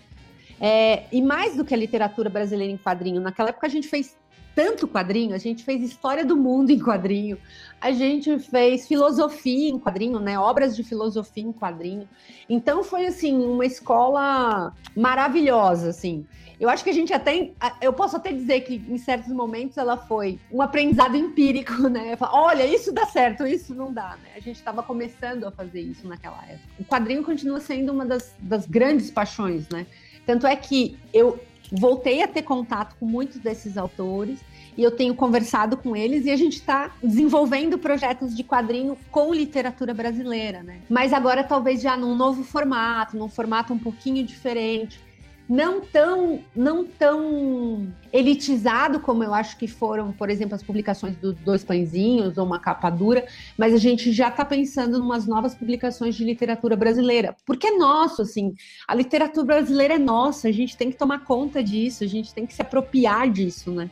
É, 0.61 1.05
e 1.13 1.21
mais 1.21 1.57
do 1.57 1.65
que 1.65 1.75
a 1.75 1.77
literatura 1.77 2.31
brasileira 2.31 2.73
em 2.73 2.77
quadrinho, 2.77 3.21
naquela 3.21 3.51
época 3.51 3.67
a 3.67 3.71
gente 3.71 3.89
fez 3.89 4.17
tanto 4.55 4.87
quadrinho, 4.87 5.35
a 5.35 5.39
gente 5.39 5.65
fez 5.65 5.83
história 5.83 6.25
do 6.25 6.37
mundo 6.37 6.71
em 6.71 6.79
quadrinho, 6.79 7.39
a 7.81 7.91
gente 7.91 8.39
fez 8.39 8.87
filosofia 8.87 9.71
em 9.71 9.79
quadrinho, 9.79 10.19
né? 10.19 10.39
Obras 10.39 10.77
de 10.77 10.83
filosofia 10.83 11.43
em 11.43 11.53
quadrinho. 11.53 12.09
Então 12.49 12.83
foi 12.83 13.07
assim 13.07 13.37
uma 13.45 13.67
escola 13.67 14.73
maravilhosa, 14.97 15.91
assim. 15.91 16.27
Eu 16.59 16.69
acho 16.69 16.85
que 16.85 16.91
a 16.91 16.95
gente 16.95 17.13
até, 17.13 17.51
eu 17.83 17.93
posso 17.93 18.17
até 18.17 18.33
dizer 18.33 18.61
que 18.61 18.77
em 18.89 18.97
certos 18.97 19.33
momentos 19.33 19.77
ela 19.77 19.97
foi 19.97 20.39
um 20.51 20.63
aprendizado 20.63 21.17
empírico, 21.17 21.89
né? 21.89 22.17
Olha, 22.21 22.65
isso 22.65 22.93
dá 22.93 23.07
certo, 23.07 23.47
isso 23.47 23.75
não 23.75 23.93
dá, 23.93 24.17
né? 24.23 24.31
A 24.37 24.41
gente 24.41 24.57
estava 24.57 24.83
começando 24.83 25.45
a 25.45 25.51
fazer 25.51 25.81
isso 25.81 26.07
naquela 26.07 26.43
época. 26.45 26.69
O 26.79 26.85
quadrinho 26.85 27.25
continua 27.25 27.61
sendo 27.61 27.93
uma 27.93 28.07
das, 28.07 28.35
das 28.39 28.67
grandes 28.67 29.11
paixões, 29.11 29.69
né? 29.69 29.87
Tanto 30.25 30.47
é 30.47 30.57
que 30.57 30.97
eu 31.13 31.39
voltei 31.75 32.22
a 32.22 32.29
ter 32.29 32.43
contato 32.43 32.97
com 32.99 33.07
muitos 33.07 33.39
desses 33.39 33.77
autores 33.77 34.39
e 34.77 34.83
eu 34.83 34.91
tenho 34.91 35.14
conversado 35.14 35.77
com 35.77 35.97
eles 35.97 36.25
e 36.25 36.31
a 36.31 36.37
gente 36.37 36.55
está 36.55 36.91
desenvolvendo 37.03 37.79
projetos 37.79 38.35
de 38.35 38.43
quadrinho 38.43 38.97
com 39.11 39.33
literatura 39.33 39.95
brasileira, 39.95 40.62
né? 40.62 40.81
Mas 40.89 41.12
agora 41.12 41.45
talvez 41.45 41.81
já 41.81 41.97
num 41.97 42.14
novo 42.14 42.43
formato, 42.43 43.16
num 43.16 43.29
formato 43.29 43.72
um 43.72 43.79
pouquinho 43.79 44.25
diferente, 44.25 45.01
não 45.49 45.81
tão 45.81 46.43
não 46.55 46.85
tão 46.85 47.93
elitizado 48.13 49.01
como 49.01 49.23
eu 49.23 49.35
acho 49.35 49.57
que 49.59 49.67
foram, 49.67 50.13
por 50.13 50.31
exemplo, 50.31 50.55
as 50.55 50.63
publicações 50.63 51.17
dos 51.17 51.35
Dois 51.37 51.65
Pãezinhos 51.65 52.39
ou 52.39 52.47
Uma 52.47 52.59
Capa 52.59 52.89
Dura, 52.89 53.27
mas 53.59 53.75
a 53.75 53.79
gente 53.79 54.13
já 54.13 54.29
está 54.29 54.45
pensando 54.45 54.97
em 54.97 55.01
umas 55.01 55.27
novas 55.27 55.55
publicações 55.55 56.15
de 56.15 56.25
literatura 56.25 56.77
brasileira, 56.77 57.37
porque 57.45 57.67
é 57.67 57.77
nosso, 57.77 58.23
assim, 58.23 58.55
a 58.87 58.95
literatura 58.95 59.47
brasileira 59.47 59.95
é 59.95 59.99
nossa, 59.99 60.49
a 60.49 60.53
gente 60.53 60.77
tem 60.77 60.91
que 60.91 60.97
tomar 60.97 61.25
conta 61.25 61.63
disso, 61.63 62.05
a 62.05 62.07
gente 62.07 62.33
tem 62.33 62.47
que 62.47 62.55
se 62.55 62.63
apropriar 62.63 63.31
disso, 63.31 63.71
né? 63.71 63.91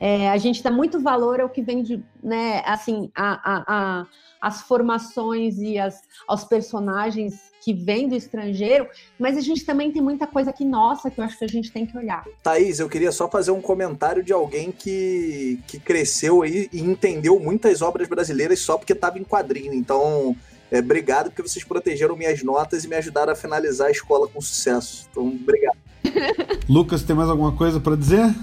É, 0.00 0.30
a 0.30 0.38
gente 0.38 0.62
dá 0.62 0.70
muito 0.70 0.98
valor 0.98 1.40
ao 1.40 1.50
que 1.50 1.60
vem 1.60 1.82
de, 1.82 2.02
né, 2.22 2.62
assim, 2.64 3.10
a, 3.14 3.32
a, 3.34 3.64
a, 3.68 4.06
as 4.40 4.62
formações 4.62 5.58
e 5.58 5.78
as, 5.78 6.00
aos 6.26 6.42
personagens 6.42 7.50
que 7.62 7.74
vêm 7.74 8.08
do 8.08 8.14
estrangeiro, 8.14 8.88
mas 9.18 9.36
a 9.36 9.42
gente 9.42 9.62
também 9.66 9.92
tem 9.92 10.00
muita 10.00 10.26
coisa 10.26 10.48
aqui 10.48 10.64
nossa 10.64 11.10
que 11.10 11.20
eu 11.20 11.24
acho 11.24 11.38
que 11.38 11.44
a 11.44 11.48
gente 11.48 11.70
tem 11.70 11.84
que 11.84 11.94
olhar. 11.96 12.24
Thaís, 12.42 12.80
eu 12.80 12.88
queria 12.88 13.12
só 13.12 13.28
fazer 13.28 13.50
um 13.50 13.60
comentário 13.60 14.22
de 14.22 14.32
alguém 14.32 14.72
que, 14.72 15.60
que 15.66 15.78
cresceu 15.78 16.40
aí 16.40 16.70
e 16.72 16.80
entendeu 16.80 17.38
muitas 17.38 17.82
obras 17.82 18.08
brasileiras 18.08 18.60
só 18.60 18.78
porque 18.78 18.94
estava 18.94 19.18
em 19.18 19.24
quadrinho. 19.24 19.74
Então, 19.74 20.34
é, 20.70 20.78
obrigado 20.78 21.26
porque 21.26 21.42
vocês 21.42 21.62
protegeram 21.62 22.16
minhas 22.16 22.42
notas 22.42 22.84
e 22.84 22.88
me 22.88 22.96
ajudaram 22.96 23.34
a 23.34 23.36
finalizar 23.36 23.88
a 23.88 23.90
escola 23.90 24.26
com 24.26 24.40
sucesso. 24.40 25.06
Então, 25.10 25.26
obrigado. 25.26 25.76
Lucas, 26.66 27.02
tem 27.02 27.14
mais 27.14 27.28
alguma 27.28 27.52
coisa 27.52 27.78
para 27.78 27.94
dizer? 27.94 28.34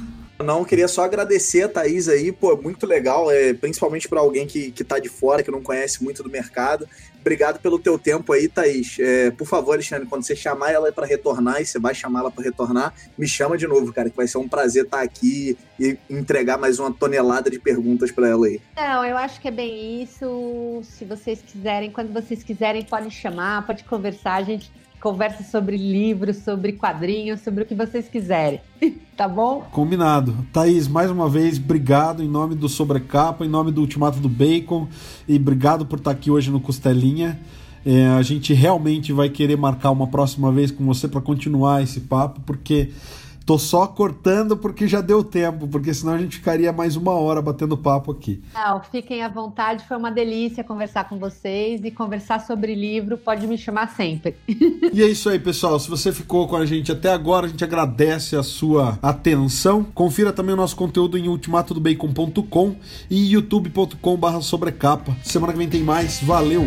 Não, 0.44 0.64
queria 0.64 0.88
só 0.88 1.04
agradecer 1.04 1.64
a 1.64 1.70
Thaís 1.70 2.08
aí, 2.08 2.32
pô, 2.32 2.56
muito 2.56 2.86
legal, 2.86 3.32
é, 3.32 3.54
principalmente 3.54 4.08
para 4.08 4.20
alguém 4.20 4.46
que, 4.46 4.72
que 4.72 4.84
tá 4.84 5.00
de 5.00 5.10
fora, 5.10 5.42
que 5.42 5.50
não 5.50 5.62
conhece 5.62 6.04
muito 6.04 6.22
do 6.22 6.30
mercado. 6.30 6.88
Obrigado 7.20 7.60
pelo 7.60 7.80
teu 7.80 7.98
tempo 7.98 8.32
aí, 8.32 8.48
Thaís. 8.48 8.98
É, 9.00 9.32
por 9.32 9.46
favor, 9.46 9.74
Alexandre, 9.74 10.08
quando 10.08 10.24
você 10.24 10.36
chamar 10.36 10.72
ela 10.72 10.92
para 10.92 11.06
retornar, 11.06 11.60
e 11.60 11.66
você 11.66 11.80
vai 11.80 11.94
chamar 11.94 12.22
ela 12.22 12.32
para 12.32 12.44
retornar, 12.44 12.94
me 13.18 13.28
chama 13.28 13.58
de 13.58 13.68
novo, 13.68 13.92
cara, 13.92 14.10
que 14.10 14.16
vai 14.16 14.28
ser 14.28 14.38
um 14.38 14.48
prazer 14.48 14.86
estar 14.86 14.98
tá 14.98 15.04
aqui 15.04 15.58
e 15.80 15.98
entregar 16.10 16.58
mais 16.58 16.80
uma 16.80 16.94
tonelada 16.94 17.50
de 17.50 17.60
perguntas 17.60 18.12
para 18.12 18.30
ela 18.30 18.46
aí. 18.46 18.62
Não, 18.76 19.04
eu 19.04 19.18
acho 19.18 19.42
que 19.42 19.48
é 19.48 19.52
bem 19.52 20.02
isso. 20.04 20.82
Se 20.84 21.04
vocês 21.04 21.42
quiserem, 21.42 21.92
quando 21.92 22.14
vocês 22.14 22.44
quiserem, 22.44 22.84
pode 22.84 23.12
chamar, 23.12 23.66
pode 23.66 23.84
conversar, 23.84 24.36
a 24.36 24.44
gente 24.44 24.72
conversa 25.02 25.44
sobre 25.44 25.78
livros, 25.78 26.38
sobre 26.38 26.74
quadrinhos, 26.74 27.42
sobre 27.42 27.64
o 27.64 27.66
que 27.66 27.76
vocês 27.76 28.08
quiserem. 28.08 28.62
tá 29.18 29.28
bom? 29.28 29.68
Combinado. 29.72 30.46
Thaís, 30.54 30.88
mais 30.88 31.10
uma 31.10 31.28
vez, 31.28 31.58
obrigado 31.58 32.24
em 32.24 32.28
nome 32.30 32.54
do 32.54 32.70
Sobrecapa, 32.70 33.44
em 33.44 33.50
nome 33.50 33.72
do 33.72 33.82
Ultimato 33.82 34.20
do 34.20 34.30
Bacon 34.30 34.88
e 35.28 35.38
obrigado 35.38 35.88
por 35.88 35.98
estar 35.98 36.12
aqui 36.12 36.30
hoje 36.30 36.52
no 36.52 36.60
Costelinha. 36.60 37.40
É, 37.84 38.06
a 38.10 38.22
gente 38.22 38.54
realmente 38.54 39.12
vai 39.12 39.28
querer 39.28 39.58
marcar 39.58 39.90
uma 39.90 40.06
próxima 40.06 40.52
vez 40.52 40.70
com 40.70 40.86
você 40.86 41.08
para 41.08 41.20
continuar 41.20 41.82
esse 41.82 42.02
papo, 42.02 42.42
porque 42.46 42.92
Tô 43.48 43.58
só 43.58 43.88
cortando 43.88 44.58
porque 44.58 44.90
já 44.90 45.00
deu 45.00 45.24
tempo, 45.24 45.70
porque 45.70 45.94
senão 45.94 46.16
a 46.16 46.18
gente 46.18 46.36
ficaria 46.36 46.74
mais 46.74 46.98
uma 46.98 47.14
hora 47.14 47.42
batendo 47.42 47.78
papo 47.78 48.12
aqui. 48.12 48.44
Não, 48.54 48.82
fiquem 48.84 49.24
à 49.24 49.30
vontade, 49.30 49.86
foi 49.88 49.96
uma 49.96 50.12
delícia 50.12 50.66
conversar 50.66 51.08
com 51.08 51.18
vocês 51.18 51.80
e 51.86 51.90
conversar 51.90 52.42
sobre 52.42 52.76
livro, 52.76 53.18
pode 53.18 53.48
me 53.48 53.58
chamar 53.58 53.88
sempre. 53.96 54.36
E 54.94 55.04
é 55.04 55.06
isso 55.06 55.30
aí, 55.30 55.38
pessoal. 55.38 55.80
Se 55.80 55.90
você 55.90 56.12
ficou 56.12 56.48
com 56.48 56.56
a 56.56 56.66
gente 56.66 56.92
até 56.92 57.12
agora, 57.12 57.46
a 57.46 57.50
gente 57.50 57.64
agradece 57.64 58.36
a 58.36 58.42
sua 58.42 58.98
atenção. 59.02 59.84
Confira 59.84 60.34
também 60.34 60.54
o 60.54 60.58
nosso 60.58 60.76
conteúdo 60.76 61.18
em 61.18 61.28
ultimatodobacon.com 61.28 62.76
e 63.10 63.34
youtube.com/sobrecapa. 63.34 65.16
Semana 65.24 65.54
que 65.54 65.60
vem 65.60 65.70
tem 65.70 65.84
mais. 65.84 66.20
Valeu! 66.22 66.64